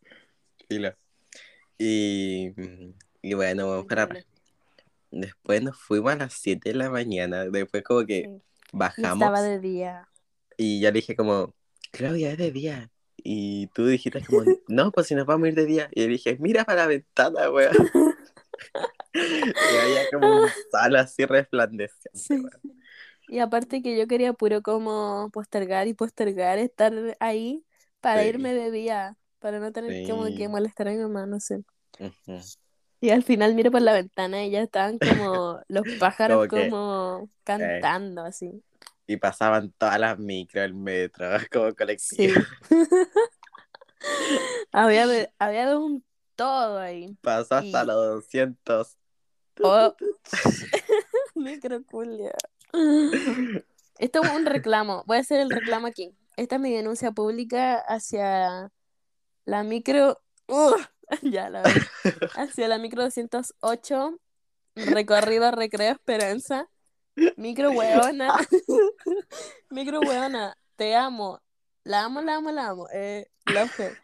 Filo. 0.68 0.94
Y, 1.78 2.52
y 3.22 3.34
bueno, 3.34 3.68
vamos 3.68 3.86
para 3.86 4.02
Increíble. 4.04 4.26
Después 5.10 5.62
nos 5.62 5.78
fuimos 5.80 6.12
a 6.12 6.16
las 6.16 6.32
7 6.34 6.70
de 6.70 6.74
la 6.76 6.90
mañana. 6.90 7.44
Después 7.46 7.82
como 7.84 8.04
que 8.06 8.22
Sí. 8.22 8.28
Y 8.28 8.42
bajamos 8.78 9.18
estaba 9.20 9.42
de 9.42 9.60
día. 9.60 10.08
y 10.56 10.80
ya 10.80 10.88
le 10.90 10.94
dije 10.96 11.14
como, 11.16 11.54
Claudia, 11.92 12.32
es 12.32 12.38
de 12.38 12.50
día. 12.50 12.90
Y 13.16 13.68
tú 13.68 13.86
dijiste 13.86 14.22
como, 14.24 14.42
no, 14.68 14.90
pues 14.92 15.06
si 15.06 15.14
nos 15.14 15.26
vamos 15.26 15.46
a 15.46 15.48
ir 15.50 15.54
de 15.54 15.66
día. 15.66 15.88
Y 15.92 16.02
yo 16.02 16.08
dije, 16.08 16.36
mira 16.40 16.64
para 16.64 16.82
la 16.82 16.86
ventana, 16.88 17.50
weón. 17.50 17.74
y 19.14 19.76
había 19.78 20.10
como 20.12 20.42
un 20.42 20.48
sol 20.72 20.96
así 20.96 21.24
resplandeciente, 21.24 22.10
Sí. 22.14 22.42
Y 23.28 23.38
aparte 23.38 23.80
que 23.82 23.96
yo 23.96 24.06
quería 24.06 24.34
puro 24.34 24.60
como 24.60 25.30
postergar 25.32 25.86
y 25.88 25.94
postergar 25.94 26.58
estar 26.58 26.92
ahí 27.20 27.64
para 28.00 28.22
Sí. 28.22 28.28
irme 28.28 28.52
de 28.52 28.70
día, 28.70 29.16
para 29.38 29.60
no 29.60 29.72
tener 29.72 30.06
como 30.08 30.26
Sí. 30.26 30.36
que 30.36 30.48
molestar 30.48 30.88
a 30.88 30.90
mi 30.90 30.98
mamá, 30.98 31.24
no 31.26 31.40
sé. 31.40 31.64
Y 33.00 33.10
al 33.10 33.22
final 33.22 33.54
miro 33.54 33.70
por 33.70 33.80
la 33.82 33.92
ventana 33.94 34.44
y 34.44 34.50
ya 34.50 34.60
estaban 34.62 34.98
como 34.98 35.60
los 35.68 35.84
pájaros 35.98 36.48
Como 36.48 36.62
que, 36.62 36.68
como 36.70 37.30
cantando 37.44 38.22
así. 38.22 38.62
Y 39.06 39.16
pasaban 39.18 39.72
todas 39.78 39.98
las 39.98 40.18
micro, 40.18 40.62
el 40.62 40.74
metro, 40.74 41.26
como 41.52 41.70
Sí. 41.70 41.76
colectivo. 41.76 42.40
había 44.72 45.06
de, 45.06 45.32
había 45.38 45.68
de 45.68 45.76
un 45.76 46.04
todo 46.36 46.78
ahí. 46.78 47.16
Pasó 47.22 47.56
hasta 47.56 47.82
Y- 47.84 47.86
los 47.86 47.96
200. 47.96 48.96
Oh, 49.62 49.94
microculia. 51.34 52.34
Esto 53.98 54.22
es 54.22 54.30
un 54.30 54.46
reclamo. 54.46 55.04
Voy 55.06 55.18
a 55.18 55.20
hacer 55.20 55.40
el 55.40 55.50
reclamo 55.50 55.86
aquí. 55.86 56.16
Esta 56.36 56.56
es 56.56 56.60
mi 56.60 56.72
denuncia 56.72 57.12
pública 57.12 57.76
hacia 57.78 58.72
la 59.44 59.62
micro. 59.62 60.20
¡Ugh! 60.48 60.76
ya, 61.22 61.50
la. 61.50 61.62
Hacia 62.36 62.68
la 62.68 62.78
micro 62.78 63.02
208, 63.02 64.18
recorrido 64.74 65.50
Recreo 65.50 65.92
Esperanza. 65.92 66.68
Micro 67.36 67.70
hueona. 67.70 68.34
micro 69.70 70.00
hueona. 70.00 70.56
Te 70.76 70.96
amo. 70.96 71.40
La 71.84 72.04
amo, 72.04 72.22
la 72.22 72.36
amo, 72.36 72.50
la 72.50 72.68
amo. 72.68 72.88
Eh, 72.92 73.26
love 73.46 73.78
her. 73.78 73.98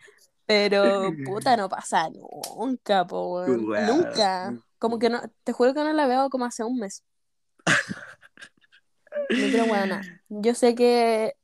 Pero, 0.47 1.11
puta, 1.25 1.57
no 1.57 1.69
pasa 1.69 2.09
nunca, 2.11 3.07
po. 3.07 3.47
Nunca. 3.47 4.53
Como 4.81 4.99
que 4.99 5.09
no, 5.11 5.21
te 5.45 5.53
juro 5.53 5.73
que 5.75 5.85
no 5.85 5.93
la 5.93 6.09
veo 6.09 6.29
como 6.31 6.45
hace 6.47 6.65
un 6.65 6.79
mes. 6.81 7.05
Micro 9.29 9.65
hueona. 9.67 10.01
Yo 10.29 10.55
sé 10.55 10.75
que 10.75 11.35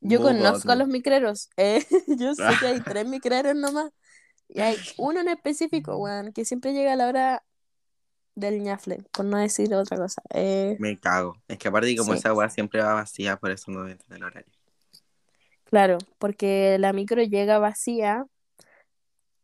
yo 0.00 0.20
conozco 0.22 0.72
a 0.72 0.74
los 0.76 0.88
micreros. 0.88 1.50
eh, 1.56 1.84
yo 2.18 2.34
sé 2.34 2.42
que 2.60 2.66
hay 2.66 2.80
tres 2.80 3.06
micreros 3.06 3.54
nomás. 3.54 3.90
Y 4.48 4.60
hay 4.60 4.76
uno 4.96 5.20
en 5.20 5.28
específico, 5.28 5.96
weón, 5.98 6.32
que 6.32 6.44
siempre 6.44 6.72
llega 6.72 6.94
a 6.94 6.96
la 6.96 7.06
hora 7.08 7.44
del 8.34 8.62
ñafle, 8.62 9.04
por 9.12 9.26
no 9.26 9.36
decir 9.36 9.74
otra 9.74 9.96
cosa. 9.98 10.22
Eh, 10.32 10.76
Me 10.80 10.96
cago. 10.98 11.36
Es 11.48 11.58
que 11.58 11.68
aparte 11.68 11.94
como 11.96 12.12
Sí. 12.12 12.18
esa 12.18 12.32
weá 12.32 12.48
siempre 12.48 12.80
va 12.82 12.94
vacía, 12.94 13.36
por 13.36 13.50
eso 13.50 13.70
no 13.70 13.86
entra 13.86 14.06
en 14.10 14.16
el 14.16 14.24
horario. 14.24 14.52
claro, 15.64 15.98
porque 16.18 16.78
la 16.78 16.94
micro 16.94 17.22
llega 17.22 17.58
vacía, 17.58 18.24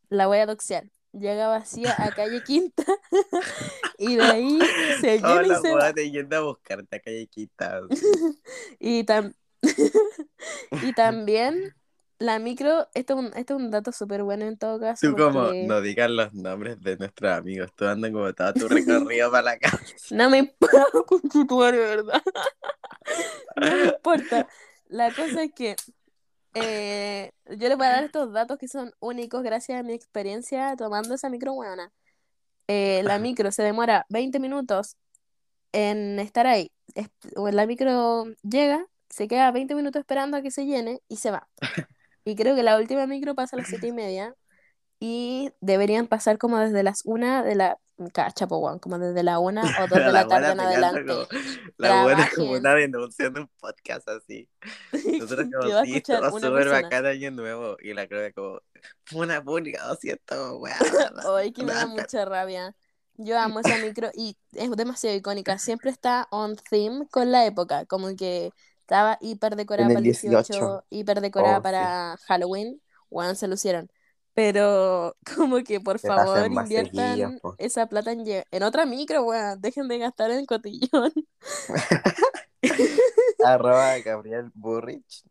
la 0.09 0.27
voy 0.27 0.39
a 0.39 0.47
doxear. 0.47 0.85
Llega 1.19 1.47
vacía 1.47 1.95
a 1.99 2.11
calle 2.13 2.43
Quinta 2.43 2.83
y 3.99 4.17
de 4.17 4.31
ahí 4.31 4.77
se 5.01 5.19
llena 5.19 5.47
Hola, 5.47 5.59
y 5.59 5.63
se 5.63 5.73
va. 5.75 5.93
te 5.95 6.11
yendo 6.11 6.37
a 6.37 6.41
buscarte 6.41 6.97
a 6.97 7.01
calle 7.01 7.27
Quita. 7.29 7.81
Y, 8.81 9.05
tam- 9.05 9.35
y 10.81 10.93
también 10.93 11.73
la 12.19 12.39
micro, 12.39 12.89
esto 12.95 13.15
es 13.15 13.19
un, 13.21 13.27
esto 13.37 13.55
es 13.57 13.61
un 13.61 13.71
dato 13.71 13.93
súper 13.93 14.23
bueno 14.25 14.45
en 14.45 14.59
todo 14.59 14.81
caso. 14.81 15.09
Tú 15.09 15.17
como, 15.17 15.53
no 15.61 15.81
digas 15.81 16.11
los 16.11 16.33
nombres 16.35 16.81
de 16.83 16.97
nuestros 16.97 17.33
amigos. 17.33 17.71
Tú 17.77 17.87
andas 17.87 18.11
como 18.11 18.33
todo 18.33 18.53
tu 18.55 18.69
recorrido 18.69 19.31
para 19.31 19.43
la 19.43 19.59
casa. 19.59 19.79
No 20.11 20.31
me 20.31 20.39
importa, 20.39 20.87
conchetumare, 21.07 21.79
¿verdad? 21.79 22.23
No 23.57 23.77
me 23.77 23.85
importa. 23.85 24.47
La 24.89 25.13
cosa 25.13 25.45
es 25.45 25.53
que 25.53 25.77
eh, 26.55 27.33
yo 27.47 27.69
les 27.69 27.77
voy 27.77 27.87
a 27.87 27.91
dar 27.91 28.05
estos 28.05 28.33
datos 28.33 28.59
que 28.59 28.69
son 28.69 28.93
únicos 29.01 29.43
gracias 29.43 29.81
a 29.81 29.83
mi 29.83 29.93
experiencia 29.93 30.75
tomando 30.77 31.15
esa 31.15 31.29
micro 31.31 31.55
buena. 31.55 31.93
la 32.69 33.19
micro 33.21 33.53
se 33.53 33.63
demora 33.63 34.07
20 34.09 34.41
minutos 34.41 34.97
en 35.73 36.19
estar 36.21 36.47
ahí. 36.47 36.73
Es- 36.95 37.11
o 37.37 37.51
la 37.51 37.67
micro 37.67 38.27
llega, 38.43 38.87
se 39.11 39.29
queda 39.29 39.51
20 39.53 39.75
minutos 39.75 40.01
esperando 40.01 40.37
a 40.37 40.43
que 40.43 40.51
se 40.51 40.67
llene 40.67 41.01
y 41.09 41.17
se 41.19 41.31
va. 41.31 41.49
Y 42.25 42.37
creo 42.37 42.57
que 42.57 42.63
la 42.63 42.79
última 42.79 43.07
micro 43.07 43.35
pasa 43.35 43.57
a 43.57 43.61
las 43.61 43.69
7 43.69 43.89
y 43.89 43.93
media. 43.93 44.35
Y 45.07 45.53
deberían 45.61 46.07
pasar 46.07 46.39
como 46.39 46.59
desde 46.59 46.83
las 46.83 47.03
1 47.05 47.45
de 47.45 47.55
la. 47.57 47.79
Cacha, 48.13 48.49
como 48.49 48.99
desde 48.99 49.23
la 49.23 49.39
1 49.39 49.61
o 49.61 49.65
2 49.89 49.91
de 49.91 50.13
la 50.13 50.27
tarde 50.27 50.51
en 50.51 50.57
buena 50.57 50.69
adelante. 50.69 51.05
como- 51.13 51.27
la 51.77 52.03
buena 52.03 52.29
como 52.35 52.47
Trabajen. 52.57 52.61
una 52.61 52.75
denuncia 52.75 53.27
en 53.27 53.39
un 53.39 53.49
podcast 53.61 54.09
así. 54.09 54.49
Nosotros 55.21 55.47
que 55.49 55.53
como, 55.57 55.85
sí, 55.85 55.97
estuvo 55.97 56.19
una 56.19 56.31
súper 56.49 56.69
bacán 56.71 57.07
año 57.07 57.31
nuevo. 57.31 57.77
Y 57.81 57.93
la 57.95 58.09
creo 58.09 58.33
como, 58.35 58.61
fue 59.05 59.21
una 59.27 59.45
pública, 59.45 59.87
lo 59.87 59.95
siento, 59.97 60.57
weá. 60.59 60.75
Ay, 61.37 61.53
que 61.53 61.63
me 61.65 61.73
da 61.75 61.87
mucha 61.87 62.25
rabia. 62.25 62.75
Yo 63.17 63.39
amo 63.39 63.61
esa 63.61 63.77
micro 63.79 64.11
y 64.15 64.37
es 64.55 64.69
demasiado 64.73 65.15
icónica. 65.17 65.59
Siempre 65.59 65.91
está 65.91 66.27
on 66.31 66.57
theme 66.71 67.07
con 67.13 67.31
la 67.31 67.45
época. 67.47 67.85
Como 67.87 68.17
que 68.17 68.51
estaba 68.81 69.19
hiper 69.21 69.55
decorada 69.55 69.87
para 69.89 69.99
el 69.99 70.05
18, 70.05 70.31
18. 70.53 70.85
hiper 70.91 71.21
decorada 71.21 71.59
Oh, 71.59 71.61
sí. 71.61 71.63
para 71.63 72.17
Halloween. 72.27 72.81
Weón, 73.11 73.37
se 73.37 73.47
lucieron. 73.47 73.89
Pero 74.35 75.17
como 75.37 75.63
que 75.63 75.81
por 75.81 75.99
favor 75.99 76.47
inviertan 76.47 77.39
po. 77.41 77.55
esa 77.59 77.87
plata 77.87 78.13
en, 78.13 78.63
otra 78.63 78.85
micro, 78.85 79.23
weón. 79.23 79.61
Dejen 79.61 79.89
de 79.89 79.99
gastar 79.99 80.31
en 80.33 80.45
cotillón. 80.45 81.13
Arroba 83.45 83.99
Gabriel 83.99 84.51
Burrich. 84.55 85.23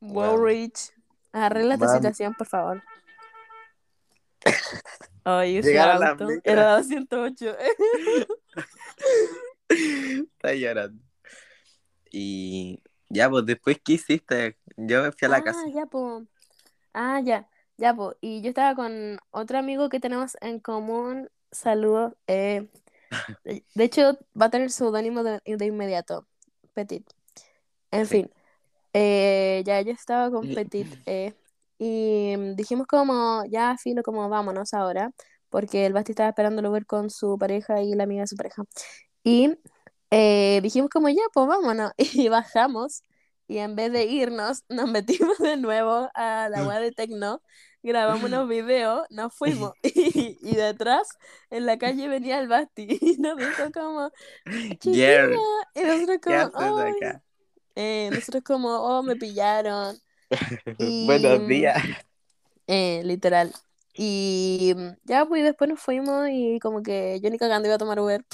Wow, 0.00 0.36
Wow. 0.36 0.44
Rich. 0.44 0.92
Arregla 1.32 1.76
Mam. 1.76 1.94
situación, 1.94 2.34
por 2.34 2.46
favor. 2.46 2.82
Ay, 5.24 5.58
ese 5.58 5.78
auto. 5.78 6.26
Era 6.42 6.76
208. 6.76 7.56
Está 9.68 10.54
llorando. 10.54 11.02
Y 12.10 12.82
ya, 13.08 13.30
pues 13.30 13.46
después, 13.46 13.80
¿qué 13.82 13.94
hiciste? 13.94 14.58
Yo 14.76 15.02
me 15.02 15.12
fui 15.12 15.26
a 15.26 15.28
la 15.28 15.36
ah, 15.38 15.44
casa. 15.44 15.62
ya, 15.72 15.86
po. 15.86 16.26
Ah, 16.92 17.20
ya, 17.24 17.48
ya, 17.82 17.94
po. 17.96 18.14
Y 18.22 18.42
yo 18.42 18.50
estaba 18.50 18.76
con 18.76 19.18
otro 19.32 19.58
amigo 19.58 19.90
que 19.90 20.00
tenemos 20.00 20.36
en 20.42 20.60
común. 20.60 21.30
Saludos. 21.52 22.14
eh, 22.28 22.70
de 23.44 23.64
de 23.74 23.84
hecho, 23.84 24.18
va 24.40 24.46
a 24.46 24.50
tener 24.50 24.70
seudónimo 24.70 25.24
de, 25.24 25.40
de 25.44 25.66
inmediato. 25.66 26.28
Petit. 26.74 27.08
En 27.92 28.06
Sí. 28.06 28.24
fin. 28.24 28.32
eh, 28.94 29.62
ya 29.66 29.80
yo 29.82 29.92
estaba 29.92 30.30
con 30.30 30.50
Petit. 30.52 30.88
eh, 31.06 31.34
y 31.78 32.36
dijimos 32.56 32.86
como, 32.88 33.44
ya, 33.50 33.76
filo, 33.78 34.02
como 34.04 34.28
vámonos 34.30 34.74
ahora, 34.74 35.12
porque 35.50 35.86
el 35.86 35.94
Basti 35.94 36.12
estaba 36.12 36.30
esperando 36.30 36.70
ver 36.72 36.86
con 36.86 37.10
su 37.10 37.38
pareja 37.38 37.82
y 37.82 37.94
la 37.94 38.04
amiga 38.04 38.22
de 38.22 38.28
su 38.28 38.36
pareja. 38.36 38.64
Y 39.24 39.56
eh, 40.10 40.60
dijimos 40.62 40.90
como, 40.90 41.08
ya, 41.10 41.22
pues 41.34 41.46
vámonos, 41.48 41.92
y 41.98 42.28
bajamos, 42.28 43.02
y 43.48 43.58
en 43.58 43.76
vez 43.76 43.92
de 43.92 44.04
irnos, 44.06 44.64
nos 44.70 44.90
metimos 44.90 45.38
de 45.38 45.56
nuevo 45.58 46.10
a 46.14 46.48
la 46.50 46.64
web 46.66 46.80
de 46.82 46.92
Tecno, 46.92 47.42
grabamos 47.82 48.24
unos 48.24 48.48
videos, 48.48 49.06
nos 49.10 49.34
fuimos, 49.34 49.72
y, 49.82 50.38
y 50.40 50.54
detrás, 50.54 51.08
en 51.50 51.66
la 51.66 51.78
calle 51.78 52.08
venía 52.08 52.38
el 52.40 52.48
Basti, 52.48 52.86
y 53.00 53.16
nos 53.18 53.36
dijo 53.36 53.70
como, 53.72 54.10
chiquilla, 54.78 55.24
y 55.74 55.80
nosotros 55.82 56.18
¿Qué 56.24 56.34
haces 56.34 56.52
como, 56.52 56.76
"Ay". 56.78 56.92
Eh, 57.74 58.10
nosotros 58.12 58.42
como, 58.44 58.68
oh, 58.68 59.02
me 59.02 59.16
pillaron. 59.16 59.96
Y, 60.78 61.06
Buenos 61.06 61.46
días. 61.46 61.82
eh, 62.66 63.02
literal. 63.04 63.52
Y 63.94 64.72
mm, 64.74 64.88
ya, 65.04 65.26
pues 65.26 65.42
después 65.44 65.68
nos 65.68 65.80
fuimos 65.80 66.28
y 66.30 66.58
como 66.60 66.82
que 66.82 67.20
yo 67.20 67.28
ni 67.30 67.36
cagando 67.38 67.68
iba 67.68 67.74
a 67.74 67.78
tomar 67.78 68.00
Uber. 68.00 68.24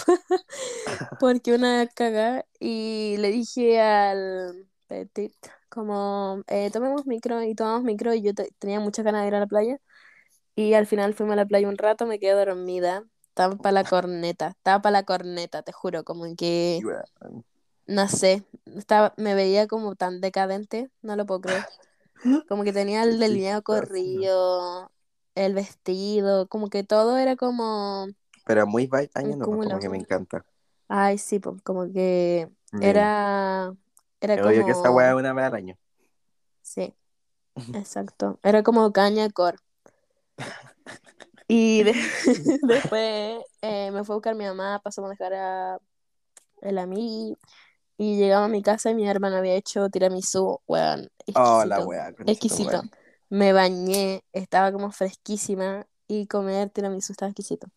Porque 1.18 1.52
una 1.52 1.86
caga. 1.88 2.44
Y 2.60 3.16
le 3.18 3.30
dije 3.32 3.80
al 3.80 4.68
Petit, 4.88 5.34
como, 5.68 6.42
eh, 6.48 6.70
tomemos 6.72 7.06
micro 7.06 7.42
y 7.42 7.54
tomamos 7.54 7.84
micro. 7.84 8.14
Y 8.14 8.22
yo 8.22 8.34
te- 8.34 8.50
tenía 8.58 8.80
muchas 8.80 9.04
ganas 9.04 9.22
de 9.22 9.28
ir 9.28 9.34
a 9.36 9.40
la 9.40 9.46
playa. 9.46 9.78
Y 10.56 10.74
al 10.74 10.86
final 10.86 11.14
fuimos 11.14 11.34
a 11.34 11.36
la 11.36 11.46
playa 11.46 11.68
un 11.68 11.78
rato, 11.78 12.06
me 12.06 12.18
quedé 12.20 12.32
dormida. 12.34 13.04
Estaba 13.30 13.56
para 13.56 13.72
la 13.72 13.84
corneta, 13.84 14.48
estaba 14.50 14.82
para 14.82 14.92
la 14.94 15.04
corneta, 15.04 15.62
te 15.62 15.72
juro, 15.72 16.04
como 16.04 16.24
que, 16.36 16.82
Weón. 16.84 17.44
no 17.86 18.08
sé, 18.08 18.44
estaba, 18.76 19.14
me 19.16 19.34
veía 19.34 19.66
como 19.66 19.94
tan 19.96 20.20
decadente, 20.20 20.90
no 21.02 21.16
lo 21.16 21.26
puedo 21.26 21.40
creer. 21.40 21.64
Como 22.48 22.64
que 22.64 22.72
tenía 22.72 23.02
el 23.04 23.18
delineado 23.20 23.62
corrido, 23.62 24.92
el 25.34 25.54
vestido, 25.54 26.48
como 26.48 26.68
que 26.70 26.84
todo 26.84 27.18
era 27.18 27.36
como, 27.36 28.08
Pero 28.44 28.66
muy 28.66 28.88
año 29.14 29.36
nuevo, 29.36 29.58
como 29.60 29.78
que 29.80 29.88
me 29.88 29.98
encanta. 29.98 30.44
ay, 30.88 31.18
sí, 31.18 31.40
como 31.64 31.92
que 31.92 32.48
Mm. 32.72 32.80
Era, 34.20 34.36
Es 34.36 34.42
obvio 34.42 34.64
que 34.64 34.70
esa 34.72 34.90
como, 34.90 34.92
weá 34.92 35.10
es 35.10 35.16
una 35.16 35.32
vez 35.34 35.44
al 35.46 35.54
año. 35.54 35.76
sí, 36.62 36.94
exacto, 37.72 38.38
era 38.44 38.62
como 38.64 38.92
caña 38.92 39.30
cor. 39.30 39.58
Y 41.48 41.82
de- 41.84 41.94
después 42.62 43.42
eh, 43.62 43.90
me 43.90 44.04
fue 44.04 44.14
a 44.14 44.16
buscar 44.16 44.34
mi 44.34 44.44
mamá, 44.44 44.80
pasamos 44.82 45.08
a 45.10 45.12
dejar 45.12 45.34
a 45.34 45.78
el 46.62 46.78
amigo 46.78 47.38
y 47.98 48.16
llegamos 48.18 48.46
a 48.48 48.52
mi 48.52 48.62
casa 48.62 48.90
y 48.90 48.94
mi 48.96 49.08
hermana 49.08 49.38
había 49.38 49.54
hecho 49.56 49.88
tiramisú, 49.90 50.60
weón, 50.68 51.10
Oh, 51.34 51.64
la 51.64 51.80
exquisito, 51.80 51.80
weá. 51.80 52.12
exquisito. 52.26 52.82
Me 53.30 53.52
bañé, 53.52 54.24
estaba 54.32 54.72
como 54.72 54.92
fresquísima 54.92 55.86
y 56.08 56.26
comer 56.28 56.70
tiramisú 56.70 57.12
estaba 57.12 57.30
exquisito. 57.30 57.68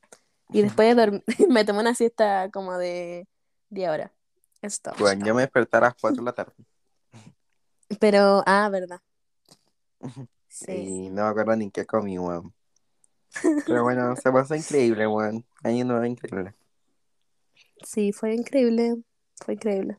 Y 0.51 0.61
después 0.63 0.95
me 1.49 1.65
tomé 1.65 1.81
una 1.81 1.95
siesta 1.95 2.49
como 2.51 2.77
de 2.77 3.27
10 3.69 3.89
horas. 3.91 4.11
Todo. 4.81 4.95
Bueno, 4.99 5.25
yo 5.25 5.33
me 5.33 5.41
desperté 5.41 5.77
a 5.77 5.81
las 5.81 5.95
4 5.95 6.17
de 6.21 6.25
la 6.25 6.33
tarde. 6.33 6.53
Pero, 7.99 8.43
ah, 8.45 8.69
verdad. 8.69 8.99
Sí, 10.53 10.71
Y 10.73 11.09
no 11.09 11.23
me 11.23 11.29
acuerdo 11.29 11.55
ni 11.55 11.71
qué 11.71 11.85
comí, 11.85 12.19
weón. 12.19 12.53
Pero 13.65 13.83
bueno, 13.83 14.13
se 14.17 14.29
pasó 14.31 14.53
increíble, 14.53 15.07
weón. 15.07 15.45
Año 15.63 15.85
nuevo 15.85 16.03
increíble. 16.05 16.53
sí, 17.83 18.11
fue 18.11 18.33
increíble. 18.35 18.97
Fue 19.43 19.53
increíble. 19.53 19.97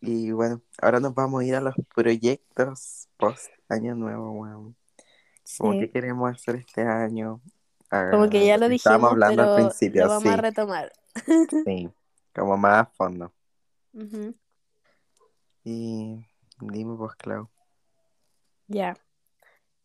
Y 0.00 0.32
bueno, 0.32 0.60
ahora 0.80 0.98
nos 0.98 1.14
vamos 1.14 1.42
a 1.42 1.44
ir 1.44 1.54
a 1.54 1.60
los 1.60 1.74
proyectos 1.94 3.08
post 3.16 3.50
año 3.68 3.94
nuevo, 3.94 4.32
weón. 4.32 4.76
Como 5.58 5.74
Sí. 5.74 5.80
que 5.80 5.90
queremos 5.90 6.30
hacer 6.32 6.56
este 6.56 6.82
año. 6.82 7.40
Como 8.10 8.28
que 8.28 8.44
ya 8.44 8.58
lo 8.58 8.68
dijimos, 8.68 9.12
hablando 9.12 9.42
pero 9.42 9.54
al 9.54 9.56
principio, 9.62 10.02
lo 10.02 10.08
vamos 10.08 10.26
a 10.26 10.36
retomar. 10.38 10.92
sí. 11.64 11.88
Como 12.34 12.56
más 12.56 12.82
a 12.82 12.86
fondo. 12.86 13.32
Ujú. 13.92 14.34
Y 15.64 16.26
dime 16.60 16.94
vos, 16.94 17.14
Clau. 17.16 17.48
Ya. 18.66 18.96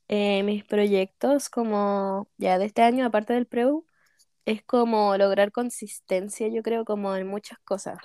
Eh, 0.08 0.44
mis 0.44 0.64
proyectos, 0.64 1.50
como 1.50 2.30
ya 2.38 2.58
de 2.58 2.66
este 2.66 2.82
año, 2.82 3.06
aparte 3.06 3.34
del 3.34 3.46
preu, 3.46 3.86
es 4.46 4.64
como 4.64 5.18
lograr 5.18 5.52
consistencia, 5.52 6.48
yo 6.48 6.64
creo, 6.64 6.86
como 6.86 7.16
en 7.16 7.28
muchas 7.28 7.60
cosas. 7.60 7.98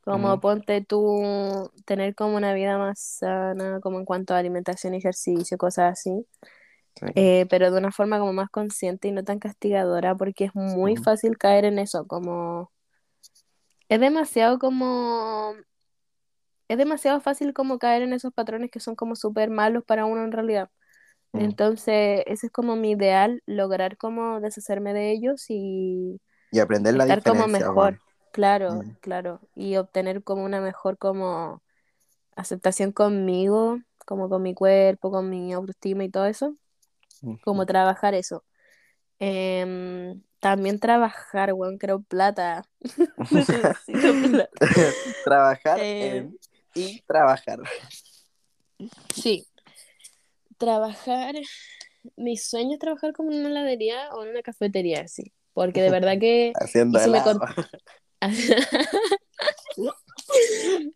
Como 0.00 0.40
ponte 0.40 0.80
tú, 0.80 1.70
tener 1.86 2.16
como 2.16 2.34
una 2.36 2.54
vida 2.54 2.76
más 2.76 2.98
sana, 2.98 3.78
como 3.80 4.00
en 4.00 4.04
cuanto 4.04 4.34
a 4.34 4.38
alimentación, 4.38 4.94
ejercicio, 4.94 5.56
cosas 5.56 5.92
así. 5.92 6.26
Sí. 6.96 7.06
Eh, 7.14 7.46
pero 7.48 7.70
de 7.70 7.78
una 7.78 7.92
forma 7.92 8.18
como 8.18 8.32
más 8.32 8.50
consciente 8.50 9.06
y 9.06 9.12
no 9.12 9.22
tan 9.22 9.38
castigadora, 9.38 10.16
porque 10.16 10.46
es 10.46 10.54
muy 10.56 10.96
fácil 10.96 11.38
caer 11.38 11.64
en 11.64 11.78
eso, 11.78 12.04
como 12.08 12.71
es 13.94 14.00
demasiado 14.00 14.58
como 14.58 15.54
es 16.68 16.78
demasiado 16.78 17.20
fácil 17.20 17.52
como 17.54 17.78
caer 17.78 18.02
en 18.02 18.12
esos 18.12 18.32
patrones 18.32 18.70
que 18.70 18.80
son 18.80 18.94
como 18.96 19.16
súper 19.16 19.50
malos 19.50 19.84
para 19.84 20.06
uno 20.06 20.24
en 20.24 20.32
realidad. 20.32 20.70
Mm. 21.34 21.52
Entonces, 21.52 22.22
ese 22.26 22.46
es 22.48 22.52
como 22.52 22.76
mi 22.76 22.92
ideal, 22.92 23.42
lograr 23.46 23.96
como 23.98 24.40
deshacerme 24.40 24.94
de 24.94 25.12
ellos 25.12 25.46
y 25.48 26.20
Y 26.52 26.60
aprender 26.60 26.94
la 26.94 27.04
estar 27.04 27.22
como 27.24 27.48
diferencia, 27.48 27.48
mejor, 27.48 27.72
weón. 27.72 28.00
claro, 28.32 28.84
Mm. 28.84 28.96
claro, 29.00 29.40
y 29.54 29.76
obtener 29.76 30.24
como 30.24 30.44
una 30.44 30.60
mejor 30.60 30.98
como 30.98 31.62
aceptación 32.36 32.92
conmigo, 32.92 33.78
como 34.06 34.28
con 34.30 34.42
mi 34.42 34.54
cuerpo, 34.54 35.10
con 35.12 35.30
mi 35.30 35.52
autoestima 35.54 36.04
y 36.04 36.10
todo 36.10 36.26
eso, 36.26 36.56
como 37.40 37.64
Ujú. 37.64 37.66
trabajar 37.66 38.14
eso. 38.14 38.44
Em, 39.20 40.22
también 40.42 40.80
trabajar, 40.80 41.52
weón, 41.52 41.78
quiero 41.78 42.02
plata. 42.02 42.64
Necesito 43.30 44.28
plata. 44.28 44.50
trabajar 45.24 45.78
Eh, 45.80 46.16
en 46.16 46.38
y 46.74 47.00
trabajar. 47.02 47.60
sí, 49.14 49.46
trabajar. 50.58 51.36
Mi 52.16 52.36
sueño 52.36 52.72
es 52.72 52.80
trabajar 52.80 53.12
como 53.12 53.30
en 53.30 53.38
una 53.38 53.50
heladería 53.50 54.12
o 54.14 54.24
en 54.24 54.30
una 54.30 54.42
cafetería, 54.42 55.06
sí. 55.06 55.32
Porque 55.54 55.80
de 55.80 55.90
verdad 55.90 56.18
que. 56.18 56.52
Haciendo 56.56 56.98
si 56.98 57.08
helado. 57.08 57.38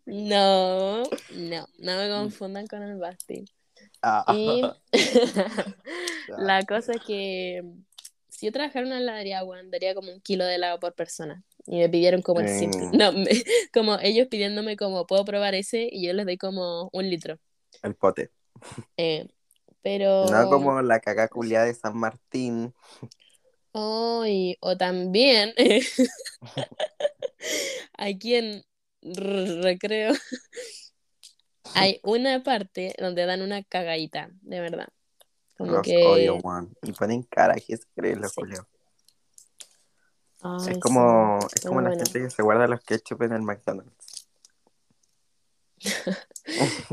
No, 0.06 1.02
no, 1.04 1.66
no 1.78 1.96
me 1.98 2.08
confundan 2.08 2.66
con 2.66 2.82
el 2.82 2.98
Basti. 2.98 3.44
Ah. 4.02 4.24
Y 4.34 4.62
la 6.36 6.64
cosa 6.64 6.94
es 6.94 7.02
que 7.02 7.62
si 8.36 8.46
yo 8.46 8.52
trabajara 8.52 8.80
en 8.80 8.92
una 8.92 8.98
heladería, 9.00 9.42
weón, 9.44 9.70
daría 9.70 9.94
como 9.94 10.12
un 10.12 10.20
kilo 10.20 10.44
de 10.44 10.56
helado 10.56 10.78
por 10.78 10.94
persona. 10.94 11.42
Y 11.66 11.78
me 11.78 11.88
pidieron 11.88 12.20
como 12.20 12.40
el 12.40 12.48
simple. 12.48 12.80
Mm. 12.82 12.90
No, 12.98 13.12
me- 13.12 13.44
como 13.72 13.98
ellos 14.00 14.28
pidiéndome 14.28 14.76
como, 14.76 15.06
¿puedo 15.06 15.24
probar 15.24 15.54
ese? 15.54 15.88
Y 15.90 16.06
yo 16.06 16.12
les 16.12 16.26
doy 16.26 16.36
como 16.36 16.90
un 16.92 17.08
litro. 17.08 17.38
El 17.82 17.94
pote. 17.94 18.30
Eh, 18.98 19.26
pero... 19.82 20.26
No 20.30 20.50
como 20.50 20.82
la 20.82 21.00
caca 21.00 21.28
de 21.64 21.74
San 21.74 21.96
Martín. 21.96 22.74
Oh, 23.72 24.24
y- 24.26 24.56
o 24.60 24.76
también 24.76 25.54
aquí 27.98 28.34
en 28.34 28.64
Recreo 29.02 30.12
hay 31.74 32.00
una 32.02 32.42
parte 32.42 32.94
donde 32.98 33.26
dan 33.26 33.42
una 33.42 33.62
cagadita, 33.62 34.30
de 34.42 34.60
verdad. 34.60 34.88
Como 35.56 35.72
Los 35.72 35.82
que... 35.82 36.06
odio, 36.06 36.36
weón. 36.36 36.76
Y 36.82 36.92
ponen 36.92 37.22
cara 37.22 37.54
que 37.54 37.76
se 37.76 37.84
creen 37.94 38.20
los 38.20 38.32
Sí. 38.32 38.40
Ay, 40.42 40.72
Es 40.72 40.78
como, 40.78 41.40
sí, 41.40 41.46
es 41.56 41.64
como 41.64 41.80
la 41.80 41.88
bueno. 41.88 42.04
gente 42.04 42.20
que 42.20 42.30
se 42.30 42.42
guarda 42.42 42.68
los 42.68 42.80
ketchup 42.82 43.22
en 43.22 43.32
el 43.32 43.42
McDonald's. 43.42 44.28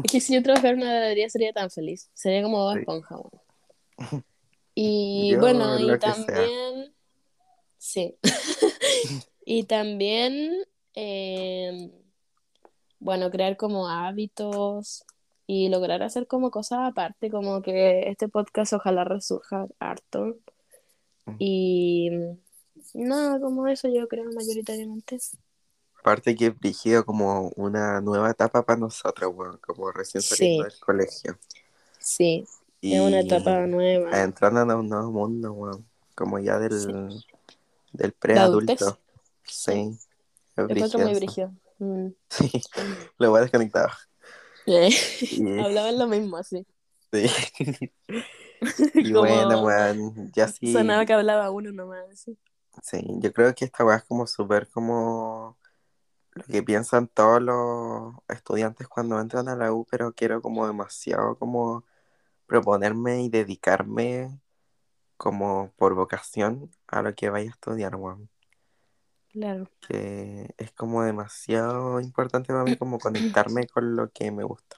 Es 0.04 0.12
que 0.12 0.20
si 0.20 0.34
yo 0.34 0.42
trabajara 0.42 0.72
en 0.72 0.78
una 0.78 0.98
heladería 0.98 1.30
sería 1.30 1.54
tan 1.54 1.70
feliz. 1.70 2.10
Sería 2.14 2.42
como 2.42 2.58
Bob 2.58 2.74
Sí. 2.74 2.80
Esponja. 2.80 3.16
Y 4.76 5.34
Yo 5.34 5.40
bueno, 5.40 5.80
y 5.80 6.00
también... 6.00 6.96
Sí. 7.78 8.18
y 9.46 9.64
también... 9.66 10.66
em, 10.96 11.92
bueno, 13.00 13.30
crear 13.30 13.56
como 13.56 13.88
hábitos 13.88 15.06
y 15.48 15.70
lograr 15.70 16.02
hacer 16.04 16.28
como 16.28 16.52
cosas 16.52 16.80
aparte, 16.84 17.30
como 17.30 17.62
que 17.62 18.10
este 18.10 18.28
podcast 18.30 18.74
ojalá 18.74 19.04
resurja 19.04 19.68
harto. 19.80 20.38
Mm. 21.26 21.36
Y 21.40 22.10
nada, 22.94 23.40
como 23.40 23.68
eso 23.68 23.88
yo 23.88 24.08
creo 24.08 24.26
mayoritariamente. 24.32 25.20
Aparte 26.00 26.36
que 26.36 26.48
es 26.48 26.60
brígido 26.60 27.06
como 27.06 27.50
una 27.56 28.02
nueva 28.02 28.30
etapa 28.32 28.64
para 28.66 28.80
nosotros, 28.80 29.32
weón. 29.34 29.58
Como 29.66 29.92
recién 29.92 30.22
saliendo 30.22 30.66
Sí. 30.66 30.70
del 30.70 30.80
colegio. 30.82 31.38
Sí, 32.00 32.46
Y 32.82 32.96
es 32.96 33.02
una 33.02 33.22
etapa 33.22 33.62
nueva. 33.68 34.22
entrando 34.22 34.62
en 34.62 34.72
un 34.72 34.90
nuevo 34.90 35.12
mundo, 35.12 35.54
weón. 35.54 35.86
Como 36.16 36.40
ya 36.40 36.60
del, 36.60 36.72
Sí. 36.80 36.88
del 37.94 38.10
De 38.10 38.12
preadulto. 38.12 38.98
Sí. 39.44 39.98
Es 40.56 40.94
muy 40.96 41.16
brígido. 41.16 41.52
Mm. 41.80 42.08
Sí. 42.30 42.52
Lo 43.18 43.30
voy 43.30 43.40
a 43.40 43.42
desconectar. 43.44 43.92
Eh, 44.68 44.90
Hablaban 45.64 45.98
lo 45.98 46.08
mismo 46.08 46.38
así. 46.38 46.66
Sí. 47.12 47.28
y 48.96 49.12
Como 49.14 49.26
bueno, 49.26 49.62
weón, 49.64 50.32
ya 50.34 50.48
sí. 50.48 50.72
Sonaba 50.72 51.06
que 51.06 51.14
hablaba 51.14 51.52
uno 51.52 51.72
nomás. 51.72 52.20
sí. 52.20 52.38
Sí, 52.82 53.02
yo 53.20 53.32
creo 53.32 53.54
que 53.54 53.66
esta 53.66 53.86
weá 53.86 53.98
es 53.98 54.04
como 54.04 54.26
súper 54.26 54.68
como 54.70 55.58
lo 56.34 56.44
que 56.46 56.64
piensan 56.64 57.08
todos 57.08 57.42
los 57.42 58.16
estudiantes 58.30 58.88
cuando 58.88 59.20
entran 59.20 59.48
a 59.48 59.56
la 59.56 59.72
U, 59.72 59.86
pero 59.90 60.14
quiero 60.14 60.42
como 60.42 60.66
demasiado 60.66 61.38
como 61.38 61.84
proponerme 62.48 63.24
y 63.24 63.30
dedicarme 63.30 64.40
como 65.18 65.72
por 65.78 65.96
vocación 65.96 66.72
a 66.88 67.02
lo 67.04 67.14
que 67.16 67.30
vaya 67.30 67.50
a 67.50 67.54
estudiar, 67.54 67.96
weón. 67.96 68.30
Claro. 69.34 69.68
Que 69.88 70.54
es 70.58 70.72
como 70.72 71.04
demasiado 71.04 72.00
importante 72.00 72.54
para 72.54 72.64
mí 72.64 72.78
como 72.78 73.00
conectarme 73.00 73.66
con 73.68 73.96
lo 73.96 74.10
que 74.12 74.32
me 74.32 74.44
gusta. 74.44 74.78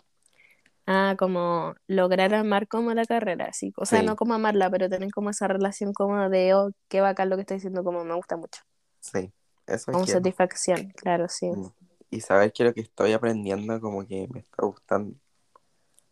Ah, 0.87 1.15
como 1.17 1.75
lograr 1.87 2.33
amar 2.35 2.67
como 2.67 2.93
la 2.93 3.05
carrera, 3.05 3.51
sí. 3.53 3.73
O 3.75 3.85
sea, 3.85 3.99
Sí. 3.99 4.05
no 4.05 4.15
como 4.15 4.33
amarla, 4.33 4.69
pero 4.69 4.87
tener 4.87 5.11
como 5.11 5.29
esa 5.31 5.47
relación 5.47 5.93
como 5.93 6.29
de, 6.29 6.53
oh, 6.53 6.71
qué 6.87 7.01
bacán 7.01 7.29
lo 7.29 7.35
que 7.35 7.41
estoy 7.41 7.57
diciendo, 7.57 7.83
como 7.83 8.03
me 8.05 8.13
gusta 8.15 8.37
mucho. 8.37 8.61
Sí, 9.01 9.31
eso 9.67 9.91
Como 9.91 10.05
quiero. 10.05 10.19
satisfacción, 10.19 10.89
claro, 10.95 11.27
sí, 11.27 11.47
Mm. 11.49 11.67
Y 12.11 12.21
saber 12.21 12.53
que 12.53 12.63
lo 12.63 12.73
que 12.73 12.81
estoy 12.81 13.11
aprendiendo 13.13 13.81
como 13.81 14.05
que 14.07 14.27
me 14.31 14.39
está 14.39 14.65
gustando. 14.65 15.15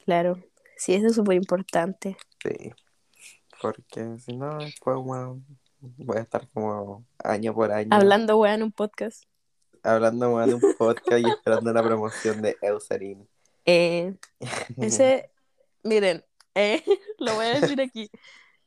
claro. 0.05 0.37
Sí, 0.75 0.95
eso 0.95 1.07
es 1.07 1.15
súper 1.15 1.35
importante. 1.37 2.17
Sí. 2.43 2.71
Porque 3.61 4.17
si 4.19 4.35
no, 4.35 4.57
después, 4.57 4.97
weón, 4.99 5.45
voy 5.97 6.17
a 6.17 6.21
estar 6.21 6.47
como 6.49 7.05
año 7.23 7.53
por 7.53 7.71
año 7.71 7.89
Hablando, 7.91 8.37
weá, 8.37 8.53
en 8.53 8.63
un 8.63 8.71
podcast. 8.71 9.23
hablando 9.83 10.33
weón, 10.33 10.49
de 10.49 10.55
un 10.55 10.61
podcast 10.77 11.19
y 11.19 11.29
esperando 11.29 11.73
la 11.73 11.83
promoción 11.83 12.41
de 12.41 12.57
Eucerin. 12.61 13.27
Eh, 13.65 14.15
ese, 14.77 15.31
miren, 15.83 16.23
eh, 16.55 16.83
lo 17.19 17.35
voy 17.35 17.45
a 17.47 17.59
decir 17.59 17.81
aquí. 17.81 18.09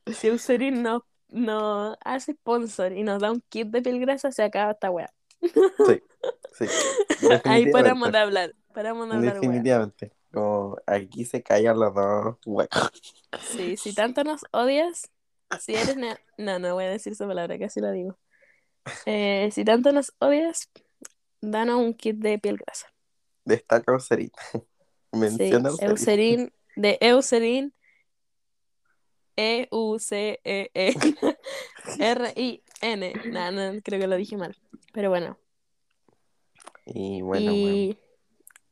Si 0.05 0.27
Eucerin 0.27 0.83
no, 0.83 1.05
no 1.29 1.97
hace 2.05 2.33
sponsor 2.33 2.93
y 2.93 3.03
nos 3.03 3.21
da 3.21 3.31
un 3.31 3.41
kit 3.49 3.67
de 3.67 3.81
piel 3.81 3.99
grasa, 3.99 4.31
se 4.31 4.43
acaba 4.43 4.71
esta 4.71 4.91
weá. 4.91 5.11
Sí, 5.41 6.01
sí. 6.53 6.65
Ahí 7.43 7.71
paramos 7.71 8.11
de 8.11 8.17
hablar. 8.17 8.55
Paramos 8.73 9.09
de 9.09 9.15
hablar, 9.15 9.33
weá. 9.33 9.41
Definitivamente. 9.41 10.13
Como 10.31 10.77
aquí 10.85 11.25
se 11.25 11.41
callan 11.41 11.79
los 11.79 11.93
dos 11.93 12.37
huecos. 12.45 12.91
Sí, 13.41 13.75
si 13.77 13.93
tanto 13.93 14.23
nos 14.23 14.41
odias, 14.51 15.09
si 15.59 15.75
eres... 15.75 15.97
No, 16.37 16.59
no 16.59 16.73
voy 16.73 16.85
a 16.85 16.89
decir 16.89 17.13
esa 17.13 17.27
palabra, 17.27 17.57
casi 17.59 17.79
la 17.79 17.91
digo. 17.91 18.17
Eh, 19.05 19.49
si 19.51 19.65
tanto 19.65 19.91
nos 19.91 20.13
odias, 20.19 20.69
danos 21.41 21.77
un 21.79 21.93
kit 21.93 22.17
de 22.17 22.39
piel 22.39 22.57
grasa. 22.57 22.87
Destaca 23.45 23.91
Eucerin. 23.91 24.31
Sí, 24.51 24.59
Menciona 25.19 25.69
Eucerin. 25.69 25.89
Eucerin, 25.89 26.53
de 26.75 26.97
Eucerin, 27.01 27.73
E-U-C-E-E-R-I-N. 29.37 30.33
No, 33.31 33.51
no, 33.51 33.81
creo 33.81 33.99
que 33.99 34.07
lo 34.07 34.15
dije 34.15 34.37
mal. 34.37 34.55
Pero 34.93 35.09
bueno, 35.09 35.37
Y 36.85 37.21
bueno, 37.21 37.51
y 37.51 37.97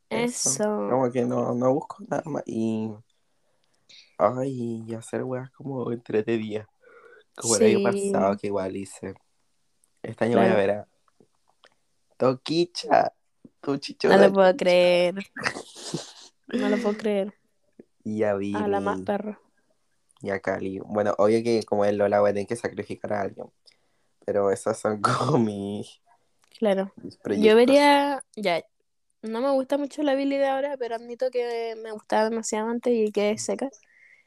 Eso. 0.09 0.49
eso. 0.49 0.63
Como 0.89 1.11
que 1.11 1.23
no, 1.23 1.53
no 1.53 1.73
busco 1.73 1.97
nada 2.07 2.23
más. 2.25 2.43
Y. 2.45 2.89
Ay, 4.17 4.83
y 4.87 4.93
hacer 4.93 5.23
weas 5.23 5.51
como 5.51 5.91
entretenidas. 5.91 6.67
Como 7.35 7.55
el 7.57 7.63
año 7.63 7.83
pasado 7.83 8.37
que 8.37 8.47
igual 8.47 8.75
hice. 8.75 9.13
Este 10.01 10.25
año 10.25 10.37
voy 10.37 10.47
a 10.47 10.55
ver 10.55 10.69
a 10.71 10.87
Toquicha, 12.17 13.13
tu 13.59 13.79
No 14.03 14.17
de 14.17 14.27
lo 14.27 14.33
puedo 14.33 14.55
creer. 14.55 15.15
No 16.47 16.69
lo 16.69 16.77
puedo 16.77 16.95
creer. 16.95 17.33
Y 18.03 18.21
a 18.21 18.33
A 18.33 18.67
la 18.67 18.79
más 18.79 19.01
perro. 19.01 19.39
y 20.21 20.29
a 20.29 20.39
Cali. 20.39 20.79
Bueno, 20.79 21.15
obvio 21.17 21.43
que 21.43 21.63
como 21.63 21.85
es 21.85 21.93
Lola 21.95 22.19
voy 22.21 22.29
a 22.29 22.33
tener 22.33 22.47
que 22.47 22.55
sacrificar 22.55 23.13
a 23.13 23.21
alguien. 23.21 23.47
Pero 24.25 24.51
esos 24.51 24.77
son 24.77 25.01
como 25.01 25.39
mis, 25.39 26.01
Claro. 26.59 26.93
mis 26.97 27.17
Yo 27.41 27.55
vería, 27.55 28.23
ya, 28.35 28.63
no 29.23 29.41
me 29.41 29.51
gusta 29.51 29.77
mucho 29.77 30.03
la 30.03 30.13
Billy 30.15 30.37
de 30.37 30.47
ahora, 30.47 30.77
pero 30.77 30.95
admito 30.95 31.31
que 31.31 31.75
me 31.81 31.91
gustaba 31.91 32.29
demasiado 32.29 32.69
antes 32.69 32.93
y 32.93 33.11
que 33.11 33.31
es 33.31 33.43
seca. 33.43 33.69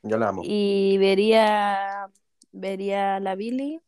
Yo 0.02 0.16
la 0.16 0.28
amo. 0.28 0.42
Y 0.44 0.96
vería, 0.98 2.08
vería 2.52 3.16
a 3.16 3.20
la 3.20 3.34
Billy, 3.34 3.80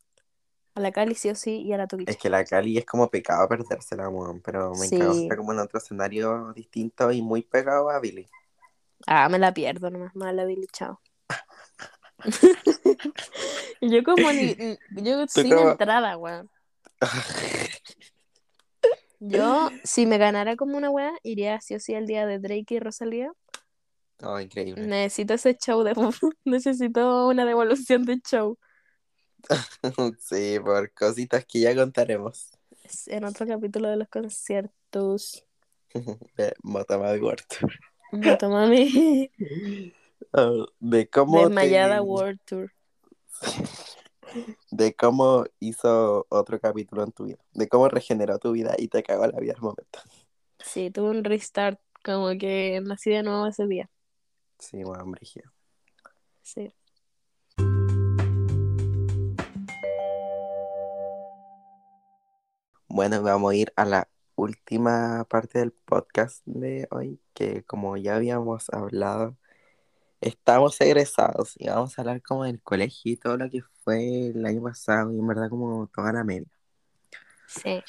a 0.75 0.81
la 0.81 0.93
Cali 0.93 1.15
sí 1.15 1.29
o 1.31 1.35
sí, 1.35 1.63
y 1.63 1.73
a 1.73 1.77
la 1.79 1.87
Toquicha. 1.87 2.11
Es 2.11 2.17
que 2.17 2.29
la 2.31 2.45
Cali 2.45 2.77
es 2.79 2.85
como 2.85 3.09
pecado 3.09 3.49
perdérsela, 3.49 4.09
weón, 4.09 4.41
pero 4.41 4.71
me 4.73 4.87
Sí. 4.87 4.97
encanta 4.97 5.37
como 5.37 5.53
en 5.53 5.61
otro 5.61 5.79
escenario 5.79 6.53
distinto 6.55 7.11
y 7.13 7.23
muy 7.23 7.43
pegado 7.43 7.91
a 7.91 8.01
Billy. 8.01 8.27
Ah, 9.07 9.29
me 9.29 9.39
la 9.39 9.55
pierdo 9.55 9.89
nomás, 9.91 10.15
más 10.17 10.35
la 10.35 10.45
Billy, 10.45 10.67
chao. 10.73 11.01
Yo 13.81 14.03
como 14.05 14.31
ni, 14.33 14.55
ni- 14.55 14.79
yo 15.05 15.27
sin 15.27 15.55
como- 15.55 15.71
entrada, 15.71 16.17
weón. 16.19 16.51
Yo, 19.21 19.69
si 19.85 20.07
me 20.07 20.19
ganara 20.19 20.57
como 20.57 20.77
una 20.77 20.91
weá, 20.91 21.13
iría 21.23 21.61
sí 21.61 21.75
o 21.75 21.81
sí 21.81 21.95
al 21.95 22.07
día 22.07 22.27
de 22.27 22.39
Drake 22.39 22.75
y 22.75 22.79
Rosalía. 22.81 23.33
Oh, 24.23 24.39
increíble. 24.39 24.87
Necesito 24.87 25.35
ese 25.35 25.57
show 25.57 25.83
de 25.83 25.95
necesito 26.45 27.29
una 27.29 27.45
devolución 27.45 28.05
de 28.05 28.21
show. 28.21 28.59
Sí, 30.19 30.59
por 30.63 30.93
cositas 30.93 31.45
que 31.47 31.61
ya 31.61 31.75
contaremos. 31.75 32.51
En 33.07 33.25
otro 33.25 33.47
capítulo 33.47 33.89
de 33.89 33.97
los 33.97 34.09
conciertos. 34.09 35.45
De 36.37 36.55
Motomami 36.63 37.19
World 37.19 37.45
Tour. 37.49 37.73
Motomami 38.13 39.31
de 40.81 41.09
cómo 41.09 41.39
Desmayada 41.49 41.97
te- 41.97 42.01
World 42.01 42.41
Tour. 42.45 42.73
de 44.71 44.95
cómo 44.95 45.45
hizo 45.59 46.27
otro 46.29 46.61
capítulo 46.61 47.03
en 47.03 47.13
tu 47.13 47.25
vida, 47.25 47.39
de 47.53 47.69
cómo 47.69 47.89
regeneró 47.89 48.39
tu 48.39 48.53
vida 48.53 48.75
y 48.79 48.89
te 48.89 49.03
cagó 49.03 49.27
la 49.27 49.41
vida 49.41 49.55
al 49.55 49.63
momento. 49.63 49.99
Sí, 50.59 50.91
tuve 50.91 51.11
un 51.11 51.25
restart, 51.25 51.81
como 52.05 52.29
que 52.39 52.81
nací 52.85 53.11
de 53.11 53.23
nuevo 53.23 53.47
ese 53.47 53.67
día. 53.67 53.91
Sí, 54.61 54.85
weón, 54.85 55.11
brígido. 55.13 55.51
Sí. 56.43 56.73
Bueno, 62.89 63.23
vamos 63.23 63.53
a 63.53 63.57
ir 63.57 63.73
a 63.77 63.85
la 63.85 64.09
última 64.35 65.25
parte 65.29 65.59
del 65.61 65.73
podcast 65.73 66.43
de 66.45 66.89
hoy, 66.91 67.21
que 67.35 67.63
como 67.65 67.97
ya 67.97 68.17
habíamos 68.17 68.69
hablado, 68.71 69.37
estamos 70.21 70.81
egresados 70.81 71.55
y 71.57 71.69
vamos 71.69 71.99
a 71.99 72.03
hablar 72.03 72.21
como 72.23 72.45
del 72.45 72.61
colegio 72.61 73.13
y 73.13 73.17
todo 73.17 73.37
lo 73.37 73.49
que 73.49 73.63
fue 73.85 74.29
el 74.29 74.45
año 74.45 74.63
pasado 74.63 75.13
y 75.13 75.19
en 75.19 75.27
verdad 75.27 75.49
como 75.49 75.87
toda 75.95 76.13
la 76.13 76.25
media, 76.25 76.49
Sí. 77.47 77.83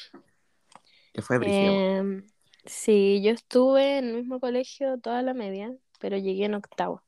que 1.12 1.22
fue. 1.22 1.38
Em, 1.42 2.26
sí, 2.64 3.20
yo 3.22 3.32
estuve 3.32 3.98
en 3.98 4.06
el 4.08 4.16
mismo 4.16 4.40
colegio 4.40 4.98
toda 4.98 5.20
la 5.22 5.34
media, 5.34 5.74
pero 6.02 6.18
llegué 6.18 6.46
en 6.46 6.54
octavo. 6.54 7.00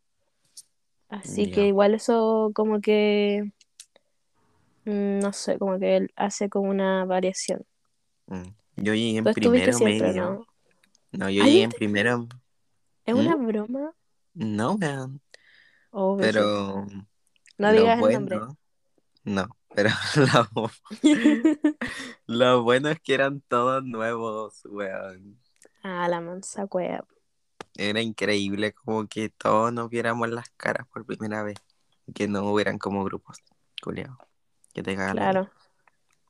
Así 1.09 1.51
que 1.51 1.66
igual 1.66 1.95
eso 1.95 2.53
como 2.55 2.80
que, 2.80 3.53
mm, 4.84 5.18
no 5.18 5.32
sé, 5.32 5.59
como 5.59 5.78
que 5.80 6.07
hace 6.14 6.49
como 6.49 6.70
una 6.70 7.05
variación. 7.05 7.64
Mm. 8.26 8.42
Yo 8.76 8.95
llegué 8.95 9.18
en 9.18 9.26
estuviste 9.26 9.51
primero 9.51 9.72
siempre, 9.72 10.09
medio. 10.09 10.22
¿no? 10.22 10.47
No, 11.11 11.28
yo 11.28 11.45
llegué 11.45 11.62
en 11.64 11.70
primero. 11.70 12.28
¿Es 13.05 13.14
¿Mm? 13.14 13.18
una 13.18 13.36
broma? 13.36 13.92
No. 14.34 14.78
Obvio, 15.90 16.24
sí. 16.24 16.32
Pero 16.32 16.86
No 17.59 17.72
digas 17.72 18.01
el 18.01 18.12
nombre. 18.12 18.40
no, 19.24 19.49
pero 19.74 19.90
lo, 20.55 20.70
lo 22.26 22.62
bueno 22.62 22.90
es 22.90 23.01
que 23.01 23.14
eran 23.14 23.40
todos 23.49 23.82
nuevos, 23.84 24.62
weón. 24.66 25.36
Ah, 25.82 26.09
la 26.09 26.20
mansa 26.20 26.66
cueva. 26.68 27.05
Era 27.76 28.00
increíble 28.00 28.72
como 28.72 29.06
que 29.08 29.30
todos 29.30 29.72
nos 29.72 29.88
viéramos 29.90 30.28
las 30.28 30.48
caras 30.56 30.86
por 30.88 31.04
primera 31.04 31.42
vez. 31.42 31.56
Que 32.14 32.28
no 32.28 32.44
hubieran 32.52 32.78
como 32.78 33.02
grupos, 33.04 33.38
culiao. 33.82 34.18
Que 34.72 34.82
te 34.82 34.94
cagan. 34.96 35.16
Claro, 35.16 35.50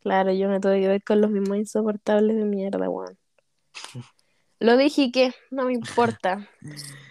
claro, 0.03 0.32
yo 0.32 0.49
me 0.49 0.61
tuve 0.61 0.80
que 0.80 0.88
ver 0.88 1.03
con 1.05 1.20
los 1.20 1.30
mismos 1.30 1.59
insoportables 1.59 2.36
de 2.36 2.45
mierda, 2.45 2.88
weón. 2.88 3.18
Lo 4.61 4.76
dije 4.76 5.11
que 5.12 5.34
no 5.51 5.64
me 5.64 5.72
importa. 5.74 6.49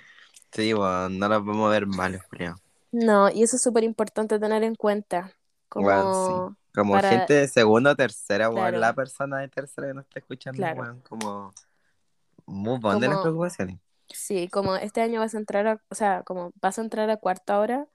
Sí, 0.55 0.71
weón, 0.71 1.17
no 1.17 1.27
los 1.27 1.43
vamos 1.43 1.67
a 1.67 1.71
ver 1.71 1.87
malos, 1.87 2.21
culiao. 2.29 2.55
No, 2.91 3.27
y 3.31 3.41
eso 3.41 3.55
es 3.55 3.63
súper 3.63 3.83
importante 3.83 4.37
tener 4.37 4.61
en 4.61 4.75
cuenta. 4.75 5.31
Como, 5.67 5.87
Weón, 5.87 6.51
sí. 6.51 6.57
Como 6.75 6.93
para- 6.93 7.09
gente 7.09 7.33
de 7.33 7.47
segunda 7.47 7.93
o 7.93 7.95
tercera, 7.95 8.49
weón, 8.49 8.61
Claro. 8.61 8.77
la 8.77 8.93
persona 8.93 9.39
de 9.39 9.47
tercera 9.47 9.87
que 9.87 9.93
no 9.95 10.01
está 10.01 10.19
escuchando, 10.19 10.57
Claro. 10.57 10.79
weón, 10.79 10.99
como 11.09 11.51
move 12.45 12.87
on 12.87 12.99
de 12.99 13.07
las 13.07 13.15
Como- 13.15 13.23
preocupaciones. 13.23 13.79
Sí, 14.09 14.47
como 14.49 14.75
este 14.75 15.01
año 15.01 15.19
vas 15.19 15.35
a 15.35 15.37
entrar 15.39 15.67
a, 15.67 15.81
o 15.89 15.95
sea, 15.95 16.23
como 16.23 16.51
vas 16.61 16.77
a 16.79 16.81
entrar 16.81 17.09
a 17.09 17.17
cuarta 17.17 17.59
hora, 17.59 17.87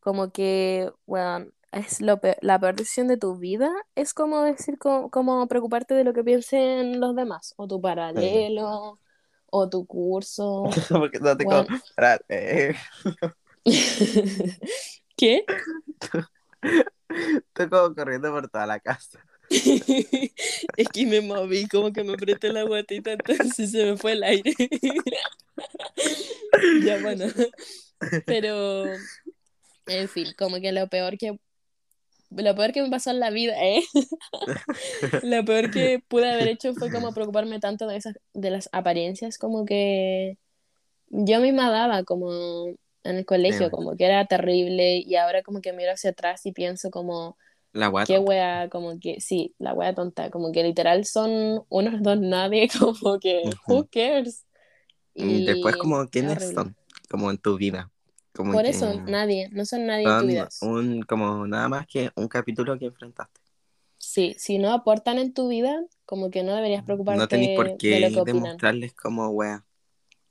como 0.00 0.32
que, 0.32 0.90
weón, 1.06 1.54
es 1.72 2.00
lo 2.02 2.20
pe- 2.20 2.38
la 2.42 2.58
peor 2.60 2.76
decisión 2.76 3.08
de 3.08 3.16
tu 3.18 3.38
vida, 3.38 3.70
es 3.96 4.14
como 4.14 4.42
decir, 4.42 4.78
como, 4.78 5.10
como 5.10 5.48
preocuparte 5.48 5.94
de 5.94 6.04
lo 6.04 6.14
que 6.14 6.24
piensen 6.24 7.00
los 7.00 7.16
demás, 7.16 7.54
o 7.58 7.68
tu 7.68 7.80
paralelo, 7.80 9.00
o 9.46 9.68
tu 9.70 9.86
curso. 9.86 10.70
Porque 10.90 11.18
no 11.20 11.36
te 11.36 11.46
eh. 12.28 12.74
¿Qué? 15.16 15.46
Estoy 17.08 17.68
como 17.68 17.94
corriendo 17.94 18.30
por 18.32 18.48
toda 18.48 18.66
la 18.66 18.80
casa. 18.80 19.24
es 20.76 20.88
que 20.92 21.06
me 21.06 21.20
moví, 21.20 21.66
como 21.68 21.92
que 21.92 22.04
me 22.04 22.14
apreté 22.14 22.52
la 22.52 22.64
guatita, 22.64 23.12
entonces 23.12 23.70
se 23.70 23.84
me 23.84 23.96
fue 23.96 24.12
el 24.12 24.22
aire. 24.22 24.54
ya 26.84 27.00
bueno. 27.02 27.26
Pero, 28.26 28.84
en 29.86 30.08
fin, 30.08 30.34
como 30.36 30.60
que 30.60 30.72
lo 30.72 30.88
peor 30.88 31.16
que 31.18 31.38
lo 32.42 32.54
peor 32.54 32.72
que 32.72 32.82
me 32.82 32.90
pasó 32.90 33.10
en 33.10 33.20
la 33.20 33.30
vida, 33.30 33.54
¿eh? 33.62 33.82
lo 35.22 35.44
peor 35.44 35.70
que 35.70 36.02
pude 36.08 36.30
haber 36.30 36.48
hecho 36.48 36.74
fue 36.74 36.90
como 36.90 37.12
preocuparme 37.12 37.60
tanto 37.60 37.86
de 37.86 37.96
esas, 37.96 38.14
de 38.32 38.50
las 38.50 38.68
apariencias, 38.72 39.38
como 39.38 39.64
que 39.64 40.38
yo 41.10 41.40
misma 41.40 41.70
daba 41.70 42.02
como 42.02 42.66
en 43.04 43.16
el 43.16 43.26
colegio, 43.26 43.70
como 43.70 43.96
que 43.96 44.06
era 44.06 44.26
terrible, 44.26 44.96
y 44.96 45.14
ahora 45.16 45.42
como 45.42 45.60
que 45.60 45.72
miro 45.72 45.92
hacia 45.92 46.10
atrás 46.10 46.44
y 46.46 46.52
pienso 46.52 46.90
como, 46.90 47.36
La 47.74 47.90
wea 47.90 48.06
qué 48.06 48.18
wea, 48.18 48.68
como 48.70 48.98
que, 49.00 49.20
sí, 49.20 49.54
la 49.58 49.72
wea 49.74 49.94
tonta, 49.94 50.30
como 50.30 50.52
que 50.52 50.62
literal 50.62 51.04
son 51.04 51.64
unos 51.68 52.02
dos 52.02 52.18
nadie, 52.20 52.68
como 52.78 53.18
que, 53.18 53.50
who 53.68 53.88
cares? 53.90 54.46
Y 55.14 55.44
después 55.44 55.76
como, 55.76 56.08
¿quiénes 56.08 56.32
horrible. 56.32 56.54
son? 56.54 56.76
Como 57.10 57.30
en 57.30 57.38
tu 57.38 57.56
vida. 57.56 57.90
Como 58.32 58.52
Por 58.52 58.62
que 58.62 58.70
eso, 58.70 59.00
nadie, 59.06 59.48
no 59.52 59.64
son 59.64 59.86
nadie 59.86 60.10
en 60.10 60.18
tu 60.18 60.26
son 60.26 60.28
vida. 60.28 60.48
un, 60.60 61.02
como 61.02 61.46
nada 61.46 61.68
más 61.68 61.86
que 61.86 62.10
un 62.16 62.28
capítulo 62.28 62.78
que 62.78 62.86
enfrentaste. 62.86 63.40
Sí, 63.98 64.34
si 64.38 64.58
no 64.58 64.72
aportan 64.72 65.18
en 65.18 65.32
tu 65.34 65.48
vida, 65.48 65.80
como 66.04 66.30
que 66.30 66.42
no 66.42 66.54
deberías 66.54 66.84
preocuparte 66.84 67.20
No 67.20 67.28
tenéis 67.28 67.50
por 67.56 67.66
de 67.66 68.00
lo 68.00 68.08
qué 68.08 68.10
que 68.10 68.20
opinan. 68.20 68.32
demostrarles 68.32 68.94
como 68.94 69.28
wea. 69.30 69.64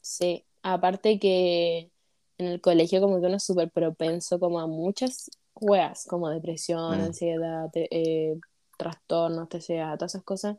Sí, 0.02 0.46
aparte 0.64 1.20
que 1.20 1.92
en 2.38 2.48
el 2.48 2.62
colegio 2.62 3.02
como 3.02 3.20
que 3.22 3.28
uno 3.28 3.38
es 3.38 3.44
súper 3.46 3.72
propenso 3.72 4.40
como 4.40 4.60
a 4.60 4.68
muchas 4.68 5.30
weas, 5.64 6.06
como 6.08 6.30
depresión, 6.30 7.00
Mm. 7.00 7.04
ansiedad, 7.04 7.70
te- 7.72 7.88
eh, 7.92 8.40
trastornos, 8.78 9.50
TCA, 9.50 9.98
todas 9.98 10.14
esas 10.16 10.24
cosas. 10.24 10.58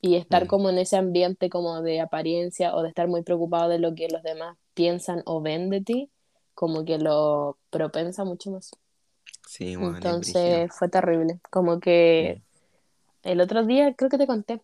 Y 0.00 0.16
estar 0.16 0.44
Mm. 0.44 0.48
como 0.48 0.70
en 0.70 0.78
ese 0.78 0.96
ambiente 0.96 1.50
como 1.50 1.82
de 1.82 2.00
apariencia 2.00 2.74
o 2.74 2.82
de 2.82 2.88
estar 2.88 3.08
muy 3.08 3.22
preocupado 3.22 3.68
de 3.68 3.78
lo 3.78 3.94
que 3.94 4.08
los 4.08 4.22
demás 4.22 4.56
piensan 4.74 5.22
o 5.26 5.40
ven 5.42 5.70
de 5.70 5.82
ti, 5.82 6.10
como 6.54 6.84
que 6.84 6.98
lo 6.98 7.58
propensa 7.70 8.24
mucho 8.24 8.50
más. 8.50 8.70
Sí, 9.46 9.76
bueno, 9.76 9.96
es 9.96 10.04
Entonces 10.04 10.70
fue 10.78 10.88
terrible. 10.88 11.40
Como 11.50 11.80
que 11.80 12.42
Mm. 13.24 13.28
el 13.28 13.40
otro 13.42 13.66
día, 13.66 13.94
creo 13.94 14.08
que 14.10 14.18
te 14.18 14.26
conté, 14.26 14.62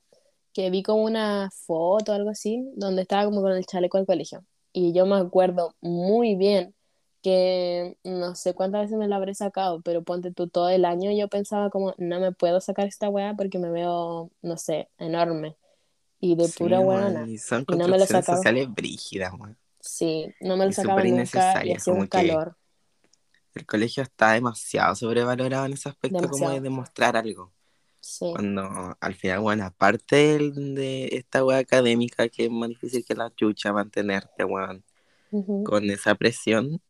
que 0.54 0.70
vi 0.70 0.82
como 0.82 1.02
una 1.04 1.50
foto 1.66 2.12
o 2.12 2.14
algo 2.14 2.30
así, 2.30 2.64
donde 2.76 3.02
estaba 3.02 3.24
como 3.26 3.42
con 3.42 3.52
el 3.52 3.66
chaleco 3.66 3.98
del 3.98 4.06
colegio. 4.06 4.44
Y 4.72 4.92
yo 4.94 5.06
me 5.06 5.16
acuerdo 5.16 5.74
muy 5.82 6.36
bien 6.36 6.74
que 7.30 7.98
no 8.04 8.34
sé 8.36 8.54
cuántas 8.54 8.82
veces 8.84 8.98
me 8.98 9.08
la 9.08 9.16
habré 9.16 9.34
sacado, 9.34 9.80
pero 9.82 10.02
ponte 10.04 10.32
tú 10.32 10.48
todo 10.48 10.68
el 10.70 10.84
año 10.84 11.10
yo 11.12 11.28
pensaba 11.28 11.70
como, 11.70 11.94
no 11.98 12.20
me 12.20 12.32
puedo 12.32 12.60
sacar 12.60 12.86
esta 12.86 13.08
weá 13.10 13.34
porque 13.36 13.58
me 13.58 13.70
veo, 13.70 14.30
no 14.42 14.56
sé, 14.58 14.90
enorme. 14.98 15.56
Y 16.20 16.36
de 16.36 16.48
Sí, 16.48 16.50
pura 16.50 16.80
weona. 16.80 17.30
y 17.32 17.38
son 17.38 17.66
Y 17.66 17.76
no 17.76 17.88
me 17.88 17.98
lo 17.98 18.06
sacaba. 18.06 18.46
sociales 18.46 18.68
brígidas, 18.72 19.32
weón. 19.38 19.58
Sí, 19.80 20.34
no 20.40 20.56
me 20.58 20.66
lo 20.66 20.72
Y 20.72 20.72
sacaba 20.72 21.04
nunca 21.04 21.60
y 21.64 21.72
hacía 21.72 21.94
un 21.94 22.06
calor 22.08 22.56
el 23.54 23.66
colegio 23.66 24.02
está 24.02 24.32
demasiado 24.32 24.94
sobrevalorado 24.94 25.66
en 25.66 25.72
ese 25.74 25.88
aspecto 25.88 26.28
como 26.28 26.50
de 26.50 26.60
demasiado. 26.60 26.60
demostrar 26.60 27.16
algo. 27.16 27.52
Sí, 28.00 28.26
Cuando 28.30 28.96
al 29.00 29.14
final, 29.16 29.40
bueno, 29.40 29.64
aparte 29.66 30.38
de 30.38 31.06
esta 31.12 31.44
weá 31.44 31.58
académica 31.58 32.28
que 32.28 32.46
es 32.46 32.50
más 32.52 32.70
difícil 32.70 33.04
que 33.04 33.14
la 33.14 33.34
chucha 33.34 33.72
mantenerte, 33.72 34.44
weón, 34.44 34.84
ujú. 35.30 35.58
con 35.62 35.90
esa 35.90 36.14
presión, 36.16 36.82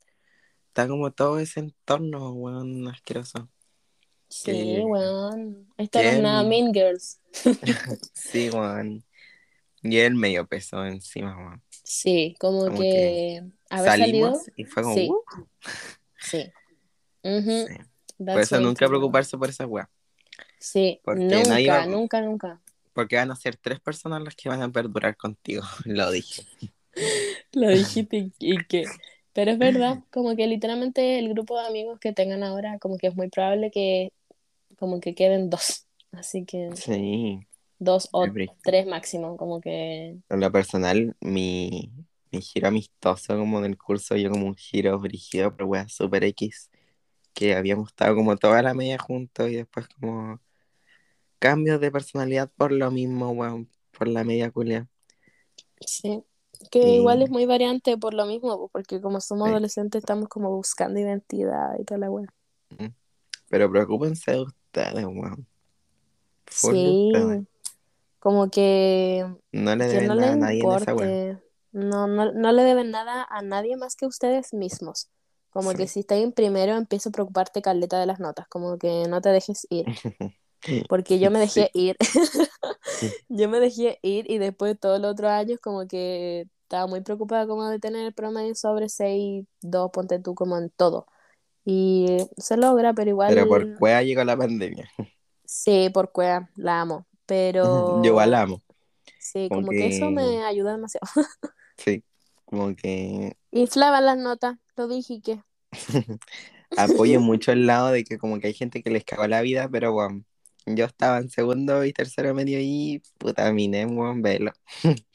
está 0.76 0.88
como 0.88 1.10
todo 1.10 1.38
ese 1.38 1.60
entorno, 1.60 2.32
weón, 2.32 2.86
asqueroso. 2.88 3.48
Sí, 4.28 4.52
Que, 4.52 4.82
weón. 4.84 5.72
Esto 5.78 6.02
no 6.02 6.08
es 6.10 6.20
nada 6.20 6.42
Mean 6.42 6.74
Girls. 6.74 7.18
sí, 8.12 8.50
weón. 8.50 9.02
Y 9.82 9.96
el 9.96 10.16
medio 10.16 10.46
peso 10.46 10.84
encima, 10.84 11.34
weón. 11.34 11.62
Sí, 11.82 12.36
como 12.38 12.66
Como 12.66 12.76
que 12.76 12.82
que 12.82 13.42
haber 13.70 13.90
salido, 13.90 14.26
Salimos 14.34 14.50
y 14.54 14.64
fue 14.64 14.82
como, 14.82 14.94
sí, 14.94 15.08
"Uh". 15.10 15.24
sí. 16.20 16.52
Por 18.18 18.40
eso 18.40 18.60
nunca 18.60 18.86
preocuparse 18.86 19.38
por 19.38 19.48
esa 19.48 19.66
weá. 19.66 19.88
Sí, 20.58 21.00
Porque 21.04 21.24
nunca, 21.24 21.78
va- 21.78 21.86
nunca, 21.86 22.20
nunca. 22.20 22.60
Porque 22.92 23.16
van 23.16 23.30
a 23.30 23.36
ser 23.36 23.56
tres 23.56 23.80
personas 23.80 24.22
las 24.22 24.36
que 24.36 24.50
van 24.50 24.60
a 24.60 24.68
perdurar 24.70 25.16
contigo, 25.16 25.62
lo 25.86 26.10
dije. 26.10 26.42
Lo 27.52 27.68
dijiste 27.70 28.30
y 28.38 28.64
que. 28.64 28.84
Pero 29.36 29.52
es 29.52 29.58
verdad, 29.58 29.98
como 30.12 30.36
que 30.36 30.48
literalmente 30.48 31.20
el 31.20 31.30
grupo 31.30 31.60
de 31.60 31.68
amigos 31.68 32.00
que 32.00 32.12
tengan 32.14 32.42
ahora, 32.42 32.78
como 32.80 32.98
que 32.98 33.08
es 33.08 33.16
muy 33.16 33.28
probable 33.30 33.70
que 33.70 34.12
como 34.78 35.00
que 35.00 35.14
queden 35.14 35.50
dos. 35.50 35.86
Así 36.12 36.44
que 36.46 36.70
Sí, 36.74 37.46
dos 37.78 38.08
o 38.12 38.26
tres 38.62 38.86
máximo, 38.86 39.36
como 39.36 39.60
que 39.60 40.18
En 40.28 40.40
lo 40.40 40.50
personal, 40.52 41.16
mi, 41.20 41.92
mi 42.32 42.40
giro 42.40 42.68
amistoso 42.68 43.36
como 43.38 43.60
del 43.60 43.78
curso, 43.78 44.16
yo 44.16 44.30
como 44.30 44.46
un 44.46 44.56
giro 44.56 44.98
brígido, 44.98 45.54
pero 45.56 45.68
weá, 45.68 45.88
super 45.88 46.24
X, 46.24 46.70
que 47.34 47.54
habíamos 47.56 47.88
estado 47.90 48.16
como 48.16 48.36
toda 48.36 48.62
la 48.62 48.74
media 48.74 48.98
juntos 48.98 49.50
y 49.50 49.56
después 49.56 49.88
como 49.88 50.40
cambios 51.38 51.80
de 51.80 51.90
personalidad 51.92 52.50
por 52.56 52.72
lo 52.72 52.90
mismo, 52.90 53.30
weón, 53.30 53.70
por 53.92 54.08
la 54.08 54.24
media 54.24 54.50
culia. 54.50 54.88
sí. 55.86 56.24
Que 56.70 56.88
igual 56.94 57.22
es 57.22 57.30
muy 57.30 57.46
variante 57.46 57.96
por 57.98 58.14
lo 58.14 58.26
mismo, 58.26 58.56
po, 58.56 58.68
porque 58.68 59.00
como 59.00 59.20
somos 59.20 59.46
Sí. 59.46 59.50
adolescentes 59.52 60.00
estamos 60.00 60.28
como 60.28 60.50
buscando 60.50 60.98
identidad 61.00 61.78
y 61.78 61.84
toda 61.84 61.98
la 61.98 62.10
wea. 62.10 62.28
Pero 63.48 63.70
preocúpense 63.70 64.32
de 64.32 64.40
ustedes, 64.42 65.04
weón. 65.04 65.46
Sí, 66.48 67.10
ustedes. 67.12 67.44
como 68.18 68.50
que 68.50 69.24
No 69.52 69.76
le 69.76 69.86
deben 69.86 70.08
no 70.08 70.14
nada 70.16 70.32
a 70.32 70.36
nadie 70.36 70.62
en 70.62 70.72
esa 70.72 70.94
weá. 70.94 71.08
importe, 71.08 71.42
no, 71.72 72.06
no, 72.06 72.32
no 72.32 72.52
le 72.52 72.62
deben 72.62 72.90
nada 72.90 73.26
a 73.28 73.42
nadie 73.42 73.76
más 73.76 73.94
que 73.96 74.06
ustedes 74.06 74.52
mismos. 74.52 75.08
Como 75.50 75.70
Sí. 75.70 75.76
que 75.76 75.86
si 75.88 76.00
estás 76.00 76.18
en 76.18 76.32
primero, 76.32 76.76
empieza 76.76 77.08
a 77.08 77.12
preocuparte 77.12 77.62
caleta 77.62 77.98
de 78.00 78.06
las 78.06 78.18
notas, 78.20 78.46
como 78.48 78.78
que 78.78 79.04
no 79.08 79.20
te 79.20 79.28
dejes 79.30 79.66
ir. 79.70 79.86
Porque 80.88 81.18
yo 81.18 81.30
me 81.30 81.38
dejé 81.38 81.70
ir, 81.74 81.96
yo 83.28 83.48
me 83.48 83.60
dejé 83.60 83.98
ir 84.02 84.30
y 84.30 84.38
después 84.38 84.78
todos 84.78 85.00
los 85.00 85.12
otros 85.12 85.30
años 85.30 85.58
como 85.60 85.86
que 85.86 86.48
estaba 86.62 86.86
muy 86.86 87.00
preocupada 87.00 87.46
como 87.46 87.68
de 87.68 87.78
tener 87.78 88.04
el 88.06 88.12
promedio 88.12 88.54
sobre 88.54 88.88
6, 88.88 89.44
2, 89.62 89.90
ponte 89.92 90.18
tú 90.18 90.34
como 90.34 90.58
en 90.58 90.70
todo. 90.70 91.06
Y 91.64 92.18
se 92.36 92.56
logra, 92.56 92.92
pero 92.94 93.10
igual 93.10 93.34
Pero 93.34 93.48
por 93.48 93.76
cueva 93.76 94.02
llegó 94.02 94.24
la 94.24 94.36
pandemia. 94.36 94.88
sí, 95.44 95.90
por 95.92 96.12
cueva, 96.12 96.50
la 96.56 96.80
amo. 96.80 97.06
Pero 97.26 98.02
Yo 98.02 98.10
igual 98.10 98.30
la 98.30 98.42
amo. 98.42 98.62
sí, 99.18 99.48
como 99.48 99.62
como 99.62 99.70
que 99.72 99.88
eso 99.88 100.10
me 100.10 100.44
ayuda 100.44 100.72
demasiado. 100.72 101.06
Sí. 101.78 102.02
Como 102.46 102.74
que 102.74 103.36
Inflaban 103.50 104.06
las 104.06 104.16
notas, 104.16 104.56
lo 104.76 104.88
dije 104.88 105.20
que. 105.20 105.42
apoyo 106.76 107.20
mucho 107.20 107.52
el 107.52 107.66
lado 107.66 107.90
de 107.90 108.02
que 108.04 108.16
como 108.18 108.38
que 108.40 108.46
hay 108.46 108.54
gente 108.54 108.82
que 108.82 108.90
les 108.90 109.04
cagó 109.04 109.26
la 109.26 109.42
vida, 109.42 109.68
pero 109.68 109.92
bueno, 109.92 110.24
yo 110.66 110.84
estaba 110.84 111.18
en 111.18 111.30
segundo 111.30 111.84
y 111.84 111.92
tercero 111.92 112.34
medio 112.34 112.58
y 112.60 113.02
puta 113.18 113.52
miné, 113.52 113.86
weón, 113.86 114.22
velo. 114.22 114.52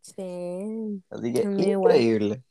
Sí, 0.00 1.02
Así 1.10 1.32
que 1.32 1.40
igual. 1.42 1.96
increíble. 1.96 2.42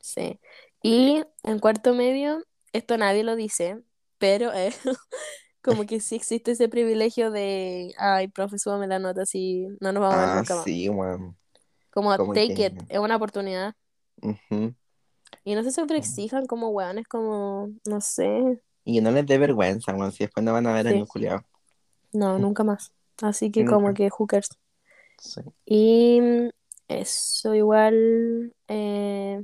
sí. 0.00 0.40
Y 0.82 1.22
en 1.42 1.58
cuarto 1.58 1.94
medio, 1.94 2.42
esto 2.72 2.96
nadie 2.96 3.24
lo 3.24 3.36
dice, 3.36 3.82
pero 4.18 4.52
eh, 4.54 4.72
como 5.62 5.84
que 5.86 6.00
sí 6.00 6.14
existe 6.16 6.52
ese 6.52 6.68
privilegio 6.68 7.30
de, 7.30 7.92
ay, 7.98 8.28
profe, 8.28 8.58
súbame 8.58 8.86
la 8.86 8.98
nota 8.98 9.26
si 9.26 9.66
no 9.80 9.92
nos 9.92 10.00
vamos 10.02 10.16
a 10.16 10.20
ver 10.20 10.28
Ah, 10.30 10.36
nunca 10.36 10.54
más. 10.54 10.64
sí, 10.64 10.88
weón. 10.88 11.36
Como, 11.90 12.16
como 12.16 12.32
take 12.34 12.54
que- 12.54 12.66
it, 12.66 12.82
es 12.88 12.98
una 12.98 13.16
oportunidad. 13.16 13.74
Ujú. 14.22 14.74
Y 15.44 15.54
no 15.54 15.62
se 15.64 15.72
sobreexijan 15.72 16.46
como 16.46 16.68
weones, 16.70 17.06
como, 17.08 17.68
no 17.86 18.00
sé, 18.00 18.60
Y 18.84 19.00
no 19.00 19.10
les 19.10 19.26
dé 19.26 19.38
vergüenza, 19.38 19.92
weón, 19.94 20.12
si 20.12 20.24
después 20.24 20.44
no 20.44 20.52
van 20.52 20.66
a 20.66 20.72
ver 20.72 20.86
Sí. 20.86 20.94
a 20.94 20.98
los 21.00 21.08
culiados. 21.08 21.42
No, 22.12 22.38
nunca 22.38 22.64
más. 22.64 22.92
Así 23.22 23.50
que 23.50 23.64
como 23.64 23.94
que 23.94 24.10
hookers. 24.10 24.48
Sí. 25.18 25.40
Y 25.64 26.20
mm, 26.20 26.48
eso 26.88 27.54
igual, 27.54 28.54
eh, 28.68 29.42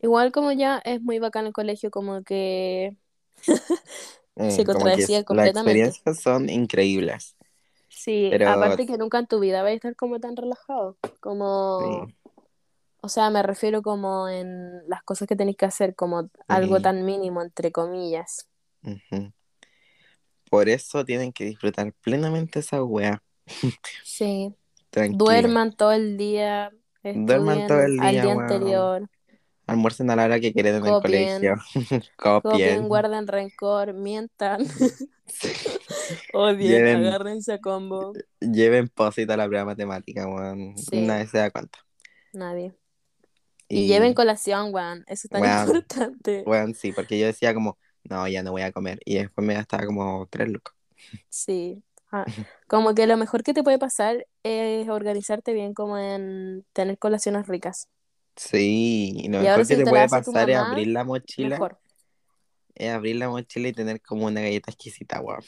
igual 0.00 0.32
como 0.32 0.52
ya 0.52 0.78
es 0.84 1.00
muy 1.02 1.18
bacán 1.18 1.46
el 1.46 1.52
colegio, 1.52 1.90
como 1.90 2.22
que 2.22 2.96
Eh, 4.38 4.50
Se 4.50 4.64
contradecía 4.66 5.18
las 5.18 5.24
completamente. 5.24 5.60
experiencias 5.60 6.20
son 6.20 6.50
increíbles. 6.50 7.36
sí, 7.88 8.28
Pero- 8.30 8.50
aparte 8.50 8.84
que 8.84 8.98
nunca 8.98 9.18
en 9.18 9.26
tu 9.26 9.40
vida 9.40 9.62
vas 9.62 9.70
a 9.70 9.74
estar 9.74 9.96
como 9.96 10.20
tan 10.20 10.36
relajado, 10.36 10.98
como, 11.20 12.06
Sí. 12.06 12.14
o 13.00 13.08
sea, 13.08 13.30
me 13.30 13.42
refiero 13.42 13.80
como 13.80 14.28
en 14.28 14.86
las 14.90 15.02
cosas 15.04 15.26
que 15.26 15.36
tenéis 15.36 15.56
que 15.56 15.64
hacer, 15.64 15.94
como 15.94 16.28
algo 16.48 16.82
tan 16.82 17.06
mínimo, 17.06 17.40
entre 17.40 17.72
comillas. 17.72 18.46
Ujú. 18.82 19.32
Por 20.50 20.68
eso 20.68 21.04
tienen 21.04 21.32
que 21.32 21.44
disfrutar 21.44 21.92
plenamente 22.02 22.60
esa 22.60 22.82
wea. 22.82 23.22
Sí, 24.04 24.54
duerman 25.10 25.72
todo 25.72 25.92
el 25.92 26.16
día, 26.16 26.72
Duerman 27.02 27.66
todo 27.66 27.82
el 27.82 28.00
al 28.00 28.10
día, 28.12 28.22
día 28.22 28.34
weón. 28.36 28.42
anterior. 28.42 29.10
Almuercen 29.68 30.08
a 30.10 30.16
la 30.16 30.24
hora 30.26 30.38
que 30.40 30.52
quieren 30.52 30.76
en 30.76 30.86
el 30.86 31.02
colegio. 31.02 31.54
Copien, 32.16 32.40
Copien. 32.42 32.88
guarden 32.88 33.26
rencor, 33.26 33.94
mientan, 33.94 34.64
odien, 36.32 36.70
Lleven- 36.70 37.06
agárrense 37.06 37.52
a 37.54 37.58
combo. 37.60 38.12
Lleven 38.40 38.88
posito 38.88 39.32
a 39.32 39.36
la 39.36 39.46
prueba 39.46 39.64
matemática, 39.64 40.26
weón. 40.28 40.76
Sí. 40.78 41.00
Nadie 41.00 41.26
se 41.26 41.38
da 41.38 41.50
cuenta. 41.50 41.78
Nadie. 42.32 42.74
Y, 43.68 43.88
lleven 43.88 44.14
colación, 44.14 44.72
weón. 44.72 45.04
Eso 45.08 45.26
es 45.26 45.30
tan 45.30 45.66
importante. 45.66 46.44
Weón, 46.46 46.74
sí, 46.74 46.92
porque 46.92 47.18
yo 47.18 47.26
decía 47.26 47.52
como, 47.52 47.78
no, 48.10 48.26
ya 48.28 48.42
no 48.42 48.52
voy 48.52 48.62
a 48.62 48.72
comer. 48.72 49.00
Y 49.04 49.16
después 49.16 49.46
me 49.46 49.54
gastaba 49.54 49.86
como 49.86 50.26
tres 50.30 50.48
lucas. 50.48 50.74
Sí. 51.28 51.82
Ah, 52.12 52.26
Como 52.68 52.94
que 52.94 53.06
lo 53.06 53.16
mejor 53.16 53.42
que 53.42 53.54
te 53.54 53.62
puede 53.62 53.78
pasar 53.78 54.26
es 54.42 54.88
organizarte 54.88 55.52
bien 55.52 55.74
como 55.74 55.98
en 55.98 56.66
tener 56.72 56.98
colaciones 56.98 57.46
ricas. 57.48 57.88
Sí, 58.36 59.12
y 59.16 59.28
lo 59.28 59.38
Y 59.38 59.46
mejor 59.48 59.66
que 59.66 59.76
te 59.76 59.86
puede 59.86 60.08
pasar 60.08 60.50
es 60.50 60.56
abrir 60.56 60.88
la 60.88 61.04
mochila. 61.04 61.64
Mejor. 61.64 61.78
Es 62.74 62.92
abrir 62.92 63.16
la 63.16 63.28
mochila 63.28 63.68
y 63.68 63.72
tener 63.72 64.00
como 64.02 64.26
una 64.26 64.40
galleta 64.40 64.70
exquisita, 64.70 65.20
weón. 65.20 65.44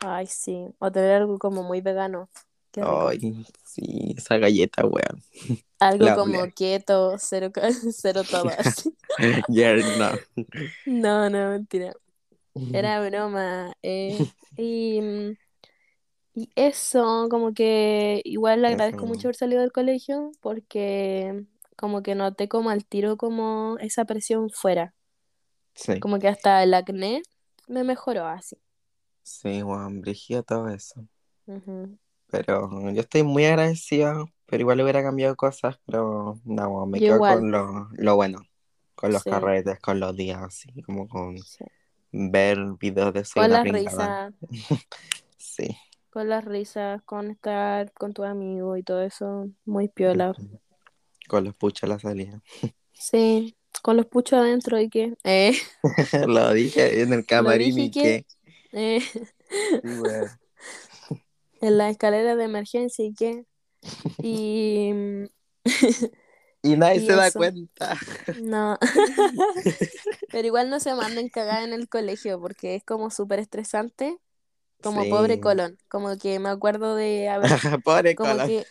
Ay, 0.00 0.26
sí. 0.26 0.66
O 0.78 0.90
tener 0.92 1.12
algo 1.12 1.38
como 1.38 1.62
muy 1.62 1.80
vegano. 1.80 2.28
Qué 2.72 2.84
rico. 2.84 3.12
Ay, 3.12 3.44
sí, 3.64 4.14
esa 4.16 4.38
galleta, 4.38 4.84
weón. 4.86 5.22
Algo 5.78 6.12
la 6.12 6.14
como 6.14 6.38
keto, 6.54 7.16
cero, 7.18 7.50
cero 7.92 8.24
todo 8.26 8.48
así. 8.50 8.96
Ya, 9.48 9.76
no. 9.82 10.18
No, 10.84 11.28
no, 11.30 11.50
mentira. 11.50 11.92
Era 12.72 13.00
broma. 13.08 13.72
eh, 13.82 14.28
y, 14.56 15.00
mm, 15.02 15.36
y 16.34 16.50
eso, 16.56 17.28
como 17.30 17.54
que 17.54 18.22
igual 18.24 18.62
le 18.62 18.68
agradezco 18.68 19.06
Eso. 19.06 19.06
mucho 19.06 19.28
haber 19.28 19.36
salido 19.36 19.60
del 19.62 19.72
colegio 19.72 20.32
porque 20.40 21.46
como 21.76 22.02
que 22.02 22.14
noté 22.14 22.48
como 22.48 22.70
al 22.70 22.84
tiro 22.86 23.16
como 23.16 23.76
esa 23.80 24.04
presión 24.04 24.50
fuera. 24.50 24.94
Sí, 25.74 26.00
Como 26.00 26.18
que 26.18 26.26
hasta 26.26 26.64
el 26.64 26.74
acné 26.74 27.22
me 27.68 27.84
mejoró 27.84 28.26
así. 28.26 28.56
sí, 29.22 29.62
weón, 29.62 30.00
brígido 30.02 30.42
todo 30.42 30.68
eso. 30.68 31.06
Ujú. 31.46 31.98
Pero 32.30 32.90
yo 32.92 33.00
estoy 33.00 33.22
muy 33.22 33.44
agradecido, 33.44 34.26
pero 34.46 34.60
igual 34.60 34.80
hubiera 34.80 35.02
cambiado 35.02 35.36
cosas, 35.36 35.78
pero 35.86 36.40
no, 36.44 36.86
me 36.86 36.98
Yo 37.00 37.06
quedo 37.06 37.16
igual. 37.16 37.38
con 37.38 37.50
lo, 37.50 37.88
lo 37.92 38.16
bueno, 38.16 38.42
con 38.94 39.12
los 39.12 39.22
Sí. 39.22 39.30
carretes, 39.30 39.78
con 39.80 40.00
los 40.00 40.16
días, 40.16 40.40
así, 40.42 40.82
como 40.82 41.08
con 41.08 41.38
Sí. 41.38 41.64
ver 42.12 42.58
videos 42.78 43.12
de 43.12 43.24
Soy 43.24 43.42
Con 43.42 43.50
las 43.52 43.64
risas, 43.64 44.34
Sí. 45.38 45.76
con 46.10 46.28
las 46.28 46.44
risas, 46.44 47.02
con 47.02 47.30
estar 47.30 47.92
con 47.92 48.12
tu 48.12 48.24
amigo 48.24 48.76
y 48.76 48.82
todo 48.82 49.02
eso, 49.02 49.48
muy 49.64 49.88
piola. 49.88 50.34
Con 51.28 51.44
los 51.44 51.54
puchos 51.54 51.84
a 51.84 51.86
la 51.94 51.98
salida. 51.98 52.40
Sí, 52.92 53.56
con 53.82 53.96
los 53.96 54.06
puchos 54.06 54.40
adentro 54.40 54.78
y 54.80 54.88
que, 54.88 55.14
eh, 55.24 55.52
Lo 56.28 56.52
dije 56.52 57.02
en 57.02 57.12
el 57.12 57.24
camarín 57.26 57.78
y 57.78 57.90
que. 57.90 58.26
eh, 58.72 59.00
Sí. 59.82 59.88
En 61.60 61.78
la 61.78 61.90
escalera 61.90 62.36
de 62.36 62.44
emergencia 62.44 63.04
y 63.04 63.14
que, 63.14 63.46
y 64.22 64.92
mm, 64.94 65.26
Y 66.62 66.76
nadie 66.76 67.00
Y 67.00 67.00
se 67.00 67.14
da 67.14 67.32
cuenta. 67.32 67.98
no, 68.34 68.78
pero 70.30 70.46
igual 70.46 70.70
no 70.70 70.80
se 70.80 70.94
manden 70.94 71.28
cagada 71.28 71.64
en 71.64 71.72
el 71.72 71.88
colegio 71.88 72.40
porque 72.40 72.74
es 72.76 72.84
como 72.84 73.10
súper 73.10 73.40
estresante, 73.40 74.18
como 74.82 75.06
Sí. 75.06 75.08
pobre 75.08 75.40
Colón, 75.40 75.78
como 75.88 76.18
que 76.18 76.38
me 76.40 76.48
acuerdo 76.50 76.96
de 76.96 77.28
haber 77.30 77.60
Pobre 77.84 78.16
como 78.16 78.40
Colón. 78.40 78.42
que 78.42 78.68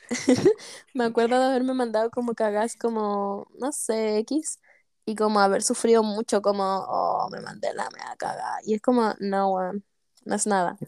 me 0.94 1.06
acuerdo 1.06 1.40
de 1.40 1.46
haberme 1.48 1.74
mandado 1.76 2.12
como 2.12 2.36
cagadas 2.36 2.76
como, 2.78 3.48
no 3.60 3.72
sé, 3.72 4.20
X, 4.20 4.60
y 5.06 5.16
como 5.16 5.40
haber 5.42 5.64
sufrido 5.64 6.04
mucho, 6.04 6.42
como, 6.42 6.64
oh, 6.88 7.30
me 7.32 7.42
mandé 7.42 7.74
la 7.74 7.90
mea 7.92 8.16
cagada. 8.18 8.60
Y 8.66 8.76
es 8.76 8.82
como, 8.82 9.16
no, 9.20 9.52
weón, 9.54 9.86
no 10.26 10.36
es 10.36 10.48
nada. 10.48 10.82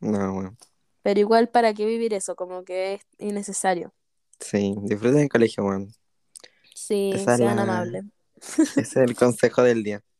No, 0.00 0.32
weón. 0.36 0.56
Pero 1.04 1.20
igual, 1.20 1.48
¿para 1.50 1.72
qué 1.74 1.86
vivir 1.86 2.14
eso? 2.14 2.34
Como 2.34 2.64
que 2.64 2.94
es 2.94 3.02
innecesario. 3.18 3.92
Sí, 4.40 4.74
disfruten 4.82 5.20
el 5.20 5.28
colegio, 5.28 5.62
weón. 5.64 5.92
Sí, 6.74 7.12
Esa 7.14 7.36
sean 7.36 7.56
la- 7.56 7.62
amables. 7.62 8.04
Ese 8.58 8.80
es 8.80 8.96
el 8.96 9.14
consejo 9.14 9.62
del 9.62 9.84
día. 9.84 10.02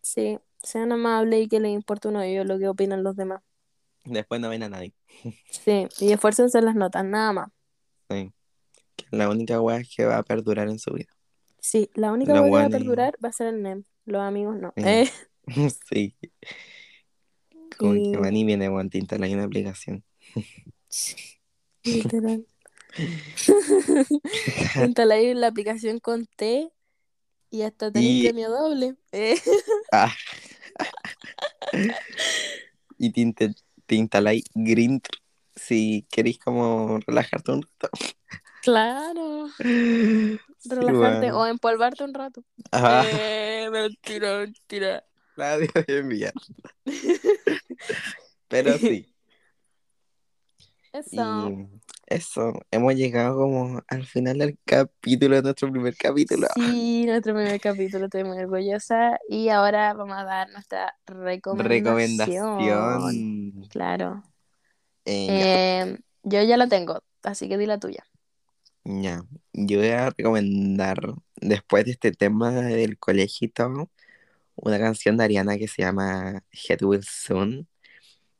Sí, 0.00 0.38
sean 0.62 0.92
amables 0.92 1.42
y 1.44 1.48
que 1.48 1.60
les 1.60 1.72
importe 1.72 2.08
uno 2.08 2.24
yo 2.24 2.44
lo 2.44 2.58
que 2.58 2.68
opinan 2.68 3.02
los 3.02 3.14
demás. 3.16 3.42
Después 4.04 4.40
no 4.40 4.48
ven 4.48 4.62
a 4.62 4.68
nadie. 4.68 4.94
Sí, 5.50 5.88
y 5.98 6.12
esfuércense 6.12 6.58
en 6.58 6.64
las 6.66 6.76
notas, 6.76 7.04
nada 7.04 7.32
más. 7.32 7.48
Sí. 8.08 8.32
Que 8.96 9.04
la 9.10 9.28
única 9.28 9.60
weá 9.60 9.82
que 9.82 10.04
va 10.06 10.18
a 10.18 10.22
perdurar 10.22 10.68
en 10.68 10.78
su 10.78 10.92
vida. 10.92 11.10
Sí, 11.60 11.90
la 11.94 12.12
única 12.12 12.32
cosa 12.32 12.44
que 12.44 12.50
va 12.50 12.62
a 12.62 12.68
y- 12.68 12.70
perdurar 12.70 13.14
va 13.22 13.28
a 13.28 13.32
ser 13.32 13.48
el 13.48 13.62
NEM. 13.62 13.84
Los 14.06 14.22
amigos 14.22 14.56
no. 14.56 14.72
Sí. 14.76 14.82
Eh, 14.86 15.10
sí. 15.90 16.16
Como 17.78 17.94
Y- 17.94 18.12
que 18.12 18.18
van 18.18 18.36
y 18.36 18.44
viene, 18.44 18.68
weón, 18.68 18.88
tinta 18.90 19.16
hay 19.16 19.34
una 19.34 19.44
aplicación. 19.44 20.04
Literal. 21.84 22.46
Instaláis 24.86 25.36
la 25.36 25.46
aplicación 25.48 25.98
con 26.00 26.26
T 26.26 26.70
y 27.50 27.62
hasta 27.62 27.90
tenéis 27.92 28.24
Y- 28.24 28.28
premio 28.28 28.50
doble. 28.50 28.96
Eh, 29.12 29.36
Ah. 29.92 30.12
y 32.98 33.12
te, 33.12 33.20
inte- 33.20 33.54
te 33.86 33.94
instaláis 33.94 34.44
Green 34.54 35.00
si 35.56 36.06
queréis 36.10 36.38
como 36.38 36.98
relajarte 37.06 37.52
un 37.52 37.62
rato. 37.62 37.90
claro. 38.62 39.48
Sí, 39.58 40.38
Relajarte 40.70 41.26
weón. 41.26 41.34
o 41.34 41.46
empolvarte 41.46 42.04
un 42.04 42.14
rato. 42.14 42.42
Ah, 42.72 43.04
Eh, 43.12 43.68
mentira, 43.70 44.38
mentira. 44.40 45.04
nadie 45.36 45.68
enviar. 45.86 46.32
Pero 48.48 48.76
sí. 48.78 49.06
Eso. 50.98 51.48
Y 51.50 51.68
eso, 52.06 52.52
hemos 52.70 52.94
llegado 52.94 53.36
como 53.36 53.82
al 53.86 54.06
final 54.06 54.38
del 54.38 54.58
capítulo, 54.64 55.36
de 55.36 55.42
nuestro 55.42 55.70
primer 55.70 55.94
capítulo. 55.96 56.48
Sí, 56.54 57.04
nuestro 57.06 57.34
primer 57.34 57.60
capítulo, 57.60 58.06
estoy 58.06 58.24
muy 58.24 58.38
orgullosa. 58.38 59.18
Y 59.28 59.50
ahora 59.50 59.92
vamos 59.92 60.16
a 60.16 60.24
dar 60.24 60.50
nuestra 60.50 60.94
recomendación. 61.06 61.84
Recomendación. 61.84 63.68
Claro. 63.68 64.22
Eh. 65.04 65.26
Eh, 65.30 65.98
yo 66.22 66.42
ya 66.42 66.56
la 66.56 66.68
tengo, 66.68 67.02
así 67.22 67.48
que 67.48 67.58
di 67.58 67.66
la 67.66 67.78
tuya. 67.78 68.04
Ya, 68.84 69.22
yo 69.52 69.78
voy 69.78 69.88
a 69.88 70.08
recomendar, 70.08 70.98
después 71.36 71.84
de 71.84 71.90
este 71.90 72.12
tema 72.12 72.52
del 72.52 72.98
colegio 72.98 73.46
y 73.46 73.50
todo, 73.50 73.90
una 74.54 74.78
canción 74.78 75.18
de 75.18 75.24
Ariana 75.24 75.58
que 75.58 75.68
se 75.68 75.82
llama 75.82 76.42
Head 76.52 76.82
Will 76.82 77.04
Soon, 77.04 77.68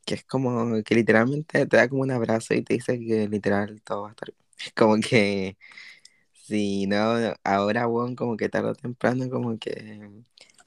que 0.08 0.14
es 0.14 0.24
como 0.24 0.82
que 0.82 0.94
literalmente 0.94 1.66
te 1.66 1.76
da 1.76 1.86
como 1.86 2.00
un 2.02 2.10
abrazo 2.10 2.54
y 2.54 2.62
te 2.62 2.72
dice 2.74 2.98
que 2.98 3.28
literal 3.28 3.82
todo 3.82 4.02
va 4.02 4.08
a 4.08 4.10
estar 4.12 4.30
bien. 4.32 4.48
Como 4.74 4.96
que, 5.00 5.56
si 6.32 6.86
no, 6.86 7.14
ahora, 7.44 7.86
weón, 7.86 8.16
como 8.16 8.36
que 8.38 8.48
tarde 8.48 8.70
o 8.70 8.74
temprano, 8.74 9.28
como 9.28 9.58
que 9.58 10.10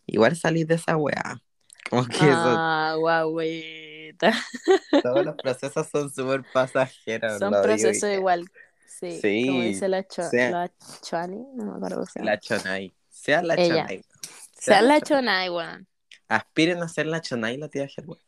igual 0.05 0.35
salís 0.35 0.67
de 0.67 0.75
esa 0.75 0.95
weá. 0.95 1.41
Como 1.89 2.05
que 2.05 2.17
eso, 2.17 2.55
Ah, 2.57 2.95
guauita. 2.97 4.31
todos 5.03 5.25
los 5.25 5.35
procesos 5.37 5.87
son 5.87 6.09
súper 6.11 6.43
pasajeros. 6.53 7.39
Son 7.39 7.49
digo 7.49 7.63
procesos 7.63 8.09
igual. 8.13 8.45
Sí, 8.85 9.19
Sí, 9.19 9.45
como 9.47 9.61
dice 9.63 9.87
la, 9.89 10.07
cho 10.07 10.29
sea- 10.29 10.51
la 10.51 10.71
Chani, 11.01 11.43
no 11.55 11.65
me 11.65 11.71
acuerdo 11.77 11.95
cómo 11.95 12.05
se 12.05 12.19
llama. 12.19 12.31
La 12.31 12.39
Chonai. 12.39 12.93
Sea 13.09 13.41
la 13.41 13.55
Ella. 13.55 13.87
Chonai. 13.87 14.05
Sea 14.53 14.81
la 14.83 15.01
Chonai. 15.01 15.01
Chonai, 15.01 15.49
weón. 15.49 15.87
Aspiren 16.27 16.83
a 16.83 16.87
ser 16.87 17.07
la 17.07 17.19
Chonai 17.21 17.57
la 17.57 17.67
tía 17.67 17.87
Helwe. 17.97 18.19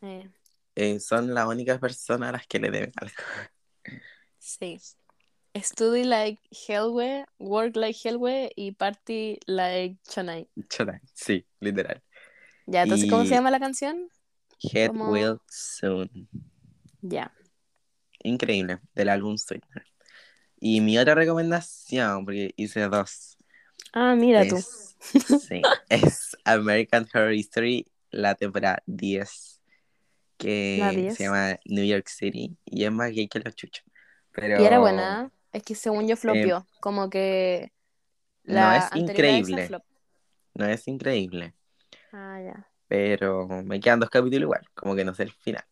Eh, 0.00 0.30
Eh, 0.80 1.00
son 1.00 1.34
las 1.34 1.44
únicas 1.48 1.80
personas 1.80 2.28
a 2.28 2.32
las 2.32 2.46
que 2.46 2.60
le 2.60 2.70
deben 2.70 2.92
algo. 2.94 3.12
sí. 4.38 4.80
Study 5.56 6.04
like 6.04 6.40
Hellway, 6.52 7.24
work 7.40 7.74
like 7.74 7.98
Hellway 7.98 8.50
y 8.54 8.70
party 8.70 9.40
like 9.48 9.96
Chonai. 10.08 10.46
Chonai, 10.68 11.00
sí, 11.12 11.44
literal. 11.58 12.00
Ya, 12.66 12.84
entonces, 12.84 13.10
¿cómo 13.10 13.24
se 13.24 13.30
llama 13.30 13.50
la 13.50 13.58
canción? 13.58 14.08
Head 14.72 14.92
Will 14.94 15.38
Soon. 15.48 16.28
Ya. 17.02 17.32
Increíble, 18.22 18.78
del 18.94 19.08
álbum 19.08 19.36
Sweetener. 19.36 19.84
Y 20.60 20.80
mi 20.80 20.96
otra 20.96 21.16
recomendación, 21.16 22.24
porque 22.24 22.52
hice 22.56 22.86
dos. 22.86 23.36
Ah, 23.92 24.14
mira 24.14 24.46
tú. 24.46 24.58
sí, 25.00 25.60
es 25.88 26.36
American 26.44 27.04
Horror 27.12 27.32
History, 27.32 27.84
la 28.12 28.36
temporada 28.36 28.80
10, 28.86 29.57
que 30.38 30.78
La 30.80 30.90
10. 30.92 31.16
se 31.16 31.24
llama 31.24 31.58
New 31.66 31.84
York 31.84 32.08
City, 32.08 32.56
y 32.64 32.84
es 32.84 32.92
más 32.92 33.10
gay 33.10 33.28
que 33.28 33.40
los 33.40 33.54
chuchos. 33.54 33.84
Pero 34.32 34.62
Y 34.62 34.66
era 34.66 34.78
buena, 34.78 35.30
es 35.52 35.62
que 35.62 35.74
según 35.74 36.06
yo 36.08 36.16
flopió, 36.16 36.66
como 36.80 37.10
que 37.10 37.72
no 38.44 38.54
la 38.54 38.76
es 38.78 38.84
a 38.84 38.86
esa 38.88 38.98
increíble, 38.98 39.68
no 40.54 40.64
es 40.66 40.88
increíble, 40.88 41.54
Ah, 42.12 42.40
ya. 42.42 42.68
pero 42.86 43.46
me 43.64 43.80
quedan 43.80 44.00
dos 44.00 44.10
capítulos 44.10 44.42
igual, 44.44 44.66
como 44.74 44.94
que 44.94 45.04
no 45.04 45.14
sé 45.14 45.24
el 45.24 45.32
final. 45.32 45.64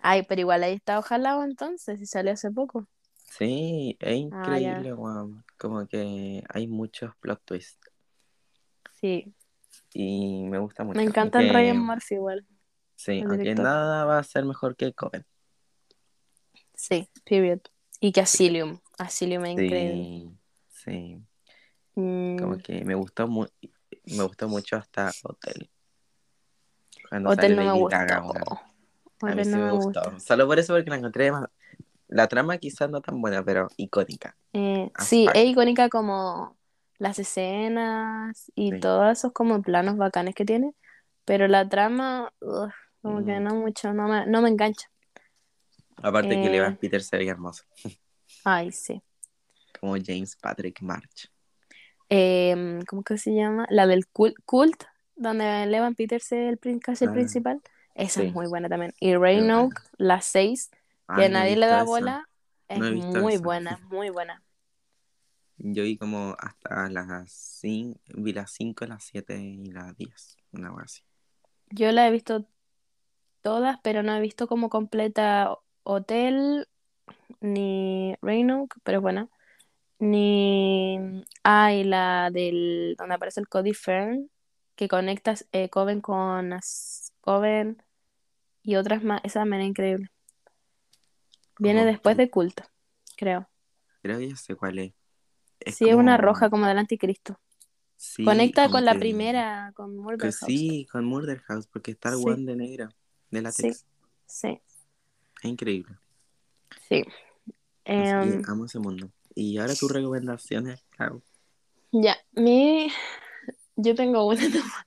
Ay, 0.00 0.22
pero 0.28 0.40
igual 0.40 0.62
ahí 0.62 0.74
está 0.74 0.98
ojalá 0.98 1.42
entonces, 1.44 1.98
si 1.98 2.06
salió 2.06 2.32
hace 2.32 2.50
poco. 2.52 2.86
Sí, 3.30 3.96
es 4.00 4.08
Ah, 4.10 4.16
increíble, 4.16 4.94
weón. 4.94 5.44
Como 5.58 5.86
que 5.86 6.42
hay 6.48 6.66
muchos 6.66 7.14
plot 7.16 7.42
twists. 7.44 7.78
Sí, 9.00 9.34
Y 9.92 10.44
me 10.44 10.58
gusta 10.58 10.84
mucho. 10.84 10.96
me 10.96 11.04
encanta 11.04 11.40
el 11.40 11.46
aunque- 11.46 11.58
Ryan 11.58 11.78
Murphy 11.78 12.14
igual. 12.14 12.46
Sí, 12.98 13.12
el 13.20 13.26
aunque 13.26 13.38
director. 13.38 13.64
nada 13.64 14.04
va 14.04 14.18
a 14.18 14.22
ser 14.24 14.44
mejor 14.44 14.74
que 14.74 14.92
Coven. 14.92 15.24
Sí, 16.74 17.08
period. 17.24 17.60
Y 18.00 18.10
que 18.10 18.20
Asylum. 18.22 18.80
Asylum 18.98 19.44
es 19.44 19.52
increíble. 19.52 20.32
Sí. 20.68 21.22
Mm, 21.94 22.38
Como 22.38 22.58
que 22.58 22.84
me 22.84 22.96
gustó 22.96 23.28
mu- 23.28 23.46
me 24.04 24.22
gustó 24.24 24.48
mucho 24.48 24.76
hasta 24.76 25.12
Hotel. 25.22 25.70
Cuando 27.08 27.30
Hotel 27.30 27.54
no 27.54 27.62
me 27.64 27.72
gustó. 27.80 27.96
A 29.20 29.34
mí 29.34 29.44
sí 29.44 29.50
no 29.50 29.58
me 29.58 29.64
me 29.66 29.70
gustó. 29.72 30.00
gusta. 30.10 30.20
Solo 30.20 30.46
por 30.48 30.58
eso 30.58 30.74
porque 30.74 30.90
la 30.90 30.96
encontré 30.96 31.30
más. 31.30 31.48
La 32.08 32.26
trama 32.26 32.58
quizás 32.58 32.90
no 32.90 33.00
tan 33.00 33.20
buena, 33.20 33.44
pero 33.44 33.68
icónica. 33.76 34.36
Eh, 34.54 34.90
sí, 34.98 35.28
es 35.34 35.46
icónica 35.46 35.88
como 35.88 36.56
las 36.98 37.20
escenas 37.20 38.50
y 38.56 38.72
Sí. 38.72 38.80
todos 38.80 39.12
esos 39.16 39.32
como 39.32 39.62
planos 39.62 39.96
bacanes 39.96 40.34
que 40.34 40.44
tiene, 40.44 40.74
pero 41.24 41.46
la 41.46 41.68
trama, 41.68 42.32
ugh, 42.40 42.72
como 43.08 43.24
que 43.24 43.38
Mm. 43.40 43.44
no 43.44 43.54
mucho, 43.56 43.92
no 43.92 44.08
me, 44.08 44.26
no 44.26 44.42
me 44.42 44.48
engancha. 44.48 44.88
Aparte 46.02 46.30
que 46.30 46.46
Eh. 46.46 46.50
Levan 46.50 46.76
Peter 46.76 47.02
se 47.02 47.16
veía 47.16 47.32
hermoso. 47.32 47.64
Ay, 48.44 48.72
sí. 48.72 49.02
Como 49.80 49.96
James 50.04 50.36
Patrick 50.36 50.80
March. 50.82 51.30
Em, 52.08 52.82
¿cómo 52.86 53.02
que 53.02 53.18
se 53.18 53.34
llama? 53.34 53.66
La 53.70 53.86
del 53.86 54.06
cult, 54.06 54.34
cult 54.44 54.84
donde 55.16 55.66
Levan 55.66 55.94
Peters 55.94 56.32
es 56.32 56.58
el, 56.62 56.80
casi 56.80 57.04
el 57.04 57.10
Ah, 57.10 57.14
principal. 57.14 57.60
Esa 57.94 58.22
es 58.22 58.32
muy 58.32 58.46
buena 58.46 58.68
también. 58.68 58.94
Y 59.00 59.14
Rainoke, 59.16 59.80
las 59.98 60.24
seis, 60.26 60.70
que 60.70 60.78
Ay, 61.08 61.16
no 61.16 61.24
he 61.24 61.28
nadie 61.30 61.56
le 61.56 61.66
da 61.66 61.82
bola, 61.82 62.28
es 62.68 62.78
No 62.78 62.90
muy 63.20 63.36
buena, 63.38 63.78
muy 63.90 64.10
buena. 64.10 64.42
Yo 65.56 65.82
vi 65.82 65.98
como 65.98 66.36
hasta 66.38 66.88
las 66.88 67.32
5, 67.32 67.98
vi 68.14 68.32
las 68.32 68.52
5, 68.52 68.86
las 68.86 69.02
7 69.04 69.36
y 69.42 69.72
las 69.72 69.96
10. 69.96 70.36
Una 70.52 70.70
cosa 70.70 70.84
así. 70.84 71.02
Yo 71.70 71.90
la 71.90 72.06
he 72.06 72.12
visto 72.12 72.46
todas, 73.48 73.78
pero 73.82 74.02
no 74.02 74.14
he 74.14 74.20
visto 74.20 74.46
como 74.46 74.68
completa 74.68 75.56
Hotel 75.84 76.66
ni 77.40 78.14
Rainoke, 78.22 78.76
pero 78.84 79.00
bueno. 79.00 79.30
Ni. 80.00 80.98
Ay, 81.42 81.84
la 81.84 82.30
del. 82.30 82.94
donde 82.98 83.14
aparece 83.14 83.40
el 83.40 83.48
Cody 83.48 83.74
Fern, 83.74 84.30
que 84.76 84.88
conecta 84.88 85.34
eh, 85.52 85.70
Coven 85.70 86.00
con 86.02 86.52
As- 86.52 87.14
Coven 87.22 87.82
y 88.62 88.76
otras 88.76 89.02
más. 89.02 89.20
Esa 89.24 89.44
manera 89.46 89.64
increíble. 89.64 90.08
Viene 91.58 91.84
después 91.86 92.16
de 92.16 92.30
Culto, 92.30 92.64
creo. 93.16 93.48
Creo 94.02 94.18
que 94.18 94.28
ya 94.28 94.36
sé 94.36 94.54
cuál 94.56 94.78
es. 94.78 94.92
sí, 95.66 95.88
es 95.88 95.94
una 95.94 96.16
roja 96.18 96.50
como 96.50 96.66
del 96.66 96.78
anticristo. 96.78 97.38
Sí, 97.96 98.24
Conecta 98.24 98.68
con 98.70 98.84
la 98.84 98.94
primera, 98.94 99.72
con 99.74 99.96
Murder 99.96 100.32
House. 100.32 100.40
sí, 100.40 100.86
con 100.92 101.04
Murder 101.04 101.40
House, 101.40 101.66
porque 101.66 101.92
está 101.92 102.10
el 102.10 102.16
Sí. 102.16 102.22
one 102.26 102.44
de 102.46 102.56
negra, 102.56 102.88
de 103.30 103.42
látex. 103.42 103.84
Sí, 104.26 104.60
Es 105.42 105.50
increíble. 105.50 105.96
sí. 106.88 107.02
Em, 107.84 108.42
amo 108.46 108.66
ese 108.66 108.78
mundo. 108.78 109.10
Y 109.34 109.58
ahora 109.58 109.74
tus 109.74 109.90
recomendaciones, 109.90 110.84
claro. 110.90 111.22
ya, 111.92 112.16
mi. 112.32 112.90
Yo 113.76 113.94
tengo 113.94 114.26
una 114.26 114.40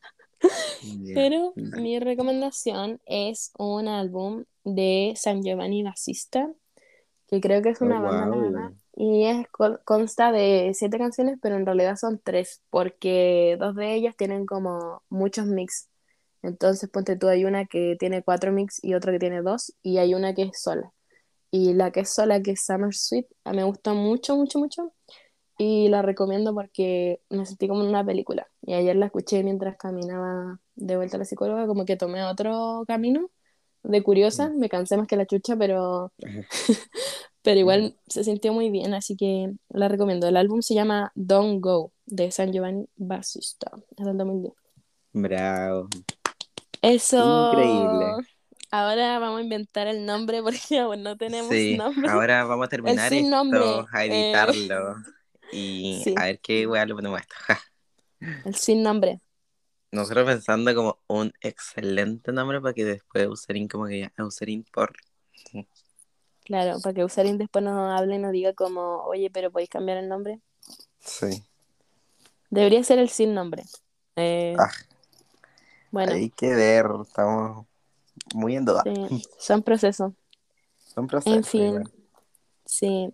Ya, 1.04 1.14
Pero 1.16 1.54
mi 1.56 2.00
recomendación 2.00 3.00
es 3.06 3.52
un 3.58 3.88
álbum 3.88 4.46
de 4.64 5.14
San 5.16 5.44
Giovanni 5.44 5.84
Bassista, 5.84 6.52
que 7.28 7.40
creo 7.40 7.62
que 7.62 7.70
es 7.70 7.82
una 7.82 8.00
Oh, 8.00 8.04
banda, 8.04 8.36
wow. 8.36 8.52
verdad, 8.52 8.72
y 8.96 9.26
es, 9.26 9.48
con- 9.50 9.80
consta 9.86 10.32
de 10.32 10.72
siete 10.74 10.98
canciones, 10.98 11.38
pero 11.42 11.56
en 11.56 11.66
realidad 11.66 11.96
son 11.96 12.20
tres, 12.24 12.62
porque 12.70 13.58
dos 13.60 13.76
de 13.76 13.94
ellas 13.96 14.16
tienen 14.18 14.46
como 14.46 15.04
muchos 15.10 15.46
mix. 15.46 15.88
Entonces, 16.44 16.90
ponte 16.90 17.16
tú, 17.16 17.28
hay 17.28 17.46
una 17.46 17.66
que 17.66 17.96
tiene 18.00 18.24
cuatro 18.24 18.52
mix 18.52 18.84
y 18.84 18.94
otra 18.94 19.12
que 19.12 19.20
tiene 19.20 19.42
dos, 19.42 19.74
y 19.84 19.98
hay 19.98 20.14
una 20.16 20.34
que 20.34 20.44
es 20.44 20.62
sola. 20.62 20.92
Y 21.52 21.74
la 21.74 21.92
que 21.92 22.02
es 22.02 22.10
sola, 22.10 22.42
que 22.42 22.52
es 22.52 22.66
Summer 22.66 22.94
Sweet, 22.94 23.28
a 23.44 23.52
mí 23.52 23.58
me 23.58 23.64
gusta 23.66 23.94
mucho, 23.94 24.36
mucho, 24.38 24.60
mucho. 24.60 24.94
Y 25.58 25.90
la 25.90 26.02
recomiendo 26.02 26.54
porque 26.56 27.22
me 27.30 27.46
sentí 27.46 27.68
como 27.68 27.82
en 27.84 27.90
una 27.90 28.06
película. 28.06 28.48
Y 28.64 28.74
ayer 28.74 28.96
la 28.96 29.08
escuché 29.08 29.44
mientras 29.44 29.78
caminaba 29.78 30.60
de 30.76 30.96
vuelta 30.96 31.18
a 31.18 31.20
la 31.20 31.26
psicóloga, 31.26 31.68
como 31.68 31.86
que 31.86 31.98
tomé 31.98 32.24
otro 32.24 32.84
camino 32.88 33.30
de 33.84 34.02
curiosa. 34.02 34.50
Me 34.50 34.70
cansé 34.70 34.98
más 34.98 35.08
que 35.08 35.18
la 35.18 35.26
chucha, 35.26 35.56
pero, 35.58 36.14
pero 37.44 37.60
igual 37.60 37.98
se 38.08 38.24
sintió 38.24 38.54
muy 38.54 38.70
bien, 38.70 38.94
así 38.94 39.16
que 39.16 39.54
la 39.70 39.88
recomiendo. 39.88 40.28
El 40.28 40.38
álbum 40.38 40.62
se 40.62 40.74
llama 40.74 41.12
Don't 41.16 41.62
Go, 41.62 41.92
de 42.06 42.32
San 42.32 42.54
Giovanni 42.54 42.88
Bassista, 42.96 43.72
es 43.98 44.06
del 44.06 44.18
2010. 44.18 44.54
Bravo. 45.14 45.90
Eso. 46.82 47.52
Increíble. 47.52 48.28
Ahora 48.72 49.20
vamos 49.20 49.40
a 49.40 49.44
inventar 49.44 49.88
el 49.88 50.06
nombre 50.06 50.42
porque 50.42 50.60
aún 50.80 51.04
no 51.04 51.18
tenemos 51.18 51.50
Sí, 51.52 51.76
nombre. 51.78 52.10
ahora 52.10 52.44
vamos 52.46 52.66
a 52.66 52.70
terminar 52.70 53.14
esto, 53.14 53.30
nombre, 53.30 53.62
a 53.92 54.06
eh. 54.06 54.08
editarlo. 54.08 54.96
Y 55.54 56.00
Sí. 56.06 56.16
a 56.18 56.24
ver 56.28 56.40
qué 56.40 56.66
weá 56.66 56.86
le 56.86 56.96
ponemos 56.96 57.20
a 57.20 57.22
esto. 57.24 57.36
Ja. 57.46 57.60
El 58.46 58.56
sin 58.56 58.84
nombre. 58.84 59.20
Nosotros 59.92 60.26
pensando 60.26 60.74
como 60.74 61.00
un 61.08 61.34
excelente 61.42 62.32
nombre 62.32 62.62
para 62.62 62.74
que 62.74 62.86
después 62.86 63.28
Userin 63.28 63.68
como 63.68 63.88
que 63.88 64.00
ya, 64.00 64.24
Userin 64.24 64.64
por... 64.72 64.94
Claro, 66.46 66.80
para 66.82 66.94
que 66.94 67.04
Usarin 67.04 67.38
después 67.38 67.66
nos 67.66 67.92
hable 68.00 68.16
y 68.16 68.20
nos 68.20 68.32
diga 68.32 68.54
como, 68.54 69.04
oye, 69.04 69.30
pero 69.30 69.52
podéis 69.52 69.70
cambiar 69.70 69.98
el 69.98 70.08
nombre. 70.08 70.40
Sí. 71.00 71.44
Debería 72.50 72.82
ser 72.86 73.00
el 73.00 73.10
sin 73.10 73.34
nombre. 73.34 73.64
Eh, 74.16 74.56
Ah, 74.58 74.72
bueno, 75.92 76.14
Hay 76.14 76.30
que 76.32 76.54
ver, 76.56 76.86
estamos 77.04 77.68
muy 78.36 78.56
en 78.58 78.66
duda. 78.66 78.84
sí, 78.84 79.10
son 79.38 79.64
procesos. 79.64 80.14
Son 80.84 81.08
procesos, 81.08 81.42
En 81.42 81.44
fin, 81.44 81.84
igual. 81.84 81.92
sí, 82.66 83.14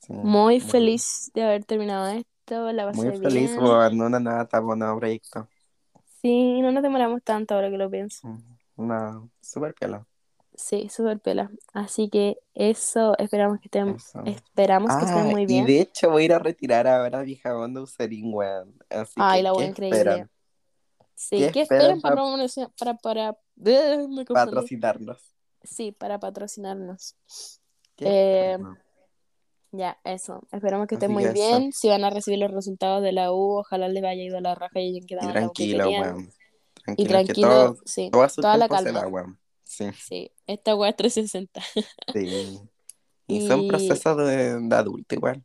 Sí, 0.00 0.12
muy 0.22 0.60
feliz 0.60 1.30
de 1.34 1.44
haber 1.44 1.64
terminado 1.66 2.08
esto, 2.08 2.72
la 2.72 2.86
pasé 2.86 3.10
Muy 3.10 3.12
feliz 3.12 3.52
bien. 3.52 3.56
por 3.56 3.92
una 3.92 4.18
nueva 4.20 4.42
etapa, 4.44 4.66
un 4.72 4.78
nuevo 4.78 4.98
proyecto. 4.98 5.50
Sí, 6.22 6.60
no 6.62 6.72
nos 6.72 6.82
demoramos 6.82 7.22
tanto 7.22 7.54
ahora 7.54 7.70
que 7.70 7.76
lo 7.78 7.90
pienso. 7.90 8.22
Una 8.76 8.98
super 9.40 9.74
pela. 9.74 10.06
Sí, 10.56 10.88
súper 10.88 11.20
pela. 11.20 11.50
Así 11.72 12.08
que 12.08 12.38
eso, 12.54 13.16
esperamos 13.18 13.58
que 13.60 13.66
estén, 13.66 13.96
Eso. 13.96 14.20
esperamos 14.24 14.96
que 14.96 15.04
estén 15.04 15.26
Ah, 15.26 15.30
muy 15.30 15.46
y 15.46 15.62
bien. 15.62 15.66
de 15.66 15.80
hecho 15.80 16.10
voy 16.10 16.22
a 16.24 16.26
ir 16.26 16.32
a 16.34 16.38
retirar 16.38 16.86
ahora 16.86 17.20
a 17.20 17.22
vieja 17.22 17.56
onda 17.56 17.82
Userin, 17.82 18.32
weón. 18.34 18.76
Así 18.90 19.24
Ay, 19.24 19.42
que, 19.42 19.42
la 19.42 19.52
¿qué 19.52 19.52
buena 19.52 19.70
increíble. 19.70 20.26
esperan? 20.26 20.30
Sí, 21.14 21.38
¿Qué 21.38 21.50
¿qué 21.52 21.60
esperan 21.62 22.00
para 22.00 22.16
para, 22.78 22.94
para, 22.98 23.36
eh. 23.64 24.06
Patrocinarnos. 24.26 25.34
Sí, 25.62 25.92
para 25.92 26.18
patrocinarnos. 26.18 27.16
¿Qué 27.96 28.04
Eh? 28.54 28.58
Ya, 29.70 29.98
eso. 30.04 30.46
Esperamos 30.52 30.86
que 30.86 30.94
estén 30.94 31.10
Así 31.10 31.14
muy 31.14 31.24
eso. 31.24 31.32
bien. 31.32 31.72
Si 31.72 31.88
van 31.88 32.04
a 32.04 32.10
recibir 32.10 32.38
los 32.38 32.50
resultados 32.52 33.02
de 33.02 33.12
la 33.12 33.32
U, 33.32 33.58
ojalá 33.58 33.88
les 33.88 34.02
vaya 34.02 34.22
ido 34.22 34.38
a 34.38 34.40
la 34.40 34.54
raja 34.54 34.78
y 34.80 34.90
hayan 34.90 35.02
Y 35.02 35.06
quedado 35.06 35.32
tranquilo, 35.32 35.88
weón. 35.88 36.30
Y 36.96 37.04
Tranquilo, 37.06 37.06
que 37.06 37.08
tranquilo, 37.24 37.48
todo, 37.48 37.76
sí, 37.84 38.10
todo 38.10 38.26
toda 38.28 38.56
la 38.56 38.68
calma. 38.68 39.38
Sí, 39.64 39.86
Sí, 39.98 40.30
esta 40.46 40.76
weá 40.76 40.90
es 40.90 40.96
360. 40.96 41.60
sí. 42.12 42.60
Y 43.26 43.48
son 43.48 43.62
Y- 43.62 43.68
procesos 43.68 44.16
de, 44.18 44.60
de 44.60 44.76
adulto 44.76 45.14
igual. 45.14 45.42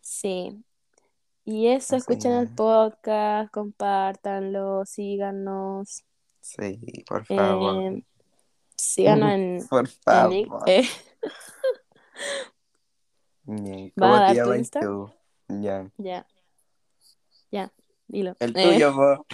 Sí. 0.00 0.64
Y 1.44 1.66
eso, 1.68 1.96
Así 1.96 2.00
escuchen 2.00 2.32
el 2.32 2.44
es. 2.44 2.50
podcast, 2.52 3.50
compártanlo, 3.52 4.84
síganos. 4.86 6.02
Sí, 6.40 7.04
por 7.06 7.24
favor. 7.26 7.82
eh, 7.82 8.02
síganos 8.76 9.30
en, 9.32 9.66
por 9.68 9.80
en 9.80 9.86
favor. 9.86 10.32
i- 10.32 10.46
eh, 10.66 10.88
Ñe, 13.46 13.92
¿Va 14.00 14.06
a 14.06 14.10
¿Cómo 14.10 14.26
te 14.26 14.34
llamas 14.34 14.70
tú? 14.70 15.10
Ya. 15.48 15.90
ya. 15.98 16.26
Ya, 17.50 17.70
dilo. 18.08 18.34
El 18.40 18.56
Eh, 18.56 18.62
tuyo, 18.62 18.94
po. 18.96 19.26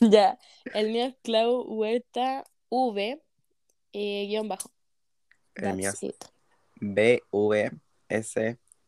ya. 0.00 0.38
El 0.74 0.90
mío 0.90 1.06
es 1.06 1.16
Clau 1.22 1.62
Huerta 1.62 2.44
V 2.68 3.22
eh, 3.94 4.26
guion 4.28 4.48
bajo. 4.48 4.70
El 5.54 5.76
mío 5.76 5.90
That's 5.90 6.02
es 6.04 6.10
it. 6.10 6.24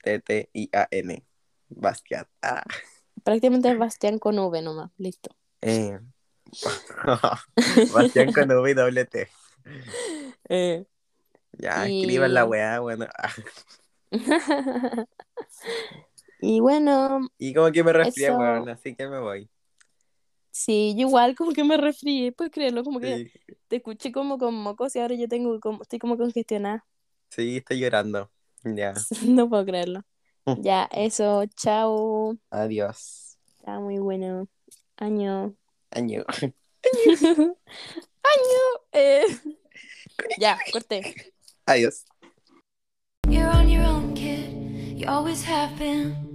B-V-S-T-T-I-A-N. 0.07 1.25
Bastián. 1.69 2.27
Ah. 2.43 2.63
Prácticamente 3.25 3.71
es 3.71 3.79
Bastián 3.79 4.19
con 4.19 4.39
V 4.39 4.63
nomás. 4.63 4.91
Listo. 4.99 5.31
Eh. 5.63 5.99
Bastián 7.95 8.33
con 8.33 8.51
V 8.51 8.71
y 8.71 8.75
doble 8.75 9.05
T. 9.05 9.29
Eh, 10.49 10.85
Ya, 11.59 11.89
Y- 11.89 12.03
escriban 12.03 12.33
la 12.35 12.45
weá, 12.45 12.79
bueno. 12.81 13.07
Y 16.41 16.61
bueno, 16.61 17.29
Y 17.39 17.55
como 17.55 17.73
que 17.73 17.83
me 17.83 17.93
resfrié, 17.93 18.29
Eso. 18.29 18.37
weón, 18.39 18.69
así 18.69 18.95
que 18.95 19.09
me 19.09 19.19
voy. 19.19 19.49
sí, 20.51 20.95
yo 20.97 21.09
igual 21.09 21.35
como 21.35 21.53
que 21.53 21.65
me 21.65 21.77
resfrié, 21.79 22.31
puedes 22.33 22.53
creerlo, 22.53 22.85
como 22.85 23.01
que 23.01 23.17
Sí, 23.17 23.57
te 23.69 23.77
escuché 23.77 24.13
como 24.13 24.39
con 24.39 24.55
mocos 24.55 24.95
y 24.95 25.01
ahora 25.01 25.15
yo 25.15 25.29
tengo 25.29 25.59
como, 25.61 25.83
estoy 25.83 25.99
como 25.99 26.17
congestionada. 26.19 26.85
sí, 27.31 27.57
estoy 27.57 27.81
llorando. 27.81 28.31
Ya, 28.65 28.93
No 29.27 29.49
puedo 29.49 29.65
creerlo. 29.65 30.03
Ya, 30.63 30.89
eso, 30.93 31.45
chao. 31.57 32.37
adiós. 32.51 33.37
Está 33.59 33.81
muy 33.81 33.99
bueno. 33.99 34.49
Año. 34.97 35.55
Año. 35.91 36.25
Año. 36.83 37.57
Eh. 38.93 39.27
Ya, 40.39 40.59
corté. 40.73 41.33
Adiós. 41.67 42.05
You're 43.29 43.49
on 43.49 43.69
your 43.69 43.85
own, 43.85 44.15
kid. 44.15 44.53
You 44.99 45.09
always 45.09 45.43
have 45.45 45.77
been. 45.79 46.26